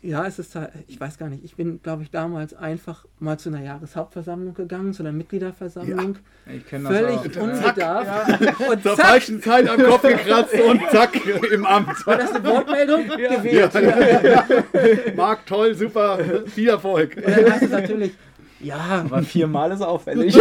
Ja, 0.06 0.28
es 0.28 0.38
ist 0.38 0.54
halt, 0.54 0.72
ich 0.90 1.00
weiß 1.00 1.18
gar 1.18 1.30
nicht, 1.30 1.46
ich 1.46 1.56
bin, 1.56 1.82
glaube 1.82 2.04
ich, 2.04 2.12
damals 2.12 2.54
einfach 2.54 3.06
mal 3.20 3.40
zu 3.40 3.48
einer 3.48 3.62
Jahreshauptversammlung 3.64 4.54
gegangen, 4.54 4.92
zu 4.92 5.02
einer 5.02 5.14
Mitgliederversammlung. 5.14 6.18
Ich 6.54 6.68
kenne 6.68 6.90
Völlig 6.90 7.22
das 7.22 7.38
auch. 7.38 7.44
unbedarft. 7.44 8.60
Und 8.70 8.84
Zur 8.84 8.98
zack, 8.98 9.06
falschen 9.06 9.42
Zeit 9.42 9.70
am 9.70 9.82
Kopf 9.82 10.02
gekratzt 10.02 10.56
und 10.60 10.82
zack, 10.92 11.12
im 11.54 11.66
Amt. 11.66 12.06
war 12.06 12.18
das 12.18 12.34
eine 12.34 12.44
Wortmeldung? 12.44 13.08
Gewählt. 13.08 15.16
Marc, 15.16 15.46
toll, 15.46 15.74
super, 15.74 16.20
viel 16.48 16.68
Erfolg. 16.68 17.16
Und 17.16 17.26
dann 17.26 17.52
heißt 17.54 17.64
es 17.64 17.72
natürlich, 17.72 18.12
ja, 18.64 19.02
Aber 19.06 19.22
viermal 19.24 19.72
ist 19.72 19.82
auffällig. 19.82 20.38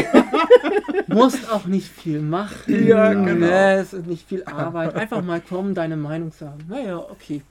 musst 1.09 1.51
auch 1.53 1.67
nicht 1.67 1.89
viel 1.89 2.21
machen. 2.21 2.87
Ja, 2.87 3.13
genau. 3.13 3.47
Ne, 3.47 3.75
es 3.75 3.93
ist 3.93 4.07
nicht 4.07 4.27
viel 4.27 4.45
Arbeit. 4.45 4.95
Einfach 4.95 5.23
mal 5.23 5.41
kommen, 5.41 5.75
deine 5.75 5.97
Meinung 5.97 6.33
sagen. 6.33 6.65
Naja, 6.69 6.99
okay. 6.99 7.43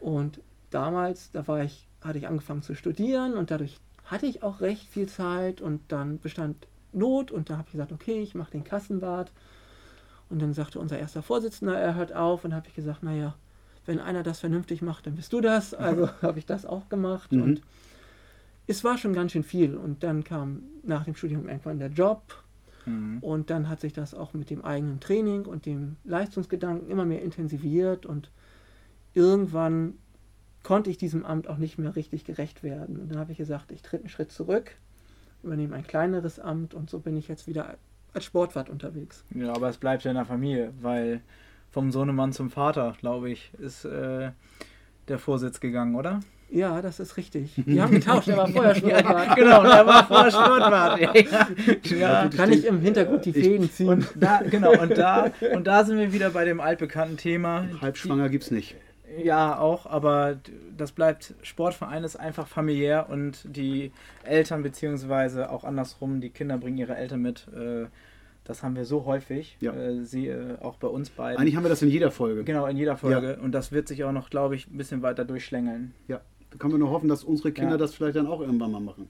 Und 0.00 0.40
damals, 0.70 1.30
da 1.32 1.46
war 1.46 1.62
ich, 1.62 1.86
hatte 2.02 2.18
ich 2.18 2.26
angefangen 2.28 2.62
zu 2.62 2.74
studieren 2.74 3.34
und 3.34 3.50
dadurch 3.50 3.78
hatte 4.04 4.26
ich 4.26 4.42
auch 4.42 4.60
recht 4.60 4.86
viel 4.88 5.06
Zeit 5.06 5.60
und 5.60 5.80
dann 5.88 6.18
bestand 6.18 6.66
Not 6.92 7.30
und 7.30 7.50
da 7.50 7.54
habe 7.54 7.64
ich 7.66 7.72
gesagt, 7.72 7.92
okay, 7.92 8.20
ich 8.20 8.34
mache 8.34 8.52
den 8.52 8.64
Kassenwart. 8.64 9.32
Und 10.30 10.40
dann 10.40 10.54
sagte 10.54 10.78
unser 10.78 10.98
erster 10.98 11.22
Vorsitzender, 11.22 11.78
er 11.78 11.94
hört 11.94 12.14
auf 12.14 12.44
und 12.44 12.54
habe 12.54 12.66
ich 12.68 12.74
gesagt, 12.74 13.02
naja, 13.02 13.34
wenn 13.86 13.98
einer 14.00 14.22
das 14.22 14.40
vernünftig 14.40 14.80
macht, 14.82 15.06
dann 15.06 15.16
bist 15.16 15.32
du 15.32 15.40
das. 15.40 15.74
Also 15.74 16.08
habe 16.22 16.38
ich 16.38 16.46
das 16.46 16.64
auch 16.66 16.88
gemacht 16.88 17.32
Mhm. 17.32 17.42
und 17.42 17.60
es 18.66 18.84
war 18.84 18.98
schon 18.98 19.12
ganz 19.12 19.32
schön 19.32 19.42
viel. 19.44 19.76
Und 19.76 20.02
dann 20.02 20.24
kam 20.24 20.62
nach 20.82 21.04
dem 21.04 21.14
Studium 21.14 21.48
irgendwann 21.48 21.78
der 21.78 21.88
Job 21.90 22.22
Mhm. 22.86 23.18
und 23.22 23.48
dann 23.48 23.70
hat 23.70 23.80
sich 23.80 23.94
das 23.94 24.12
auch 24.12 24.34
mit 24.34 24.50
dem 24.50 24.62
eigenen 24.62 25.00
Training 25.00 25.46
und 25.46 25.64
dem 25.64 25.96
Leistungsgedanken 26.04 26.90
immer 26.90 27.06
mehr 27.06 27.22
intensiviert 27.22 28.04
und 28.04 28.30
irgendwann 29.14 29.94
konnte 30.62 30.90
ich 30.90 30.98
diesem 30.98 31.24
Amt 31.24 31.48
auch 31.48 31.58
nicht 31.58 31.78
mehr 31.78 31.94
richtig 31.96 32.24
gerecht 32.24 32.62
werden. 32.62 32.98
Und 32.98 33.10
dann 33.10 33.18
habe 33.18 33.32
ich 33.32 33.38
gesagt, 33.38 33.70
ich 33.72 33.82
tritt 33.82 34.00
einen 34.00 34.08
Schritt 34.08 34.32
zurück, 34.32 34.72
übernehme 35.42 35.76
ein 35.76 35.86
kleineres 35.86 36.38
Amt 36.38 36.74
und 36.74 36.90
so 36.90 36.98
bin 37.00 37.16
ich 37.16 37.28
jetzt 37.28 37.46
wieder 37.46 37.76
als 38.12 38.24
Sportwart 38.24 38.68
unterwegs. 38.70 39.24
Ja, 39.34 39.52
aber 39.54 39.68
es 39.68 39.78
bleibt 39.78 40.04
ja 40.04 40.10
in 40.10 40.16
der 40.16 40.26
Familie, 40.26 40.72
weil 40.80 41.20
vom 41.70 41.90
Sohnemann 41.90 42.32
zum 42.32 42.50
Vater, 42.50 42.94
glaube 43.00 43.30
ich, 43.30 43.52
ist 43.58 43.84
äh, 43.84 44.30
der 45.08 45.18
Vorsitz 45.18 45.60
gegangen, 45.60 45.96
oder? 45.96 46.20
Ja, 46.50 46.80
das 46.82 47.00
ist 47.00 47.16
richtig. 47.16 47.52
Die 47.66 47.80
haben 47.80 47.92
getauscht, 47.92 48.28
er 48.28 48.36
war 48.36 48.48
vorher 48.48 48.74
Sportwart. 48.74 49.36
genau, 49.36 49.60
und 49.60 49.66
er 49.66 49.86
war 49.86 50.06
vorher 50.06 50.30
Sportwart. 50.30 51.00
Ja, 51.90 51.96
ja. 51.96 52.28
Kann 52.28 52.52
ich 52.52 52.64
im 52.66 52.80
Hintergrund 52.80 53.24
die 53.24 53.32
Fäden 53.32 53.70
ziehen. 53.70 53.88
Und 53.88 54.08
da, 54.14 54.42
genau, 54.48 54.72
und 54.80 54.96
da, 54.96 55.30
und 55.54 55.66
da 55.66 55.84
sind 55.84 55.98
wir 55.98 56.12
wieder 56.12 56.30
bei 56.30 56.44
dem 56.44 56.60
altbekannten 56.60 57.16
Thema. 57.16 57.66
Halbschwanger 57.80 58.28
gibt's 58.28 58.50
nicht. 58.50 58.76
Ja, 59.22 59.58
auch, 59.58 59.86
aber 59.86 60.38
das 60.76 60.92
bleibt, 60.92 61.34
Sportverein 61.42 62.02
ist 62.04 62.16
einfach 62.16 62.46
familiär 62.48 63.06
und 63.08 63.38
die 63.44 63.92
Eltern 64.24 64.62
beziehungsweise 64.62 65.50
auch 65.50 65.62
andersrum, 65.64 66.20
die 66.20 66.30
Kinder 66.30 66.58
bringen 66.58 66.78
ihre 66.78 66.96
Eltern 66.96 67.22
mit. 67.22 67.46
Äh, 67.54 67.86
das 68.44 68.62
haben 68.62 68.76
wir 68.76 68.84
so 68.84 69.04
häufig, 69.06 69.56
Ja. 69.60 69.72
äh, 69.72 70.02
sie 70.04 70.28
äh, 70.28 70.58
auch 70.60 70.76
bei 70.76 70.88
uns 70.88 71.10
beiden. 71.10 71.40
Eigentlich 71.40 71.56
haben 71.56 71.64
wir 71.64 71.68
das 71.70 71.80
in 71.82 71.88
jeder 71.88 72.10
Folge. 72.10 72.44
Genau, 72.44 72.66
in 72.66 72.76
jeder 72.76 72.96
Folge. 72.96 73.38
Und 73.42 73.52
das 73.52 73.72
wird 73.72 73.88
sich 73.88 74.04
auch 74.04 74.12
noch, 74.12 74.30
glaube 74.30 74.54
ich, 74.56 74.66
ein 74.68 74.76
bisschen 74.76 75.00
weiter 75.02 75.24
durchschlängeln. 75.24 75.94
Ja. 76.08 76.20
Da 76.54 76.58
können 76.58 76.72
wir 76.74 76.78
nur 76.78 76.90
hoffen, 76.90 77.08
dass 77.08 77.24
unsere 77.24 77.50
Kinder 77.50 77.72
Ja. 77.72 77.76
das 77.78 77.94
vielleicht 77.96 78.14
dann 78.16 78.28
auch 78.28 78.40
irgendwann 78.40 78.70
mal 78.70 78.80
machen. 78.80 79.08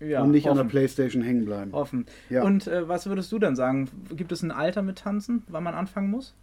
Ja, 0.00 0.22
und 0.22 0.32
nicht 0.32 0.48
an 0.48 0.56
der 0.56 0.64
hoffen. 0.64 0.70
Playstation 0.70 1.22
hängen 1.22 1.44
bleiben. 1.44 1.72
Hoffen. 1.72 2.04
Ja. 2.30 2.42
Und 2.42 2.66
äh, 2.66 2.88
was 2.88 3.06
würdest 3.06 3.30
du 3.30 3.38
dann 3.38 3.54
sagen? 3.54 3.88
Gibt 4.16 4.32
es 4.32 4.42
ein 4.42 4.50
Alter 4.50 4.82
mit 4.82 4.98
Tanzen, 4.98 5.44
wann 5.48 5.62
man 5.62 5.74
anfangen 5.74 6.10
muss? 6.10 6.34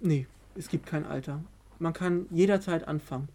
Nee, 0.00 0.26
es 0.56 0.68
gibt 0.68 0.86
kein 0.86 1.04
Alter. 1.04 1.40
Man 1.78 1.92
kann 1.92 2.26
jederzeit 2.30 2.88
anfangen. 2.88 3.28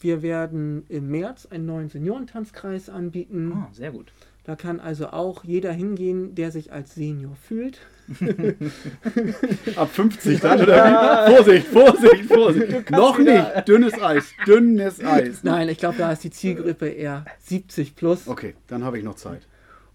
Wir 0.00 0.20
werden 0.22 0.84
im 0.88 1.08
März 1.10 1.46
einen 1.46 1.64
neuen 1.66 1.88
Seniorentanzkreis 1.88 2.90
anbieten. 2.90 3.52
Ah, 3.54 3.68
sehr 3.72 3.92
gut. 3.92 4.12
Da 4.44 4.56
kann 4.56 4.78
also 4.80 5.08
auch 5.08 5.42
jeder 5.44 5.72
hingehen, 5.72 6.34
der 6.34 6.50
sich 6.52 6.72
als 6.72 6.94
Senior 6.94 7.34
fühlt. 7.34 7.80
Ab 9.76 9.90
50 9.90 10.40
dann 10.40 10.60
oder 10.62 11.26
wie? 11.26 11.34
Vorsicht, 11.34 11.66
Vorsicht, 11.68 12.24
Vorsicht. 12.26 12.90
Noch 12.90 13.18
nicht. 13.18 13.68
Dünnes 13.68 14.00
Eis, 14.00 14.32
dünnes 14.46 15.02
Eis. 15.04 15.44
Nein, 15.44 15.68
ich 15.68 15.78
glaube, 15.78 15.96
da 15.98 16.12
ist 16.12 16.24
die 16.24 16.30
Zielgruppe 16.30 16.88
eher 16.88 17.24
70 17.40 17.94
plus. 17.96 18.26
Okay, 18.28 18.54
dann 18.66 18.84
habe 18.84 18.98
ich 18.98 19.04
noch 19.04 19.14
Zeit. 19.16 19.46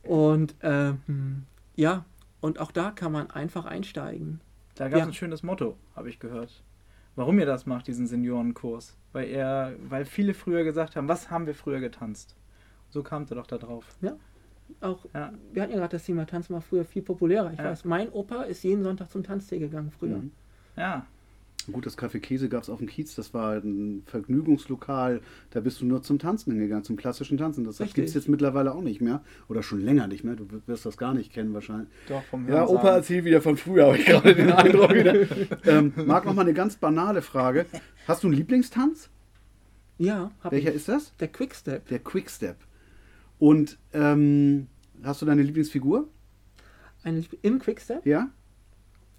Und 0.04 0.56
ähm, 0.62 1.44
ja, 1.76 2.06
und 2.42 2.60
auch 2.60 2.72
da 2.72 2.92
kann 2.92 3.12
man 3.12 3.32
einfach 3.32 3.66
einsteigen. 3.66 4.42
Da 4.76 4.86
gab 4.90 4.94
es 4.96 5.00
Ja. 5.00 5.06
ein 5.08 5.14
schönes 5.14 5.44
Motto, 5.44 5.78
habe 5.96 6.10
ich 6.10 6.20
gehört. 6.20 6.64
Warum 7.16 7.40
ihr 7.40 7.46
das 7.46 7.66
macht, 7.66 7.88
diesen 7.88 8.08
Seniorenkurs. 8.08 8.96
Weil 9.12 9.30
er, 9.30 9.74
weil 9.88 10.06
viele 10.06 10.34
früher 10.34 10.64
gesagt 10.64 10.96
haben, 10.96 11.08
was 11.08 11.30
haben 11.30 11.46
wir 11.46 11.54
früher 11.54 11.80
getanzt? 11.80 12.36
So 12.90 13.04
kamt 13.04 13.32
ihr 13.32 13.36
doch 13.36 13.46
da 13.48 13.58
drauf. 13.58 13.86
Auch, 14.82 15.06
Ja. 15.14 15.34
wir 15.54 15.62
hatten 15.62 15.72
ja 15.74 15.80
gerade 15.80 15.92
das 15.98 16.06
Thema 16.06 16.26
Tanzen 16.26 16.54
war 16.54 16.62
früher 16.62 16.86
viel 16.86 17.02
populärer. 17.02 17.52
Ich 17.54 17.60
Ja. 17.60 17.66
weiß, 17.66 17.86
mein 17.86 18.10
Opa 18.10 18.44
ist 18.44 18.64
jeden 18.64 18.84
Sonntag 18.84 19.10
zum 19.12 19.24
Tanztee 19.24 19.60
gegangen 19.60 19.92
früher. 19.92 20.18
Mhm. 20.18 20.32
Ja, 20.78 21.06
Gut, 21.72 21.86
das 21.86 21.98
Café 21.98 22.20
Käse 22.20 22.50
gab 22.50 22.64
es 22.64 22.70
auf 22.70 22.80
dem 22.80 22.88
Kiez, 22.90 23.16
das 23.16 23.34
war 23.34 23.54
ein 23.56 24.04
Vergnügungslokal, 24.08 25.22
da 25.52 25.62
bist 25.62 25.80
du 25.80 25.86
nur 25.86 26.04
zum 26.04 26.20
Tanzen 26.20 26.52
hingegangen, 26.52 26.84
zum 26.84 26.98
klassischen 26.98 27.38
Tanzen. 27.38 27.64
Das 27.64 27.78
gibt 27.78 27.98
es 28.00 28.14
jetzt 28.14 28.28
mittlerweile 28.28 28.74
auch 28.76 28.82
nicht 28.82 29.00
mehr 29.00 29.22
oder 29.48 29.64
schon 29.64 29.80
länger 29.80 30.08
nicht 30.08 30.26
mehr. 30.26 30.36
Du 30.36 30.46
wirst 30.68 30.86
das 30.86 30.98
gar 30.98 31.14
nicht 31.14 31.32
kennen 31.32 31.54
wahrscheinlich. 31.54 31.88
doch 32.10 32.22
vom 32.26 32.50
Ja, 32.50 32.56
Hören 32.56 32.68
Opa 32.68 32.82
sagen. 32.84 32.96
erzählt 32.98 33.24
wieder 33.24 33.42
von 33.42 33.56
früher, 33.56 33.86
habe 33.86 33.98
ich 33.98 34.06
gerade 34.06 34.36
den 34.36 34.52
Eindruck 34.52 34.94
wieder. 34.94 35.16
Ähm, 35.66 35.94
Marc, 36.06 36.26
noch 36.26 36.34
mal 36.34 36.42
eine 36.42 36.54
ganz 36.54 36.76
banale 36.76 37.22
Frage. 37.22 37.66
Hast 38.10 38.24
du 38.24 38.28
einen 38.28 38.36
Lieblingstanz? 38.36 39.10
Ja, 39.98 40.32
hab 40.44 40.52
Welcher 40.52 40.72
ich. 40.72 40.76
ist 40.76 40.90
das? 40.90 41.16
Der 41.22 41.30
Quickstep. 41.30 41.88
Der 41.88 42.00
Quickstep. 42.00 42.58
Und 43.44 43.78
ähm, 43.92 44.68
hast 45.04 45.22
du 45.22 45.26
deine 45.26 45.42
Lieblingsfigur? 45.42 46.08
Ein, 47.04 47.26
Im 47.42 47.60
Quickstep? 47.60 48.06
Ja? 48.06 48.30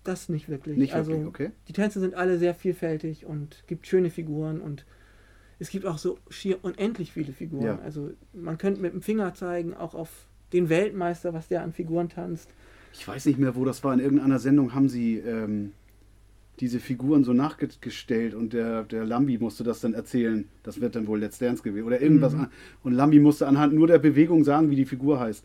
Das 0.03 0.31
nicht 0.31 0.49
wirklich. 0.49 0.79
Nicht 0.79 0.95
also, 0.95 1.11
wirklich, 1.11 1.29
okay. 1.29 1.51
Die 1.69 1.75
Tänze 1.75 2.01
sind 2.01 2.15
alle 2.15 2.39
sehr 2.39 2.55
vielfältig 2.55 3.27
und 3.27 3.65
gibt 3.67 3.87
schöne 3.87 4.09
Figuren 4.09 4.63
und 4.63 4.87
es 5.59 5.69
gibt 5.69 5.85
auch 5.85 5.99
so 5.99 6.19
schier 6.31 6.59
unendlich 6.63 7.13
viele 7.13 7.35
Figuren. 7.35 7.67
Ja. 7.67 7.79
Also 7.81 8.13
man 8.33 8.57
könnte 8.57 8.81
mit 8.81 8.95
dem 8.95 9.03
Finger 9.03 9.35
zeigen, 9.35 9.75
auch 9.75 9.95
auf 9.95 10.09
den 10.55 10.71
Weltmeister, 10.71 11.35
was 11.35 11.49
der 11.49 11.63
an 11.63 11.75
Figuren 11.75 12.09
tanzt. 12.09 12.49
Ich 12.95 13.07
weiß 13.07 13.27
nicht 13.27 13.39
mehr, 13.39 13.55
wo 13.57 13.67
das 13.67 13.85
war. 13.85 13.93
In 13.93 14.01
irgendeiner 14.01 14.39
Sendung 14.39 14.73
haben 14.73 14.89
sie 14.89 15.19
ähm, 15.19 15.73
diese 16.61 16.79
Figuren 16.79 17.25
so 17.25 17.33
nachgestellt 17.33 18.35
und 18.35 18.53
der, 18.53 18.85
der 18.85 19.05
Lambi 19.05 19.39
musste 19.39 19.65
das 19.65 19.81
dann 19.81 19.93
erzählen. 19.95 20.49
Das 20.63 20.81
wird 20.81 20.95
dann 20.95 21.07
wohl 21.07 21.19
Let's 21.19 21.39
Dance 21.39 21.63
gewesen 21.63 21.85
oder 21.87 22.01
irgendwas. 22.01 22.35
Mhm. 22.35 22.47
Und 22.83 22.93
Lambi 22.93 23.19
musste 23.19 23.47
anhand 23.49 23.75
nur 23.75 23.87
der 23.87 23.99
Bewegung 23.99 24.45
sagen, 24.45 24.71
wie 24.71 24.77
die 24.77 24.85
Figur 24.85 25.19
heißt. 25.19 25.45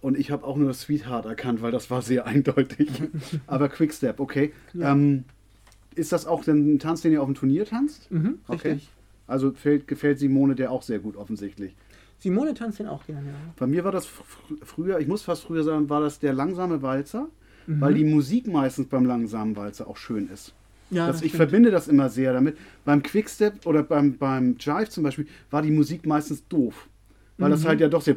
Und 0.00 0.16
ich 0.18 0.30
habe 0.30 0.46
auch 0.46 0.56
nur 0.56 0.72
Sweetheart 0.74 1.26
erkannt, 1.26 1.60
weil 1.60 1.72
das 1.72 1.90
war 1.90 2.02
sehr 2.02 2.26
eindeutig. 2.26 2.88
Aber 3.46 3.68
Quickstep, 3.68 4.20
okay. 4.20 4.52
Ja. 4.72 4.92
Ähm, 4.92 5.24
ist 5.94 6.12
das 6.12 6.26
auch 6.26 6.46
ein 6.46 6.78
Tanz, 6.78 7.02
den 7.02 7.12
ihr 7.12 7.20
auf 7.20 7.28
dem 7.28 7.34
Turnier 7.34 7.64
tanzt? 7.66 8.10
Mhm, 8.10 8.38
Okay. 8.46 8.72
richtig. 8.72 8.90
Also 9.26 9.50
fällt, 9.52 9.86
gefällt 9.86 10.18
Simone 10.18 10.54
der 10.54 10.70
auch 10.70 10.82
sehr 10.82 11.00
gut 11.00 11.16
offensichtlich. 11.16 11.74
Simone 12.20 12.54
tanzt 12.54 12.78
den 12.78 12.86
auch 12.86 13.04
gerne. 13.04 13.26
Ja. 13.26 13.34
Bei 13.56 13.66
mir 13.66 13.84
war 13.84 13.92
das 13.92 14.06
fr 14.06 14.22
früher, 14.62 14.98
ich 15.00 15.06
muss 15.06 15.22
fast 15.22 15.42
früher 15.44 15.62
sagen, 15.64 15.90
war 15.90 16.00
das 16.00 16.18
der 16.18 16.32
langsame 16.32 16.80
Walzer, 16.80 17.28
Mhm. 17.68 17.80
weil 17.80 17.94
die 17.94 18.04
Musik 18.04 18.46
meistens 18.46 18.88
beim 18.88 19.04
langsamen 19.04 19.54
Walzer 19.54 19.86
auch 19.86 19.98
schön 19.98 20.28
ist. 20.32 20.54
Ja, 20.90 21.06
das, 21.06 21.16
das 21.16 21.22
ich 21.22 21.32
stimmt. 21.32 21.50
verbinde 21.50 21.70
das 21.70 21.86
immer 21.86 22.08
sehr 22.08 22.32
damit. 22.32 22.56
Beim 22.86 23.02
Quickstep 23.02 23.66
oder 23.66 23.82
beim, 23.82 24.16
beim 24.16 24.56
Jive 24.58 24.88
zum 24.88 25.04
Beispiel 25.04 25.26
war 25.50 25.60
die 25.60 25.70
Musik 25.70 26.06
meistens 26.06 26.48
doof. 26.48 26.88
Weil 27.40 27.50
das 27.50 27.62
Mhm. 27.62 27.68
halt 27.68 27.80
ja 27.80 27.88
doch 27.88 28.00
sehr, 28.02 28.16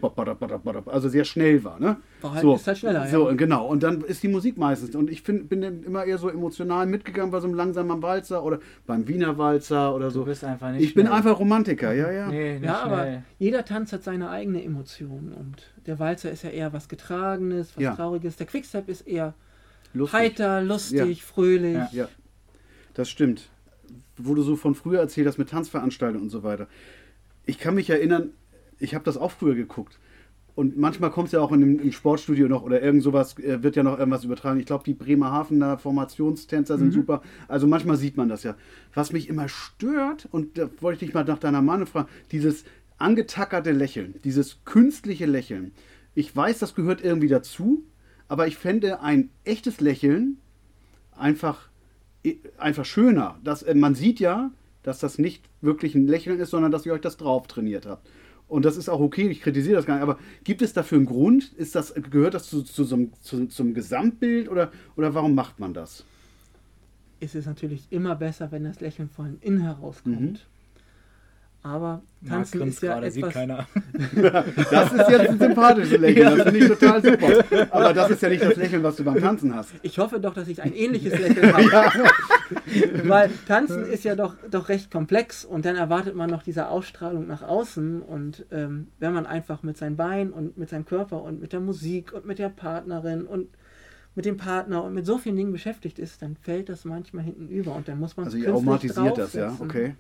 also 0.88 1.08
sehr 1.10 1.26
schnell 1.26 1.64
war. 1.64 1.80
Ne? 1.80 1.98
War 2.22 2.32
halt- 2.34 2.42
so, 2.42 2.56
ist 2.56 2.66
halt 2.66 2.78
schneller, 2.80 3.08
So, 3.08 3.30
ja. 3.30 3.36
genau. 3.36 3.68
Und 3.68 3.84
dann 3.84 4.02
ist 4.02 4.24
die 4.24 4.28
Musik 4.28 4.58
meistens. 4.58 4.96
Und 4.96 5.12
ich 5.12 5.22
find, 5.22 5.48
bin 5.48 5.62
dann 5.62 5.84
immer 5.84 6.06
eher 6.06 6.18
so 6.18 6.28
emotional 6.28 6.88
mitgegangen 6.88 7.30
bei 7.32 7.40
so 7.40 7.46
einem 7.48 7.56
langsamen 7.56 8.02
Walzer 8.02 8.44
oder 8.44 8.58
beim 8.88 9.08
Wiener 9.08 9.38
Walzer 9.38 9.94
oder 9.94 10.06
Du 10.08 10.12
so. 10.12 10.24
bist 10.24 10.44
einfach 10.44 10.72
nicht 10.72 10.82
Ich 10.84 10.96
bin 10.96 11.06
schnell. 11.06 11.18
einfach 11.18 11.38
Romantiker, 11.38 11.94
ja, 11.94 12.12
ja. 12.12 12.28
Nee, 12.30 12.54
nicht 12.54 12.66
Ja, 12.66 12.82
aber 12.82 12.98
schnell. 13.04 13.24
jeder 13.38 13.64
Tanz 13.64 13.94
hat 13.94 14.04
seine 14.04 14.32
eigene 14.32 14.64
Emotion 14.64 15.34
und 15.38 15.72
der 15.86 16.00
Walzer 16.00 16.32
ist 16.32 16.44
ja 16.44 16.50
eher 16.50 16.74
was 16.74 16.90
Getragenes, 16.90 17.74
was 17.76 17.84
Ja. 17.84 17.96
Trauriges. 17.96 18.38
Der 18.38 18.48
Quickstep 18.48 18.90
ist 18.90 19.02
eher 19.02 19.36
Lustig. 19.94 20.20
heiter, 20.20 20.62
lustig, 20.64 21.24
fröhlich. 21.24 21.76
Ja. 21.76 21.90
Ja, 21.92 22.10
das 22.96 23.08
stimmt. 23.08 23.50
Wo 24.18 24.34
du 24.34 24.42
so 24.42 24.56
von 24.56 24.74
früher 24.74 25.00
erzählt 25.00 25.28
hast 25.28 25.38
mit 25.38 25.50
Tanzveranstaltungen 25.52 26.24
und 26.24 26.30
so 26.32 26.42
weiter. 26.42 26.66
Ich 27.46 27.60
kann 27.60 27.76
mich 27.76 27.90
erinnern, 27.92 28.32
ich 28.82 28.96
habe 28.96 29.04
das 29.06 29.18
auch 29.18 29.32
früher 29.32 29.56
geguckt. 29.56 30.00
Und 30.54 30.78
manchmal 30.78 31.12
kommt 31.12 31.28
es 31.28 31.32
ja 31.32 31.40
auch 31.40 31.52
in 31.54 31.80
im 31.80 31.92
Sportstudio 31.92 32.50
noch 32.50 32.64
oder 32.64 32.82
irgend 32.82 33.04
sowas, 33.04 33.38
äh, 33.40 33.64
wird 33.64 33.78
ja 33.78 33.84
noch 33.84 33.98
irgendwas 33.98 34.26
übertragen. 34.26 34.60
Ich 34.60 34.66
glaube, 34.66 34.84
die 34.84 34.94
Bremerhavener 34.94 35.78
Formationstänzer 35.78 36.78
sind 36.78 36.92
super. 36.92 37.22
Also 37.48 37.68
manchmal 37.68 37.96
sieht 37.96 38.18
man 38.18 38.28
das 38.28 38.44
ja. 38.44 38.56
Was 38.94 39.14
mich 39.14 39.30
immer 39.30 39.48
stört, 39.48 40.28
und 40.32 40.58
da 40.58 40.70
wollte 40.82 40.96
ich 41.06 41.10
dich 41.10 41.14
mal 41.14 41.24
nach 41.24 41.40
deiner 41.40 41.62
Meinung 41.62 41.88
fragen, 41.88 42.10
dieses 42.32 42.66
angetackerte 42.98 43.72
Lächeln, 43.72 44.16
dieses 44.24 44.64
künstliche 44.66 45.26
Lächeln. 45.26 45.72
Ich 46.16 46.36
weiß, 46.36 46.60
das 46.60 46.76
gehört 46.76 47.02
irgendwie 47.02 47.30
dazu, 47.30 47.84
aber 48.28 48.48
ich 48.48 48.58
fände 48.58 49.02
ein 49.02 49.30
echtes 49.46 49.80
Lächeln 49.80 50.38
einfach, 51.18 51.70
einfach 52.58 52.86
schöner. 52.86 53.40
Das, 53.44 53.64
äh, 53.64 53.74
man 53.74 53.96
sieht 53.96 54.20
ja, 54.20 54.52
dass 54.84 55.00
das 55.00 55.18
nicht 55.18 55.44
wirklich 55.62 55.96
ein 55.96 56.08
Lächeln 56.08 56.40
ist, 56.40 56.50
sondern 56.50 56.72
dass 56.72 56.86
ihr 56.86 56.94
euch 56.94 57.02
das 57.02 57.18
drauf 57.18 57.48
trainiert 57.48 57.86
habt. 57.86 58.06
Und 58.52 58.66
das 58.66 58.76
ist 58.76 58.90
auch 58.90 59.00
okay, 59.00 59.30
ich 59.30 59.42
kritisiere 59.42 59.78
das 59.78 59.86
gar 59.86 59.96
nicht, 59.96 60.04
aber 60.04 60.20
gibt 60.44 60.62
es 60.62 60.74
dafür 60.74 60.98
einen 60.98 61.08
Grund? 61.08 61.54
Ist 61.54 61.74
das, 61.74 61.94
gehört 61.94 62.34
das 62.34 62.50
zu, 62.50 62.64
zu, 62.64 62.84
einem- 62.94 63.14
zu, 63.22 63.48
zum 63.48 63.74
Gesamtbild 63.74 64.50
oder, 64.50 64.72
oder 64.98 65.14
warum 65.14 65.34
macht 65.36 65.60
man 65.60 65.74
das? 65.74 66.06
ist 67.22 67.36
es 67.36 67.46
natürlich 67.46 67.86
immer 67.92 68.16
besser, 68.16 68.52
wenn 68.52 68.64
das 68.64 68.80
Lächeln 68.82 69.08
von 69.08 69.38
innen 69.42 69.62
herauskommt. 69.62 70.20
Mhm. 70.20 70.38
Aber 71.64 72.02
Tanzen 72.28 72.60
grinst 72.60 72.78
ist 72.78 72.84
ja 72.84 72.94
gerade, 72.94 73.12
sieht 73.12 73.24
etwas... 73.24 73.34
keiner. 73.34 73.68
Das 74.72 74.94
ist 74.94 75.10
jetzt 75.10 75.30
ein 75.30 75.40
sympathisches 75.40 76.00
Lächeln, 76.00 76.38
das 76.38 76.44
finde 76.44 76.60
ich 76.60 76.68
total 76.68 77.04
super. 77.04 77.44
Aber 77.70 77.94
das 77.94 78.10
ist 78.10 78.22
ja 78.22 78.30
nicht 78.30 78.44
das 78.44 78.56
Lächeln, 78.56 78.82
was 78.82 78.96
du 78.96 79.04
beim 79.04 79.20
Tanzen 79.20 79.56
hast. 79.56 79.70
Ich 79.84 80.00
hoffe 80.00 80.20
doch, 80.20 80.34
dass 80.34 80.48
ich 80.48 80.62
ein 80.62 80.74
ähnliches 80.74 81.20
Lächeln 81.20 81.54
habe. 81.54 82.10
Weil 83.04 83.30
Tanzen 83.48 83.86
ist 83.86 84.04
ja 84.04 84.16
doch, 84.16 84.36
doch 84.50 84.70
recht 84.70 84.90
komplex 84.90 85.46
und 85.46 85.66
dann 85.66 85.76
erwartet 85.76 86.16
man 86.16 86.30
noch 86.30 86.42
diese 86.42 86.68
Ausstrahlung 86.68 87.28
nach 87.28 87.44
außen. 87.44 88.02
Und 88.02 88.46
ähm, 88.52 88.88
wenn 89.00 89.14
man 89.14 89.28
einfach 89.28 89.62
mit 89.62 89.78
seinen 89.78 89.98
Beinen 89.98 90.34
und 90.34 90.58
mit 90.58 90.70
seinem 90.70 90.86
Körper 90.86 91.22
und 91.22 91.42
mit 91.42 91.54
der 91.54 91.60
Musik 91.60 92.12
und 92.12 92.26
mit 92.26 92.40
der 92.40 92.50
Partnerin 92.50 93.26
und 93.28 93.48
mit 94.16 94.26
dem 94.26 94.38
Partner 94.38 94.84
und 94.84 94.94
mit 94.94 95.06
so 95.06 95.18
vielen 95.18 95.36
Dingen 95.36 95.52
beschäftigt 95.52 96.00
ist, 96.00 96.22
dann 96.22 96.36
fällt 96.36 96.70
das 96.70 96.86
manchmal 96.86 97.24
hinten 97.24 97.48
über 97.48 97.76
und 97.76 97.88
dann 97.88 98.00
muss 98.00 98.18
man 98.18 98.26
Also 98.26 98.38
es 98.38 98.44
ihr 98.44 98.54
automatisiert 98.54 99.18
das, 99.18 99.34
ja, 99.34 99.56
okay. 99.60 99.96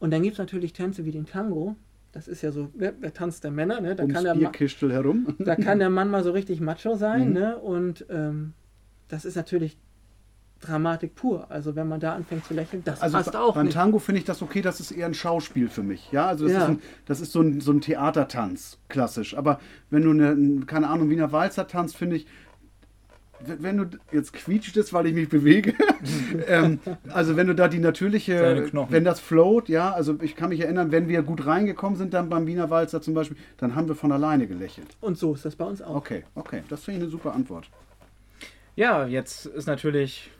Und 0.00 0.10
dann 0.12 0.22
gibt 0.22 0.34
es 0.34 0.38
natürlich 0.38 0.72
Tänze 0.72 1.04
wie 1.04 1.10
den 1.12 1.26
Tango. 1.26 1.76
Das 2.12 2.26
ist 2.28 2.42
ja 2.42 2.52
so 2.52 2.70
ne, 2.74 2.92
der 2.92 3.12
Tanz 3.12 3.40
der 3.40 3.50
Männer. 3.50 3.80
Ne? 3.80 3.94
Da, 3.94 4.02
Ums 4.04 4.14
kann 4.14 4.24
der 4.24 4.34
Ma- 4.34 4.38
Bierkistel 4.40 4.92
herum. 4.92 5.34
da 5.38 5.56
kann 5.56 5.78
der 5.78 5.90
Mann 5.90 6.10
mal 6.10 6.24
so 6.24 6.30
richtig 6.32 6.60
macho 6.60 6.96
sein. 6.96 7.28
Mhm. 7.28 7.32
Ne? 7.34 7.58
Und 7.58 8.06
ähm, 8.10 8.52
das 9.08 9.24
ist 9.24 9.36
natürlich 9.36 9.76
Dramatik 10.60 11.14
pur. 11.14 11.50
Also 11.50 11.76
wenn 11.76 11.86
man 11.86 12.00
da 12.00 12.14
anfängt 12.14 12.44
zu 12.44 12.54
lächeln, 12.54 12.82
das 12.84 13.00
Also 13.00 13.16
passt 13.16 13.36
auch 13.36 13.54
beim 13.54 13.66
nicht. 13.66 13.74
Tango 13.74 13.98
finde 14.00 14.20
ich 14.20 14.24
das 14.24 14.42
okay, 14.42 14.60
das 14.60 14.80
ist 14.80 14.90
eher 14.90 15.06
ein 15.06 15.14
Schauspiel 15.14 15.68
für 15.68 15.84
mich. 15.84 16.10
Ja, 16.10 16.26
also 16.26 16.44
das, 16.46 16.52
Ja. 16.54 16.62
ist, 16.62 16.68
ein, 16.68 16.82
das 17.06 17.20
ist 17.20 17.32
so 17.32 17.42
ein, 17.42 17.60
so 17.60 17.70
ein 17.72 17.80
Theatertanz, 17.80 18.78
klassisch. 18.88 19.36
Aber 19.36 19.60
wenn 19.90 20.02
du 20.02 20.10
eine, 20.10 20.64
keine 20.66 20.88
Ahnung, 20.88 21.10
Wiener 21.10 21.30
Walzer 21.30 21.68
tanzt, 21.68 21.96
finde 21.96 22.16
ich, 22.16 22.26
wenn 23.40 23.76
du 23.76 23.86
jetzt 24.12 24.32
quietscht 24.32 24.76
es, 24.76 24.92
weil 24.92 25.06
ich 25.06 25.14
mich 25.14 25.28
bewege, 25.28 25.74
ähm, 26.46 26.80
also 27.10 27.36
wenn 27.36 27.46
du 27.46 27.54
da 27.54 27.68
die 27.68 27.78
natürliche, 27.78 28.70
wenn 28.88 29.04
das 29.04 29.20
float, 29.20 29.68
ja, 29.68 29.92
also 29.92 30.16
ich 30.22 30.36
kann 30.36 30.50
mich 30.50 30.60
erinnern, 30.60 30.90
wenn 30.90 31.08
wir 31.08 31.22
gut 31.22 31.46
reingekommen 31.46 31.96
sind 31.96 32.14
dann 32.14 32.28
beim 32.28 32.46
Wiener 32.46 32.70
Walzer 32.70 33.00
zum 33.00 33.14
Beispiel, 33.14 33.36
dann 33.58 33.74
haben 33.74 33.88
wir 33.88 33.94
von 33.94 34.12
alleine 34.12 34.46
gelächelt. 34.46 34.88
Und 35.00 35.18
so 35.18 35.34
ist 35.34 35.44
das 35.44 35.56
bei 35.56 35.64
uns 35.64 35.82
auch. 35.82 35.96
Okay, 35.96 36.24
okay, 36.34 36.62
das 36.68 36.84
finde 36.84 36.98
ich 36.98 37.02
eine 37.04 37.10
super 37.10 37.34
Antwort. 37.34 37.70
Ja, 38.78 39.06
jetzt 39.06 39.46
ist 39.46 39.66
natürlich, 39.66 40.30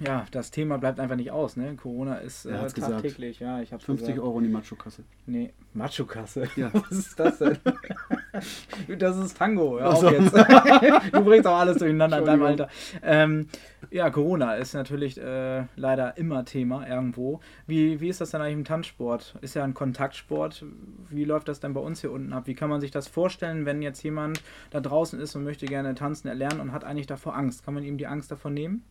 ja, 0.00 0.26
das 0.30 0.50
Thema 0.50 0.78
bleibt 0.78 1.00
einfach 1.00 1.16
nicht 1.16 1.30
aus, 1.30 1.56
ne? 1.56 1.74
Corona 1.76 2.16
ist 2.16 2.46
äh, 2.46 2.66
tagtäglich, 2.68 3.40
ja, 3.40 3.60
ich 3.60 3.72
hab's 3.72 3.84
50 3.84 4.08
gesagt. 4.08 4.26
Euro 4.26 4.38
in 4.38 4.44
die 4.44 4.50
Macho-Kasse. 4.50 5.04
Nee, 5.26 5.52
Macho-Kasse. 5.74 6.48
Ja. 6.56 6.70
Was 6.72 6.90
ist 6.90 7.20
das 7.20 7.38
denn? 7.38 7.58
das 8.98 9.16
ist 9.16 9.36
Tango, 9.36 9.78
hör 9.78 9.88
Ach 9.88 9.94
auf 9.94 10.00
so. 10.00 10.10
jetzt. 10.10 10.34
du 11.12 11.24
bringst 11.24 11.46
auch 11.46 11.58
alles 11.58 11.78
durcheinander 11.78 12.18
in 12.18 12.24
deinem 12.24 12.42
Alter. 12.42 12.68
Ähm, 13.02 13.48
ja, 13.90 14.10
Corona 14.10 14.54
ist 14.54 14.74
natürlich 14.74 15.20
äh, 15.20 15.64
leider 15.76 16.16
immer 16.16 16.44
Thema 16.44 16.86
irgendwo. 16.86 17.40
Wie, 17.66 18.00
wie 18.00 18.08
ist 18.08 18.20
das 18.20 18.30
denn 18.30 18.40
eigentlich 18.40 18.54
im 18.54 18.64
Tanzsport? 18.64 19.36
Ist 19.40 19.54
ja 19.54 19.64
ein 19.64 19.74
Kontaktsport. 19.74 20.64
Wie 21.10 21.24
läuft 21.24 21.48
das 21.48 21.60
denn 21.60 21.74
bei 21.74 21.80
uns 21.80 22.00
hier 22.00 22.12
unten 22.12 22.32
ab? 22.32 22.46
Wie 22.46 22.54
kann 22.54 22.70
man 22.70 22.80
sich 22.80 22.90
das 22.90 23.08
vorstellen, 23.08 23.66
wenn 23.66 23.82
jetzt 23.82 24.02
jemand 24.02 24.42
da 24.70 24.80
draußen 24.80 25.20
ist 25.20 25.34
und 25.36 25.44
möchte 25.44 25.66
gerne 25.66 25.94
tanzen 25.94 26.28
erlernen 26.28 26.60
und 26.60 26.72
hat 26.72 26.84
eigentlich 26.84 27.06
davor 27.06 27.36
Angst? 27.36 27.64
Kann 27.64 27.74
man 27.74 27.84
ihm 27.84 27.98
die 27.98 28.06
Angst 28.06 28.30
davor 28.30 28.50
nehmen? 28.50 28.84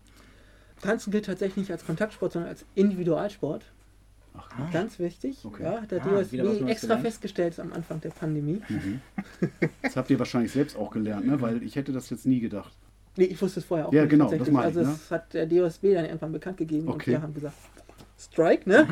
Tanzen 0.86 1.12
gilt 1.12 1.26
tatsächlich 1.26 1.58
nicht 1.58 1.72
als 1.72 1.86
Kontaktsport, 1.86 2.32
sondern 2.34 2.50
als 2.50 2.66
Individualsport. 2.76 3.64
Ach, 4.38 4.50
Ah. 4.58 4.70
Ganz 4.72 5.00
wichtig. 5.00 5.38
Okay. 5.44 5.64
Ja, 5.64 5.82
der 5.82 6.02
Ah, 6.02 6.06
wieder 6.06 6.16
was 6.18 6.28
DSW 6.30 6.38
Neues 6.44 6.62
extra 6.72 6.88
gelernt. 6.88 7.06
festgestellt 7.06 7.60
am 7.60 7.72
Anfang 7.74 8.02
der 8.02 8.10
Pandemie. 8.10 8.62
Das 9.82 9.96
habt 9.96 10.10
ihr 10.10 10.20
wahrscheinlich 10.20 10.52
selbst 10.52 10.76
auch 10.78 10.92
gelernt, 10.92 11.26
ne? 11.26 11.40
weil 11.42 11.64
ich 11.64 11.76
hätte 11.76 11.92
das 11.94 12.10
jetzt 12.10 12.26
nie 12.26 12.40
gedacht. 12.42 12.74
Nee, 13.18 13.26
ich 13.26 13.42
wusste 13.42 13.62
es 13.62 13.66
vorher 13.66 13.88
auch 13.88 13.94
Ja, 13.94 14.02
nicht. 14.02 14.10
genau, 14.12 14.26
das 14.26 14.32
tatsächlich. 14.40 14.54
meine 14.54 14.72
ich, 14.72 14.78
Also 14.78 14.90
ne? 14.92 14.98
das 15.00 15.12
hat 15.12 15.34
der 15.34 15.48
DSB 15.48 15.94
dann 15.94 16.06
irgendwann 16.06 16.32
bekannt 16.34 16.58
gegeben 16.58 16.88
und 16.88 16.96
Okay. 16.96 17.12
wir 17.12 17.22
haben 17.22 17.34
gesagt, 17.34 17.56
Strike, 18.18 18.70
ne? 18.70 18.88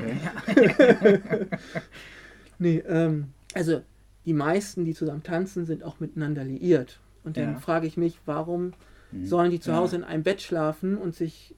Okay. 0.48 1.20
Nee, 2.60 2.78
ähm, 2.88 3.30
also 3.54 3.82
die 4.26 4.34
meisten, 4.34 4.86
die 4.86 4.94
zusammen 4.94 5.24
tanzen, 5.24 5.66
sind 5.66 5.84
auch 5.84 6.00
miteinander 6.00 6.44
liiert. 6.44 7.00
Und 7.24 7.36
dann 7.38 7.54
Ja. 7.54 7.60
frage 7.60 7.88
ich 7.88 7.98
mich, 7.98 8.20
warum 8.26 8.74
Mhm. 9.12 9.26
sollen 9.26 9.52
die 9.52 9.60
zu 9.60 9.72
Ja. 9.72 9.78
Hause 9.78 9.98
in 9.98 10.04
einem 10.04 10.24
Bett 10.24 10.42
schlafen 10.42 10.98
und 10.98 11.16
sich 11.16 11.56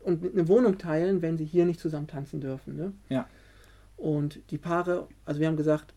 und 0.00 0.32
eine 0.32 0.48
Wohnung 0.48 0.78
teilen, 0.78 1.22
wenn 1.22 1.36
sie 1.36 1.44
hier 1.44 1.66
nicht 1.66 1.80
zusammen 1.80 2.06
tanzen 2.06 2.40
dürfen. 2.40 2.76
Ne? 2.76 2.92
Ja. 3.08 3.26
Und 3.96 4.40
die 4.50 4.58
Paare, 4.58 5.08
also 5.24 5.40
wir 5.40 5.46
haben 5.46 5.56
gesagt, 5.56 5.94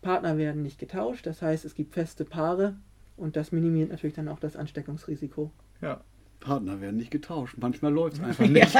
Partner 0.00 0.38
werden 0.38 0.62
nicht 0.62 0.78
getauscht, 0.78 1.26
das 1.26 1.42
heißt, 1.42 1.64
es 1.64 1.74
gibt 1.74 1.94
feste 1.94 2.24
Paare 2.24 2.76
und 3.16 3.36
das 3.36 3.52
minimiert 3.52 3.90
natürlich 3.90 4.14
dann 4.14 4.28
auch 4.28 4.40
das 4.40 4.56
Ansteckungsrisiko. 4.56 5.50
Ja. 5.80 6.00
Partner 6.40 6.80
werden 6.80 6.96
nicht 6.96 7.12
getauscht. 7.12 7.56
Manchmal 7.58 7.92
läuft 7.92 8.14
es 8.14 8.20
einfach 8.22 8.46
nicht. 8.46 8.68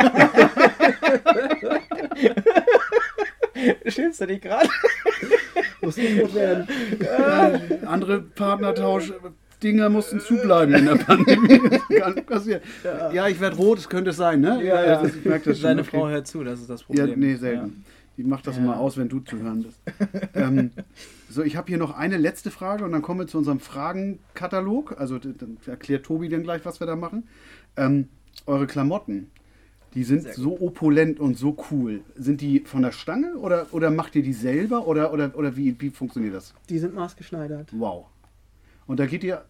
Schilfst 3.86 4.20
du 4.20 4.26
dich 4.26 4.40
gerade? 4.40 4.68
Muss 5.80 5.96
nicht 5.96 6.20
rot 6.20 6.34
werden. 6.34 6.66
Ja, 7.00 7.60
andere 7.86 8.20
Partnertausch. 8.20 9.12
Dinger 9.62 9.88
mussten 9.88 10.20
zubleiben 10.20 10.74
in 10.74 10.86
der 10.86 10.96
Pandemie. 10.96 11.60
Das 11.70 12.14
kann 12.14 12.26
passieren. 12.26 12.60
Ja, 13.12 13.28
ich 13.28 13.38
werde 13.40 13.56
rot, 13.56 13.78
es 13.78 13.88
könnte 13.88 14.10
es 14.10 14.16
sein, 14.16 14.40
ne? 14.40 14.60
das 14.64 15.04
ist- 15.10 15.16
ich 15.16 15.24
merke 15.24 15.50
das 15.50 15.60
schon. 15.60 15.78
Okay. 15.78 15.84
Frau 15.84 16.08
hört 16.08 16.26
zu, 16.26 16.42
das 16.42 16.60
ist 16.60 16.70
das 16.70 16.80
Ja, 16.80 16.86
Problem. 17.04 17.20
nee, 17.20 17.34
selten. 17.36 17.84
Die 18.16 18.24
macht 18.24 18.46
das 18.46 18.56
Ja. 18.56 18.62
immer 18.62 18.78
aus, 18.78 18.96
wenn 18.98 19.08
du 19.08 19.20
zu 19.20 19.38
hören 19.38 19.62
bist. 19.62 19.80
ähm, 20.34 20.70
so, 21.30 21.42
ich 21.42 21.56
habe 21.56 21.68
hier 21.68 21.78
noch 21.78 21.96
eine 21.96 22.18
letzte 22.18 22.50
Frage 22.50 22.84
und 22.84 22.92
dann 22.92 23.00
kommen 23.02 23.20
wir 23.20 23.26
zu 23.26 23.38
unserem 23.38 23.60
Fragenkatalog. 23.60 25.00
Also 25.00 25.18
dann 25.18 25.56
erklärt 25.66 26.04
Tobi 26.04 26.28
dann 26.28 26.42
gleich, 26.42 26.64
was 26.64 26.80
wir 26.80 26.86
da 26.86 26.96
machen. 26.96 27.24
Ähm, 27.76 28.08
eure 28.46 28.66
Klamotten, 28.66 29.30
die 29.94 30.04
sind 30.04 30.26
so 30.34 30.60
opulent 30.60 31.20
und 31.20 31.38
so 31.38 31.56
cool. 31.70 32.00
Sind 32.16 32.40
die 32.40 32.60
von 32.60 32.82
der 32.82 32.92
Stange 32.92 33.36
oder, 33.36 33.66
oder 33.72 33.90
macht 33.90 34.14
ihr 34.16 34.22
die 34.22 34.32
selber 34.32 34.86
oder, 34.86 35.12
oder, 35.12 35.32
oder 35.36 35.56
wie, 35.56 35.74
wie 35.80 35.90
funktioniert 35.90 36.34
das? 36.34 36.54
Die 36.68 36.78
sind 36.78 36.94
maßgeschneidert. 36.94 37.70
Wow. 37.72 38.06
Und 38.86 39.00
da 39.00 39.06
geht 39.06 39.24
ihr, 39.24 39.42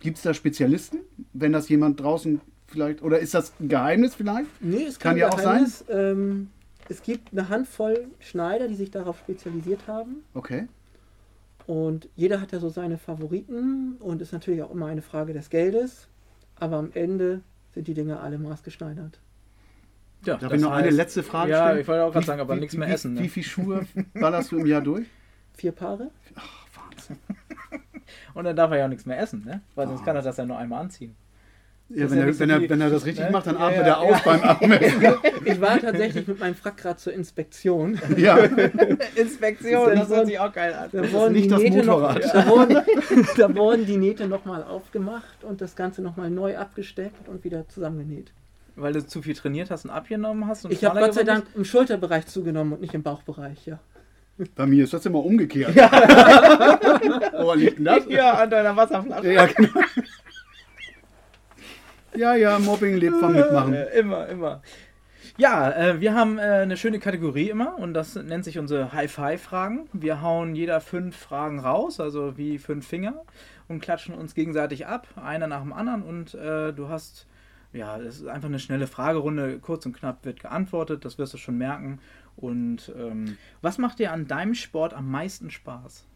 gibt 0.00 0.16
es 0.18 0.22
da 0.22 0.34
Spezialisten, 0.34 0.98
wenn 1.32 1.52
das 1.52 1.68
jemand 1.68 2.00
draußen 2.00 2.40
vielleicht, 2.66 3.02
oder 3.02 3.18
ist 3.18 3.34
das 3.34 3.52
ein 3.60 3.68
Geheimnis 3.68 4.14
vielleicht? 4.14 4.48
Nee, 4.60 4.84
es 4.84 4.98
Kann 4.98 5.16
ja 5.16 5.28
auch 5.28 5.36
Geheimnis. 5.36 5.84
Ähm, 5.88 6.48
es 6.88 7.02
gibt 7.02 7.32
eine 7.32 7.48
Handvoll 7.48 8.06
Schneider, 8.20 8.68
die 8.68 8.74
sich 8.74 8.90
darauf 8.90 9.18
spezialisiert 9.18 9.86
haben. 9.86 10.24
Okay. 10.34 10.66
Und 11.66 12.08
jeder 12.16 12.40
hat 12.40 12.52
ja 12.52 12.58
so 12.58 12.68
seine 12.68 12.98
Favoriten 12.98 13.96
und 14.00 14.20
ist 14.22 14.32
natürlich 14.32 14.62
auch 14.62 14.70
immer 14.72 14.86
eine 14.86 15.02
Frage 15.02 15.32
des 15.32 15.50
Geldes. 15.50 16.08
Aber 16.56 16.76
am 16.78 16.90
Ende 16.94 17.42
sind 17.74 17.86
die 17.86 17.94
Dinge 17.94 18.20
alle 18.20 18.38
maßgeschneidert. 18.38 19.20
Ja, 20.26 20.34
Darf 20.36 20.50
das 20.50 20.58
ich 20.58 20.60
noch 20.64 20.72
eine 20.72 20.88
heißt- 20.88 20.94
letzte 20.96 21.22
Frage 21.22 21.52
ja, 21.52 21.64
stellen? 21.66 21.80
ich 21.80 21.88
wollte 21.88 22.04
auch 22.04 22.12
gerade 22.12 22.26
sagen, 22.26 22.40
aber 22.40 22.56
wie- 22.56 22.60
nichts 22.60 22.76
mehr 22.76 22.88
wie, 22.88 22.92
essen. 22.92 23.14
Ne? 23.14 23.22
Wie 23.22 23.28
viele 23.28 23.46
Schuhe 23.46 23.86
ballerst 24.14 24.52
du 24.52 24.58
im 24.58 24.66
Jahr 24.66 24.80
durch? 24.82 25.06
Vier 25.54 25.72
Paare? 25.72 26.10
Ach. 26.34 26.59
Und 28.34 28.44
dann 28.44 28.56
darf 28.56 28.70
er 28.70 28.78
ja 28.78 28.84
auch 28.84 28.88
nichts 28.88 29.06
mehr 29.06 29.18
essen, 29.18 29.44
ne? 29.44 29.60
Weil 29.74 29.86
sonst 29.88 30.04
kann 30.04 30.16
er 30.16 30.22
das 30.22 30.36
ja 30.36 30.44
nur 30.44 30.58
einmal 30.58 30.80
anziehen. 30.80 31.16
Ja, 31.92 32.04
ist 32.04 32.12
wenn, 32.12 32.18
ja 32.18 32.22
er, 32.22 32.26
nicht 32.28 32.36
so 32.36 32.40
wenn, 32.40 32.50
er, 32.50 32.70
wenn 32.70 32.80
er 32.80 32.90
das 32.90 33.04
richtig 33.04 33.24
ne? 33.24 33.30
macht, 33.32 33.46
dann 33.48 33.56
atmet 33.56 33.80
ja, 33.80 33.86
er 33.86 33.98
aus 33.98 34.10
ja. 34.10 34.20
beim 34.24 34.42
Abmessen. 34.42 35.02
Ich 35.44 35.60
war 35.60 35.80
tatsächlich 35.80 36.28
mit 36.28 36.38
meinem 36.38 36.54
Frack 36.54 36.76
gerade 36.76 36.96
zur 36.98 37.12
Inspektion. 37.12 37.98
ja. 38.16 38.36
Inspektion, 39.16 39.96
das 39.96 40.08
hört 40.08 40.26
sich 40.26 40.38
auch 40.38 40.52
geil 40.52 40.72
an. 40.72 40.88
Da 40.92 41.12
wurden, 41.12 41.32
nicht 41.32 41.46
die 41.46 41.48
das 41.48 41.60
Nähte 41.60 41.78
noch, 41.78 42.00
Motorrad. 42.00 42.32
da, 42.32 42.46
wurden, 42.46 42.82
da 43.36 43.56
wurden 43.56 43.86
die 43.86 43.96
Nähte 43.96 44.28
nochmal 44.28 44.62
aufgemacht 44.62 45.42
und 45.42 45.60
das 45.60 45.74
Ganze 45.74 46.00
nochmal 46.00 46.30
neu 46.30 46.56
abgesteckt 46.56 47.28
und 47.28 47.42
wieder 47.42 47.66
zusammengenäht. 47.68 48.32
Weil 48.76 48.92
du 48.92 49.04
zu 49.04 49.22
viel 49.22 49.34
trainiert 49.34 49.72
hast 49.72 49.84
und 49.84 49.90
abgenommen 49.90 50.46
hast. 50.46 50.64
Und 50.64 50.72
Ich 50.72 50.84
habe 50.84 51.00
Gott 51.00 51.14
sei 51.14 51.24
Dank 51.24 51.46
im 51.56 51.64
Schulterbereich 51.64 52.26
zugenommen 52.26 52.74
und 52.74 52.80
nicht 52.80 52.94
im 52.94 53.02
Bauchbereich, 53.02 53.66
ja. 53.66 53.80
Bei 54.54 54.66
mir 54.66 54.84
ist 54.84 54.92
das 54.92 55.06
immer 55.06 55.24
umgekehrt. 55.24 55.74
Woran 55.76 57.58
liegt 57.58 57.78
denn 57.78 57.84
das? 57.84 58.06
Ja, 58.08 58.34
an 58.34 58.50
deiner 58.50 58.76
Wasserflasche. 58.76 59.32
Ja, 59.32 59.46
genau. 59.46 59.80
Ja, 62.14 62.34
ja, 62.34 62.58
Mobbing 62.58 62.96
lebt 62.96 63.16
vom 63.16 63.32
Mitmachen. 63.32 63.74
Äh, 63.74 63.98
immer, 63.98 64.28
immer. 64.28 64.62
Ja, 65.36 65.70
äh, 65.70 66.00
wir 66.00 66.14
haben 66.14 66.38
äh, 66.38 66.42
eine 66.42 66.76
schöne 66.76 66.98
Kategorie 66.98 67.48
immer 67.48 67.78
und 67.78 67.94
das 67.94 68.14
nennt 68.14 68.44
sich 68.44 68.58
unsere 68.58 68.92
High-Five-Fragen. 68.92 69.88
Wir 69.92 70.20
hauen 70.20 70.54
jeder 70.54 70.80
fünf 70.80 71.16
Fragen 71.16 71.60
raus, 71.60 72.00
also 72.00 72.36
wie 72.36 72.58
fünf 72.58 72.86
Finger 72.86 73.22
und 73.68 73.80
klatschen 73.80 74.14
uns 74.14 74.34
gegenseitig 74.34 74.86
ab, 74.86 75.06
einer 75.16 75.46
nach 75.46 75.62
dem 75.62 75.72
anderen 75.72 76.02
und 76.02 76.34
äh, 76.34 76.72
du 76.72 76.88
hast, 76.88 77.26
ja, 77.72 77.96
es 77.98 78.20
ist 78.20 78.26
einfach 78.26 78.48
eine 78.48 78.58
schnelle 78.58 78.86
Fragerunde, 78.86 79.58
kurz 79.60 79.86
und 79.86 79.96
knapp 79.96 80.24
wird 80.24 80.40
geantwortet, 80.40 81.04
das 81.04 81.16
wirst 81.18 81.32
du 81.34 81.38
schon 81.38 81.56
merken. 81.56 82.00
Und 82.40 82.92
ähm, 82.96 83.36
was 83.60 83.78
macht 83.78 83.98
dir 83.98 84.12
an 84.12 84.26
deinem 84.26 84.54
Sport 84.54 84.94
am 84.94 85.10
meisten 85.10 85.50
Spaß? 85.50 86.06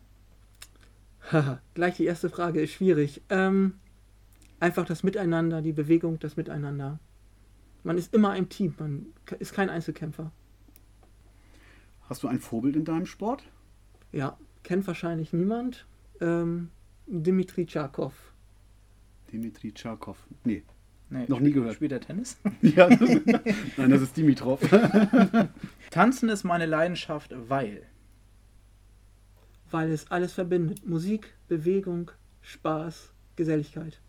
Gleich 1.75 1.97
die 1.97 2.05
erste 2.05 2.31
Frage 2.31 2.63
ist 2.63 2.73
schwierig. 2.73 3.23
Ähm, 3.29 3.75
einfach 4.61 4.87
das 4.87 5.03
Miteinander, 5.03 5.61
die 5.61 5.73
Bewegung, 5.73 6.19
das 6.19 6.37
Miteinander. 6.37 6.99
Man 7.83 7.99
ist 7.99 8.15
immer 8.15 8.31
ein 8.31 8.49
Team, 8.49 8.75
man 8.79 9.07
ist 9.39 9.53
kein 9.53 9.69
Einzelkämpfer. 9.69 10.33
Hast 12.09 12.23
du 12.23 12.29
ein 12.29 12.41
Vorbild 12.41 12.77
in 12.77 12.85
deinem 12.85 13.07
Sport? 13.07 13.45
Ja, 14.13 14.39
kennt 14.63 14.87
wahrscheinlich 14.87 15.33
niemand. 15.33 15.87
Ähm, 16.21 16.71
Dimitri 17.07 17.67
Tscharkow. 17.67 18.15
Dimitri 19.31 19.73
Tscharkow. 19.73 20.17
Nee. 20.45 20.63
Nee, 21.11 21.25
Noch 21.29 21.41
nie 21.41 21.53
gehört. 21.53 21.75
Spielt 21.75 21.93
er 21.93 22.01
Tennis? 22.01 22.39
Ja. 22.63 22.89
Nein, 22.89 23.91
das 23.91 24.03
ist 24.03 24.17
Dimitrov. 24.17 24.61
Tanzen 25.91 26.29
ist 26.29 26.45
meine 26.45 26.67
Leidenschaft, 26.67 27.35
weil. 27.49 27.83
Weil 29.71 29.91
es 29.91 30.11
alles 30.11 30.33
verbindet. 30.33 30.87
Musik, 30.87 31.35
Bewegung, 31.49 32.11
Spaß, 32.43 33.13
Geselligkeit. 33.37 34.01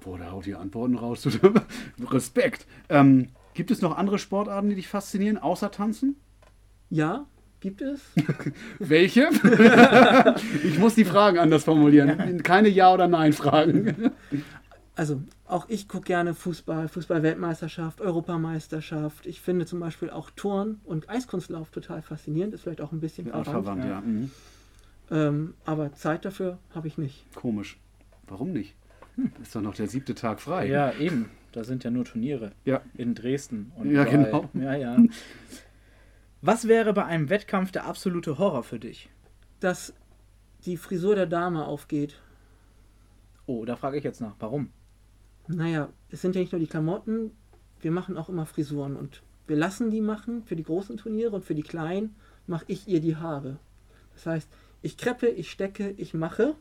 Boah, 0.00 0.18
da 0.18 0.30
haut 0.30 0.46
die 0.46 0.54
Antworten 0.54 0.96
raus. 0.96 1.28
Respekt. 2.10 2.66
Ähm, 2.88 3.28
gibt 3.54 3.70
es 3.70 3.82
noch 3.82 3.96
andere 3.96 4.18
Sportarten, 4.18 4.68
die 4.70 4.74
dich 4.76 4.88
faszinieren, 4.88 5.38
außer 5.38 5.70
Tanzen? 5.70 6.16
Ja, 6.88 7.26
gibt 7.60 7.82
es. 7.82 8.00
Welche? 8.78 9.28
ich 10.64 10.78
muss 10.78 10.94
die 10.94 11.04
Fragen 11.04 11.38
anders 11.38 11.64
formulieren. 11.64 12.42
Keine 12.42 12.68
Ja- 12.68 12.92
oder 12.94 13.06
Nein-Fragen. 13.08 14.10
Also, 15.00 15.22
auch 15.46 15.66
ich 15.70 15.88
gucke 15.88 16.04
gerne 16.04 16.34
Fußball, 16.34 16.86
Fußball-Weltmeisterschaft, 16.88 18.02
Europameisterschaft. 18.02 19.24
Ich 19.24 19.40
finde 19.40 19.64
zum 19.64 19.80
Beispiel 19.80 20.10
auch 20.10 20.28
Turn 20.28 20.82
und 20.84 21.08
Eiskunstlauf 21.08 21.70
total 21.70 22.02
faszinierend. 22.02 22.52
Ist 22.52 22.64
vielleicht 22.64 22.82
auch 22.82 22.92
ein 22.92 23.00
bisschen 23.00 23.24
verwandt. 23.26 23.48
Artverwandt, 23.48 23.84
ja. 23.86 24.00
Mhm. 24.02 24.30
Ähm, 25.10 25.54
aber 25.64 25.94
Zeit 25.94 26.26
dafür 26.26 26.58
habe 26.74 26.86
ich 26.86 26.98
nicht. 26.98 27.24
Komisch. 27.34 27.78
Warum 28.28 28.52
nicht? 28.52 28.74
Ist 29.40 29.56
doch 29.56 29.62
noch 29.62 29.72
der 29.74 29.86
siebte 29.88 30.14
Tag 30.14 30.38
frei. 30.38 30.66
Ja, 30.66 30.92
eben. 30.92 31.30
Da 31.52 31.64
sind 31.64 31.82
ja 31.82 31.90
nur 31.90 32.04
Turniere. 32.04 32.52
Ja. 32.66 32.82
In 32.92 33.14
Dresden. 33.14 33.72
Und 33.76 33.90
Ja, 33.90 34.02
überall. 34.02 34.24
genau. 34.24 34.50
Ja, 34.52 34.74
ja. 34.76 34.98
Was 36.42 36.68
wäre 36.68 36.92
bei 36.92 37.06
einem 37.06 37.30
Wettkampf 37.30 37.72
der 37.72 37.86
absolute 37.86 38.36
Horror 38.36 38.64
für 38.64 38.78
dich? 38.78 39.08
Dass 39.60 39.94
die 40.66 40.76
Frisur 40.76 41.14
der 41.14 41.26
Dame 41.26 41.64
aufgeht. 41.64 42.20
Oh, 43.46 43.64
da 43.64 43.76
frage 43.76 43.96
ich 43.96 44.04
jetzt 44.04 44.20
nach. 44.20 44.34
Warum? 44.40 44.68
Naja, 45.52 45.88
es 46.10 46.22
sind 46.22 46.36
ja 46.36 46.40
nicht 46.40 46.52
nur 46.52 46.60
die 46.60 46.68
Klamotten, 46.68 47.32
wir 47.80 47.90
machen 47.90 48.16
auch 48.16 48.28
immer 48.28 48.46
Frisuren 48.46 48.96
und 48.96 49.22
wir 49.48 49.56
lassen 49.56 49.90
die 49.90 50.00
machen 50.00 50.44
für 50.44 50.54
die 50.54 50.62
großen 50.62 50.96
Turniere 50.96 51.34
und 51.34 51.44
für 51.44 51.56
die 51.56 51.62
kleinen 51.62 52.14
mache 52.46 52.64
ich 52.68 52.86
ihr 52.86 53.00
die 53.00 53.16
Haare. 53.16 53.58
Das 54.14 54.26
heißt, 54.26 54.48
ich 54.82 54.96
kreppe, 54.96 55.28
ich 55.28 55.50
stecke, 55.50 55.90
ich 55.96 56.14
mache 56.14 56.54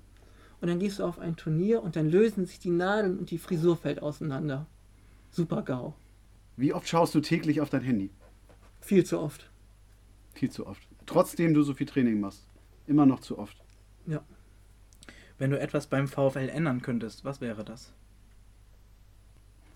und 0.59 0.69
dann 0.69 0.79
gehst 0.79 0.99
du 0.99 1.03
auf 1.03 1.19
ein 1.19 1.35
Turnier 1.35 1.83
und 1.83 1.95
dann 1.95 2.09
lösen 2.09 2.47
sich 2.47 2.59
die 2.59 2.71
Nadeln 2.71 3.19
und 3.19 3.29
die 3.29 3.37
Frisur 3.37 3.77
fällt 3.77 4.01
auseinander. 4.01 4.65
Super 5.29 5.61
GAU. 5.61 5.93
Wie 6.57 6.73
oft 6.73 6.87
schaust 6.87 7.13
du 7.13 7.21
täglich 7.21 7.61
auf 7.61 7.69
dein 7.69 7.83
Handy? 7.83 8.09
Viel 8.81 9.05
zu 9.05 9.19
oft. 9.19 9.51
Viel 10.33 10.49
zu 10.49 10.65
oft. 10.65 10.81
Trotzdem 11.05 11.53
du 11.53 11.61
so 11.61 11.75
viel 11.75 11.87
Training 11.87 12.19
machst. 12.19 12.47
Immer 12.87 13.05
noch 13.05 13.19
zu 13.19 13.37
oft. 13.37 13.57
Ja. 14.07 14.23
Wenn 15.37 15.51
du 15.51 15.59
etwas 15.59 15.85
beim 15.87 16.07
VfL 16.07 16.49
ändern 16.49 16.81
könntest, 16.81 17.23
was 17.23 17.39
wäre 17.39 17.63
das? 17.63 17.93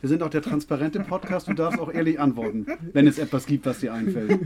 Wir 0.04 0.10
sind 0.10 0.22
auch 0.22 0.30
der 0.30 0.42
transparente 0.42 1.00
Podcast. 1.00 1.48
Du 1.48 1.54
darfst 1.54 1.80
auch 1.80 1.90
ehrlich 1.90 2.20
antworten, 2.20 2.68
wenn 2.92 3.08
es 3.08 3.18
etwas 3.18 3.46
gibt, 3.46 3.66
was 3.66 3.80
dir 3.80 3.94
einfällt. 3.94 4.38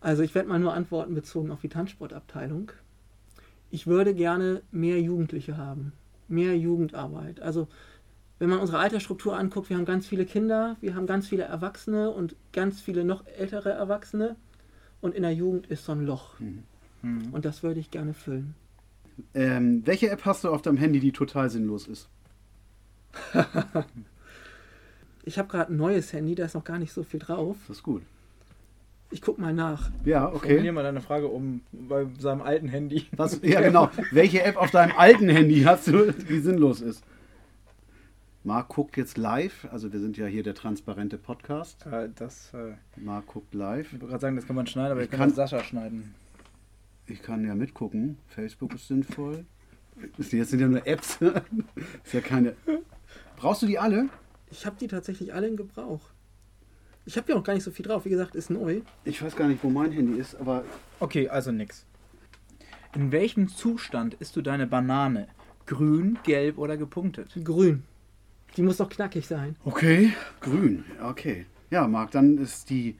Also 0.00 0.22
ich 0.22 0.36
werde 0.36 0.48
mal 0.48 0.60
nur 0.60 0.72
antworten 0.72 1.14
bezogen 1.14 1.50
auf 1.50 1.60
die 1.60 1.68
Tanzsportabteilung. 1.68 2.70
Ich 3.70 3.88
würde 3.88 4.14
gerne 4.14 4.62
mehr 4.70 5.00
Jugendliche 5.00 5.56
haben, 5.56 5.92
mehr 6.28 6.56
Jugendarbeit. 6.56 7.40
Also 7.40 7.66
wenn 8.38 8.50
man 8.50 8.60
unsere 8.60 8.78
Altersstruktur 8.78 9.36
anguckt, 9.36 9.68
wir 9.68 9.76
haben 9.76 9.84
ganz 9.84 10.06
viele 10.06 10.24
Kinder, 10.26 10.76
wir 10.80 10.94
haben 10.94 11.06
ganz 11.06 11.26
viele 11.26 11.42
Erwachsene 11.42 12.10
und 12.10 12.36
ganz 12.52 12.80
viele 12.80 13.04
noch 13.04 13.26
ältere 13.26 13.70
Erwachsene. 13.70 14.36
Und 15.00 15.16
in 15.16 15.22
der 15.22 15.34
Jugend 15.34 15.66
ist 15.66 15.84
so 15.84 15.90
ein 15.90 16.06
Loch. 16.06 16.38
Hm. 16.38 17.32
Und 17.32 17.44
das 17.44 17.64
würde 17.64 17.80
ich 17.80 17.90
gerne 17.90 18.14
füllen. 18.14 18.54
Ähm, 19.34 19.82
welche 19.86 20.08
App 20.10 20.24
hast 20.24 20.44
du 20.44 20.50
auf 20.50 20.62
deinem 20.62 20.76
Handy, 20.76 21.00
die 21.00 21.10
total 21.10 21.50
sinnlos 21.50 21.88
ist? 21.88 22.08
Ich 25.24 25.38
habe 25.38 25.48
gerade 25.48 25.72
ein 25.72 25.76
neues 25.76 26.12
Handy, 26.12 26.34
da 26.34 26.44
ist 26.44 26.54
noch 26.54 26.64
gar 26.64 26.78
nicht 26.78 26.92
so 26.92 27.02
viel 27.02 27.20
drauf. 27.20 27.56
Das 27.68 27.78
ist 27.78 27.82
gut. 27.82 28.02
Ich 29.10 29.20
gucke 29.20 29.40
mal 29.40 29.52
nach. 29.52 29.90
Ja, 30.04 30.30
Formulier 30.30 30.58
okay. 30.58 30.72
mal 30.72 30.82
deine 30.82 31.02
Frage 31.02 31.28
um 31.28 31.60
bei 31.70 32.06
seinem 32.18 32.40
alten 32.40 32.68
Handy. 32.68 33.06
Was, 33.16 33.40
ja, 33.42 33.60
genau. 33.60 33.90
Welche 34.10 34.42
App 34.42 34.56
auf 34.56 34.70
deinem 34.70 34.96
alten 34.96 35.28
Handy 35.28 35.62
hast 35.62 35.86
du, 35.88 36.12
die 36.12 36.40
sinnlos 36.40 36.80
ist? 36.80 37.04
Marc 38.44 38.68
guckt 38.68 38.96
jetzt 38.96 39.18
live, 39.18 39.68
also 39.70 39.92
wir 39.92 40.00
sind 40.00 40.16
ja 40.16 40.26
hier 40.26 40.42
der 40.42 40.54
transparente 40.54 41.16
Podcast. 41.18 41.86
Äh, 41.86 42.08
das, 42.16 42.52
äh, 42.54 42.72
Marc 42.96 43.26
guckt 43.26 43.54
live. 43.54 43.86
ich 43.86 43.92
wollte 43.92 44.06
gerade 44.06 44.20
sagen, 44.20 44.36
das 44.36 44.46
kann 44.46 44.56
man 44.56 44.66
schneiden, 44.66 44.92
aber 44.92 45.02
Ich 45.02 45.12
ich 45.12 45.16
kann, 45.16 45.30
Sascha 45.30 45.62
schneiden. 45.62 46.14
Ich 47.06 47.22
kann 47.22 47.44
ja 47.44 47.54
mitgucken. 47.54 48.18
Facebook 48.28 48.74
ist 48.74 48.88
sinnvoll. 48.88 49.44
Jetzt 50.18 50.50
sind 50.50 50.58
ja 50.58 50.68
nur 50.68 50.84
Apps. 50.86 51.18
ist 52.04 52.14
ja 52.14 52.20
keine. 52.20 52.56
Brauchst 53.36 53.62
du 53.62 53.66
die 53.66 53.78
alle? 53.78 54.08
Ich 54.52 54.66
habe 54.66 54.76
die 54.78 54.86
tatsächlich 54.86 55.32
alle 55.32 55.48
in 55.48 55.56
Gebrauch. 55.56 56.00
Ich 57.06 57.16
habe 57.16 57.32
ja 57.32 57.38
auch 57.38 57.42
gar 57.42 57.54
nicht 57.54 57.64
so 57.64 57.70
viel 57.70 57.84
drauf. 57.84 58.04
Wie 58.04 58.10
gesagt, 58.10 58.34
ist 58.34 58.50
neu. 58.50 58.82
Ich 59.04 59.22
weiß 59.22 59.34
gar 59.34 59.48
nicht, 59.48 59.64
wo 59.64 59.70
mein 59.70 59.90
Handy 59.90 60.18
ist, 60.18 60.36
aber 60.36 60.64
Okay, 61.00 61.28
also 61.28 61.50
nix. 61.50 61.86
In 62.94 63.10
welchem 63.10 63.48
Zustand 63.48 64.14
isst 64.14 64.36
du 64.36 64.42
deine 64.42 64.66
Banane? 64.66 65.26
Grün, 65.66 66.18
gelb 66.22 66.58
oder 66.58 66.76
gepunktet? 66.76 67.32
Grün. 67.42 67.84
Die 68.56 68.62
muss 68.62 68.76
doch 68.76 68.90
knackig 68.90 69.26
sein. 69.26 69.56
Okay, 69.64 70.12
grün. 70.40 70.84
Okay. 71.02 71.46
Ja, 71.70 71.88
Marc, 71.88 72.10
dann 72.10 72.36
ist 72.36 72.68
die 72.68 72.96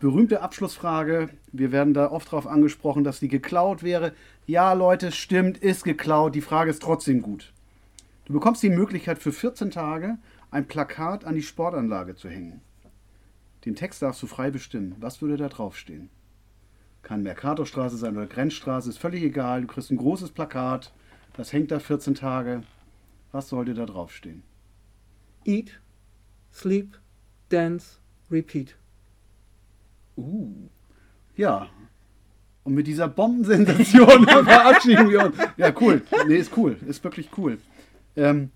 berühmte 0.00 0.42
Abschlussfrage. 0.42 1.28
Wir 1.52 1.70
werden 1.70 1.94
da 1.94 2.10
oft 2.10 2.28
darauf 2.28 2.48
angesprochen, 2.48 3.04
dass 3.04 3.20
die 3.20 3.28
geklaut 3.28 3.84
wäre. 3.84 4.12
Ja, 4.46 4.72
Leute, 4.72 5.12
stimmt, 5.12 5.58
ist 5.58 5.84
geklaut. 5.84 6.34
Die 6.34 6.40
Frage 6.40 6.70
ist 6.70 6.82
trotzdem 6.82 7.22
gut. 7.22 7.52
Du 8.26 8.32
bekommst 8.32 8.62
die 8.62 8.70
Möglichkeit 8.70 9.18
für 9.20 9.32
14 9.32 9.70
Tage 9.70 10.18
ein 10.50 10.66
Plakat 10.66 11.24
an 11.24 11.34
die 11.34 11.42
Sportanlage 11.42 12.14
zu 12.14 12.28
hängen. 12.28 12.60
Den 13.64 13.74
Text 13.74 14.02
darfst 14.02 14.22
du 14.22 14.26
frei 14.26 14.50
bestimmen. 14.50 14.94
Was 15.00 15.20
würde 15.20 15.36
da 15.36 15.48
draufstehen? 15.48 16.10
Kann 17.02 17.22
Mercatorstraße 17.22 17.96
sein 17.96 18.16
oder 18.16 18.26
Grenzstraße, 18.26 18.88
ist 18.88 18.98
völlig 18.98 19.22
egal. 19.22 19.62
Du 19.62 19.66
kriegst 19.66 19.90
ein 19.90 19.96
großes 19.96 20.30
Plakat, 20.30 20.92
das 21.34 21.52
hängt 21.52 21.70
da 21.70 21.78
14 21.78 22.14
Tage. 22.14 22.62
Was 23.32 23.48
sollte 23.48 23.74
da 23.74 23.86
draufstehen? 23.86 24.42
Eat, 25.44 25.80
sleep, 26.52 26.98
dance, 27.48 27.98
repeat. 28.30 28.76
Uh. 30.16 30.68
Ja. 31.36 31.68
Und 32.64 32.74
mit 32.74 32.86
dieser 32.86 33.08
Bombensensation 33.08 34.26
verabschieden 34.28 35.08
wir 35.10 35.26
uns. 35.26 35.36
Ja, 35.56 35.72
cool. 35.80 36.02
Nee, 36.26 36.36
ist 36.36 36.56
cool. 36.56 36.76
Ist 36.86 37.02
wirklich 37.04 37.30
cool. 37.38 37.58
Ähm, 38.16 38.50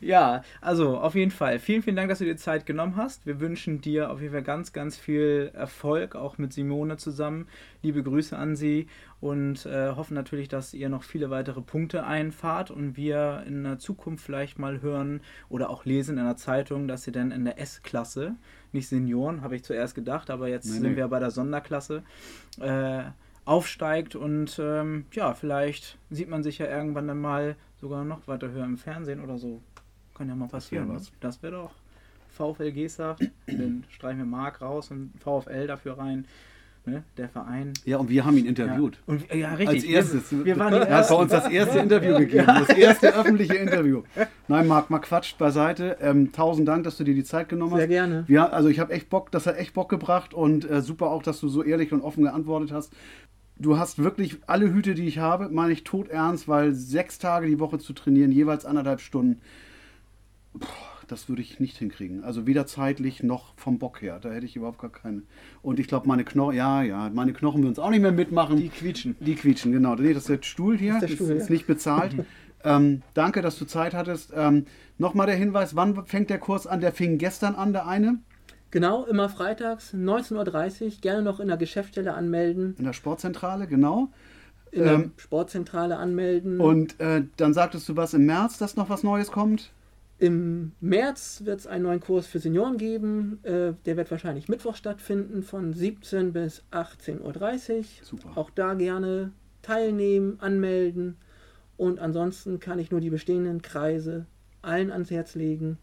Ja, 0.00 0.42
also 0.60 0.98
auf 0.98 1.14
jeden 1.14 1.30
Fall. 1.30 1.58
Vielen, 1.58 1.82
vielen 1.82 1.96
Dank, 1.96 2.08
dass 2.08 2.18
du 2.18 2.24
dir 2.24 2.36
Zeit 2.36 2.66
genommen 2.66 2.96
hast. 2.96 3.26
Wir 3.26 3.40
wünschen 3.40 3.80
dir 3.80 4.10
auf 4.10 4.20
jeden 4.20 4.32
Fall 4.32 4.42
ganz, 4.42 4.72
ganz 4.72 4.96
viel 4.96 5.50
Erfolg, 5.54 6.14
auch 6.14 6.38
mit 6.38 6.52
Simone 6.52 6.96
zusammen. 6.96 7.46
Liebe 7.82 8.02
Grüße 8.02 8.36
an 8.36 8.56
sie 8.56 8.86
und 9.20 9.66
äh, 9.66 9.90
hoffen 9.90 10.14
natürlich, 10.14 10.48
dass 10.48 10.74
ihr 10.74 10.88
noch 10.88 11.02
viele 11.02 11.30
weitere 11.30 11.60
Punkte 11.60 12.04
einfahrt 12.04 12.70
und 12.70 12.96
wir 12.96 13.44
in 13.46 13.64
der 13.64 13.78
Zukunft 13.78 14.24
vielleicht 14.24 14.58
mal 14.58 14.80
hören 14.80 15.20
oder 15.48 15.70
auch 15.70 15.84
lesen 15.84 16.18
in 16.18 16.24
der 16.24 16.36
Zeitung, 16.36 16.88
dass 16.88 17.06
ihr 17.06 17.12
dann 17.12 17.30
in 17.30 17.44
der 17.44 17.60
S-Klasse, 17.60 18.36
nicht 18.72 18.88
Senioren, 18.88 19.42
habe 19.42 19.56
ich 19.56 19.64
zuerst 19.64 19.94
gedacht, 19.94 20.30
aber 20.30 20.48
jetzt 20.48 20.66
Nee, 20.66 20.80
sind 20.80 20.96
wir 20.96 21.08
bei 21.08 21.18
der 21.18 21.30
Sonderklasse. 21.30 22.02
Äh, 22.60 23.04
aufsteigt 23.48 24.14
und 24.14 24.60
ähm, 24.62 25.06
ja, 25.12 25.32
vielleicht 25.32 25.96
sieht 26.10 26.28
man 26.28 26.42
sich 26.42 26.58
ja 26.58 26.66
irgendwann 26.66 27.08
dann 27.08 27.18
mal 27.18 27.56
sogar 27.80 28.04
noch 28.04 28.26
weiter 28.26 28.50
höher 28.50 28.64
im 28.64 28.76
Fernsehen 28.76 29.20
oder 29.20 29.38
so. 29.38 29.60
Kann 30.14 30.28
ja 30.28 30.34
mal 30.34 30.48
passieren. 30.48 30.88
ne? 30.88 30.94
was. 30.94 31.12
Das 31.20 31.42
wäre 31.42 31.52
doch 31.52 31.74
VfL 32.30 32.72
Geestach. 32.72 33.18
dann 33.46 33.84
streichen 33.90 34.18
wir 34.18 34.26
Mark 34.26 34.60
raus 34.60 34.90
und 34.90 35.12
VfL 35.20 35.66
dafür 35.66 35.98
rein. 35.98 36.26
Ne? 36.88 37.02
Der 37.18 37.28
Verein. 37.28 37.74
ja, 37.84 37.98
und 37.98 38.08
wir 38.08 38.24
haben 38.24 38.36
ihn 38.38 38.46
interviewt. 38.46 38.94
Ja, 38.94 39.12
und, 39.12 39.34
ja 39.34 39.54
richtig. 39.54 39.68
Als 39.68 39.84
erstes. 39.84 40.32
Wir, 40.32 40.44
wir 40.44 40.58
waren 40.58 40.72
die 40.72 40.78
er 40.78 40.96
hat 40.96 41.08
bei 41.08 41.14
uns 41.14 41.30
das 41.30 41.48
erste 41.50 41.80
Interview 41.80 42.16
gegeben. 42.16 42.46
Das 42.46 42.70
erste 42.70 43.14
öffentliche 43.14 43.56
Interview. 43.56 44.02
Nein, 44.46 44.66
Marc, 44.66 44.88
mal 44.88 45.00
quatscht 45.00 45.36
beiseite. 45.36 45.98
Ähm, 46.00 46.32
tausend 46.32 46.66
Dank, 46.66 46.84
dass 46.84 46.96
du 46.96 47.04
dir 47.04 47.14
die 47.14 47.24
Zeit 47.24 47.48
genommen 47.50 47.72
hast. 47.72 47.80
Sehr 47.80 47.88
gerne. 47.88 48.24
Ja, 48.28 48.48
also 48.48 48.70
ich 48.70 48.80
habe 48.80 48.92
echt 48.94 49.10
Bock, 49.10 49.30
das 49.30 49.46
hat 49.46 49.58
echt 49.58 49.74
Bock 49.74 49.90
gebracht 49.90 50.32
und 50.32 50.68
äh, 50.70 50.80
super 50.80 51.10
auch, 51.10 51.22
dass 51.22 51.40
du 51.40 51.48
so 51.48 51.62
ehrlich 51.62 51.92
und 51.92 52.00
offen 52.00 52.24
geantwortet 52.24 52.72
hast. 52.72 52.92
Du 53.58 53.78
hast 53.78 53.98
wirklich 53.98 54.38
alle 54.46 54.72
Hüte, 54.72 54.94
die 54.94 55.06
ich 55.06 55.18
habe, 55.18 55.48
meine 55.48 55.72
ich 55.72 55.84
tot 55.84 56.08
ernst, 56.08 56.46
weil 56.46 56.74
sechs 56.74 57.18
Tage 57.18 57.46
die 57.46 57.58
Woche 57.58 57.78
zu 57.78 57.92
trainieren, 57.92 58.30
jeweils 58.30 58.64
anderthalb 58.64 59.00
Stunden, 59.00 59.40
boah, 60.54 60.66
das 61.08 61.28
würde 61.28 61.42
ich 61.42 61.58
nicht 61.58 61.76
hinkriegen. 61.76 62.22
Also 62.22 62.46
weder 62.46 62.66
zeitlich 62.66 63.22
noch 63.22 63.54
vom 63.56 63.78
Bock 63.78 64.00
her. 64.02 64.18
Da 64.20 64.30
hätte 64.30 64.46
ich 64.46 64.56
überhaupt 64.56 64.78
gar 64.78 64.92
keine. 64.92 65.22
Und 65.62 65.80
ich 65.80 65.88
glaube, 65.88 66.06
meine 66.06 66.24
Knochen, 66.24 66.54
ja, 66.54 66.82
ja, 66.82 67.10
meine 67.12 67.32
Knochen 67.32 67.62
würden 67.62 67.72
es 67.72 67.78
auch 67.78 67.90
nicht 67.90 68.02
mehr 68.02 68.12
mitmachen. 68.12 68.58
Die 68.58 68.68
quietschen. 68.68 69.16
Die 69.20 69.34
quietschen, 69.34 69.72
genau. 69.72 69.94
Nee, 69.94 70.12
das 70.12 70.24
ist 70.24 70.28
der 70.28 70.42
Stuhl 70.46 70.76
hier. 70.78 70.94
Das 70.94 71.04
ist 71.04 71.10
ist, 71.12 71.18
der 71.20 71.24
Stuhl, 71.24 71.36
ist 71.36 71.48
ja. 71.48 71.54
nicht 71.54 71.66
bezahlt. 71.66 72.14
ähm, 72.64 73.02
danke, 73.14 73.42
dass 73.42 73.58
du 73.58 73.64
Zeit 73.64 73.94
hattest. 73.94 74.32
Ähm, 74.36 74.66
Nochmal 74.98 75.28
der 75.28 75.36
Hinweis, 75.36 75.76
wann 75.76 76.06
fängt 76.06 76.28
der 76.28 76.38
Kurs 76.38 76.66
an? 76.66 76.80
Der 76.80 76.92
fing 76.92 77.18
gestern 77.18 77.54
an, 77.54 77.72
der 77.72 77.86
eine, 77.86 78.18
Genau, 78.70 79.04
immer 79.04 79.28
freitags, 79.28 79.94
19.30 79.94 80.84
Uhr. 80.84 80.90
Gerne 81.00 81.22
noch 81.22 81.40
in 81.40 81.48
der 81.48 81.56
Geschäftsstelle 81.56 82.14
anmelden, 82.14 82.74
in 82.78 82.84
der 82.84 82.92
Sportzentrale, 82.92 83.66
genau. 83.66 84.08
in 84.70 84.84
der 84.84 84.92
Ähm, 84.94 85.12
Sportzentrale 85.16 85.96
anmelden. 85.96 86.60
Und 86.60 87.00
äh, 87.00 87.24
dann 87.36 87.54
sagtest 87.54 87.88
du 87.88 87.96
was 87.96 88.14
im 88.14 88.26
März, 88.26 88.58
dass 88.58 88.76
noch 88.76 88.90
was 88.90 89.02
Neues 89.02 89.30
kommt? 89.30 89.70
Im 90.18 90.72
März 90.80 91.42
wird 91.44 91.60
es 91.60 91.66
einen 91.66 91.84
neuen 91.84 92.00
Kurs 92.00 92.26
für 92.26 92.40
Senioren 92.40 92.76
geben. 92.76 93.38
Äh, 93.44 93.72
der 93.86 93.96
wird 93.96 94.10
wahrscheinlich 94.10 94.48
Mittwoch 94.48 94.74
stattfinden, 94.74 95.42
von 95.44 95.72
17 95.72 96.32
bis 96.32 96.64
18.30 96.72 97.20
Uhr. 97.78 97.84
Super. 98.02 98.32
Auch 98.34 98.50
da 98.50 98.74
gerne 98.74 99.32
teilnehmen, 99.62 100.38
anmelden. 100.40 101.16
Und 101.76 102.00
ansonsten 102.00 102.58
kann 102.58 102.80
ich 102.80 102.90
nur 102.90 103.00
die 103.00 103.10
bestehenden 103.10 103.62
Kreise 103.62 104.26
allen 104.60 104.90
ans 104.90 105.12
Herz 105.12 105.36
legen. 105.36 105.78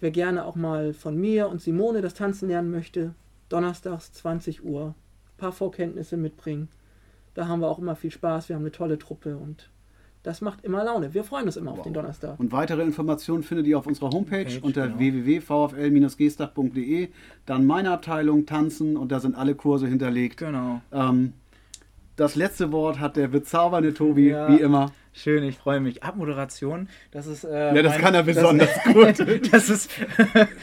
Wer 0.00 0.10
gerne 0.10 0.44
auch 0.44 0.54
mal 0.54 0.92
von 0.92 1.16
mir 1.16 1.48
und 1.48 1.60
Simone 1.60 2.02
das 2.02 2.14
Tanzen 2.14 2.48
lernen 2.48 2.70
möchte, 2.70 3.14
donnerstags 3.48 4.12
20 4.12 4.64
Uhr, 4.64 4.88
ein 4.88 5.38
paar 5.38 5.52
Vorkenntnisse 5.52 6.16
mitbringen. 6.16 6.68
Da 7.34 7.48
haben 7.48 7.60
wir 7.60 7.68
auch 7.68 7.78
immer 7.78 7.96
viel 7.96 8.10
Spaß. 8.10 8.48
Wir 8.48 8.56
haben 8.56 8.62
eine 8.62 8.72
tolle 8.72 8.98
Truppe 8.98 9.36
und 9.36 9.70
das 10.22 10.40
macht 10.40 10.64
immer 10.64 10.84
Laune. 10.84 11.12
Wir 11.14 11.24
freuen 11.24 11.46
uns 11.46 11.56
immer 11.56 11.72
auf 11.72 11.82
den 11.82 11.94
Donnerstag. 11.94 12.38
Und 12.38 12.52
weitere 12.52 12.82
Informationen 12.82 13.42
findet 13.42 13.66
ihr 13.66 13.78
auf 13.78 13.86
unserer 13.86 14.10
Homepage 14.10 14.44
Page, 14.44 14.60
unter 14.62 14.88
genau. 14.88 14.98
www.vfl-gestach.de. 14.98 17.08
Dann 17.46 17.66
meine 17.66 17.92
Abteilung 17.92 18.44
Tanzen 18.44 18.96
und 18.96 19.12
da 19.12 19.20
sind 19.20 19.36
alle 19.36 19.54
Kurse 19.54 19.86
hinterlegt. 19.86 20.38
Genau. 20.38 20.80
Ähm, 20.92 21.34
das 22.18 22.34
letzte 22.34 22.70
Wort 22.72 23.00
hat 23.00 23.16
der 23.16 23.28
bezaubernde 23.28 23.94
Tobi, 23.94 24.28
Ja. 24.30 24.48
wie 24.48 24.60
immer. 24.60 24.92
Schön, 25.14 25.42
ich 25.42 25.56
freue 25.56 25.80
mich. 25.80 26.04
Abmoderation, 26.04 26.88
das 27.10 27.26
ist. 27.26 27.42
Äh, 27.42 27.74
Ja, 27.74 27.82
das 27.82 27.94
mein- 27.94 28.00
kann 28.02 28.14
er 28.14 28.22
besonders 28.22 28.68
das, 28.84 28.94
gut. 28.94 29.26
Das 29.52 29.68
ist. 29.70 29.90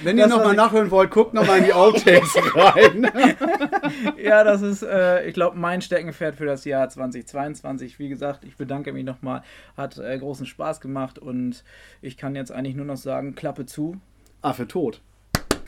Wenn 0.03 0.18
ihr 0.18 0.28
nochmal 0.28 0.56
nachhören 0.56 0.91
wollt, 0.91 1.12
guckt 1.12 1.34
nochmal 1.34 1.58
in 1.58 1.66
die 1.66 1.74
Outtakes 1.74 2.36
rein. 2.56 3.10
Ja, 4.22 4.43
das 4.43 4.62
ist, 4.62 4.84
äh, 4.84 5.26
ich 5.28 5.34
glaube, 5.34 5.58
mein 5.58 5.82
Steckenpferd 5.82 6.36
für 6.36 6.45
das 6.45 6.66
Jahr 6.66 6.88
2022. 6.89 7.99
Wie 7.99 8.10
gesagt, 8.10 8.43
ich 8.43 8.56
bedanke 8.56 8.93
mich 8.93 9.03
nochmal. 9.06 9.41
Hat 9.78 9.97
äh, 9.97 10.18
großen 10.18 10.45
Spaß 10.45 10.80
gemacht 10.82 11.20
und 11.20 11.64
ich 12.01 12.18
kann 12.18 12.36
jetzt 12.36 12.51
eigentlich 12.51 12.76
nur 12.76 12.86
noch 12.86 12.97
sagen: 12.97 13.36
Klappe 13.36 13.66
zu. 13.66 13.97
Affe 14.41 14.68
tot. 14.68 15.01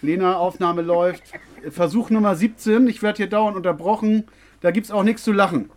Lena, 0.01 0.37
Aufnahme 0.37 0.81
läuft. 0.81 1.23
Versuch 1.69 2.09
Nummer 2.09 2.35
17. 2.35 2.87
Ich 2.87 3.01
werde 3.01 3.17
hier 3.17 3.29
dauernd 3.29 3.57
unterbrochen. 3.57 4.25
Da 4.61 4.71
gibt 4.71 4.85
es 4.87 4.91
auch 4.91 5.03
nichts 5.03 5.23
zu 5.23 5.31
lachen. 5.31 5.69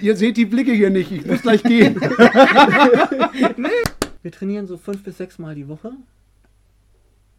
Ihr 0.00 0.16
seht 0.16 0.36
die 0.36 0.44
Blicke 0.46 0.72
hier 0.72 0.90
nicht. 0.90 1.10
Ich 1.12 1.24
muss 1.26 1.42
gleich 1.42 1.62
gehen. 1.62 2.00
Wir 4.22 4.32
trainieren 4.32 4.66
so 4.66 4.76
fünf 4.76 5.02
bis 5.04 5.16
sechs 5.18 5.38
Mal 5.38 5.54
die 5.54 5.68
Woche. 5.68 5.92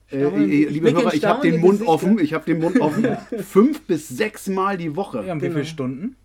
Äh, 0.09 0.21
Staunen- 0.25 0.49
äh, 0.49 0.65
liebe 0.65 0.91
Hörer, 0.91 1.13
ich 1.13 1.25
habe 1.25 1.41
den 1.49 1.59
Mund 1.59 1.73
Gesichter. 1.79 1.91
offen. 1.93 2.19
Ich 2.19 2.33
habe 2.33 2.45
den 2.45 2.59
Mund 2.59 2.79
offen. 2.79 3.05
Fünf 3.43 3.81
bis 3.81 4.07
sechs 4.07 4.47
Mal 4.47 4.77
die 4.77 4.95
Woche. 4.95 5.23
Ja, 5.25 5.33
und 5.33 5.41
wie 5.41 5.45
Genau. 5.47 5.55
viele 5.59 5.65
Stunden? 5.65 6.15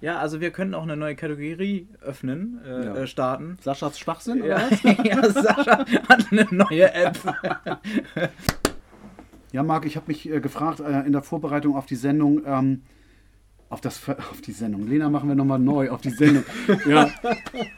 Ja, 0.00 0.18
also 0.18 0.40
wir 0.40 0.50
können 0.50 0.74
auch 0.74 0.82
eine 0.82 0.96
neue 0.96 1.16
Kategorie 1.16 1.88
öffnen, 2.02 2.60
äh, 2.66 2.84
Ja. 2.84 2.94
äh, 2.96 3.06
starten. 3.06 3.56
Saschas 3.62 3.98
Schwachsinn? 3.98 4.42
oder 4.42 4.60
Ja, 4.60 4.68
was? 4.70 4.82
ja, 5.04 5.30
Sascha 5.32 5.84
hat 6.08 6.26
eine 6.30 6.46
neue 6.50 6.92
App. 6.92 7.18
Ja, 9.52 9.62
Marc, 9.62 9.86
ich 9.86 9.96
habe 9.96 10.06
mich 10.08 10.30
äh, 10.30 10.40
gefragt 10.40 10.80
äh, 10.80 11.00
in 11.06 11.12
der 11.12 11.22
Vorbereitung 11.22 11.74
auf 11.76 11.86
die 11.86 11.94
Sendung, 11.96 12.42
ähm, 12.46 12.82
auf, 13.68 13.80
das, 13.80 14.00
auf 14.08 14.40
die 14.44 14.52
Sendung. 14.52 14.86
Lena 14.86 15.08
machen 15.08 15.28
wir 15.28 15.36
nochmal 15.36 15.58
neu, 15.58 15.90
auf 15.90 16.00
die 16.00 16.10
Sendung. 16.10 16.44
Ja. 16.86 17.10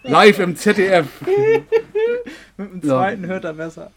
Live 0.02 0.38
im 0.38 0.56
ZDF. 0.56 1.06
Mit 2.56 2.72
dem 2.72 2.80
Ja. 2.82 2.88
zweiten 2.96 3.26
hört 3.26 3.44
er 3.44 3.54
besser. 3.54 3.90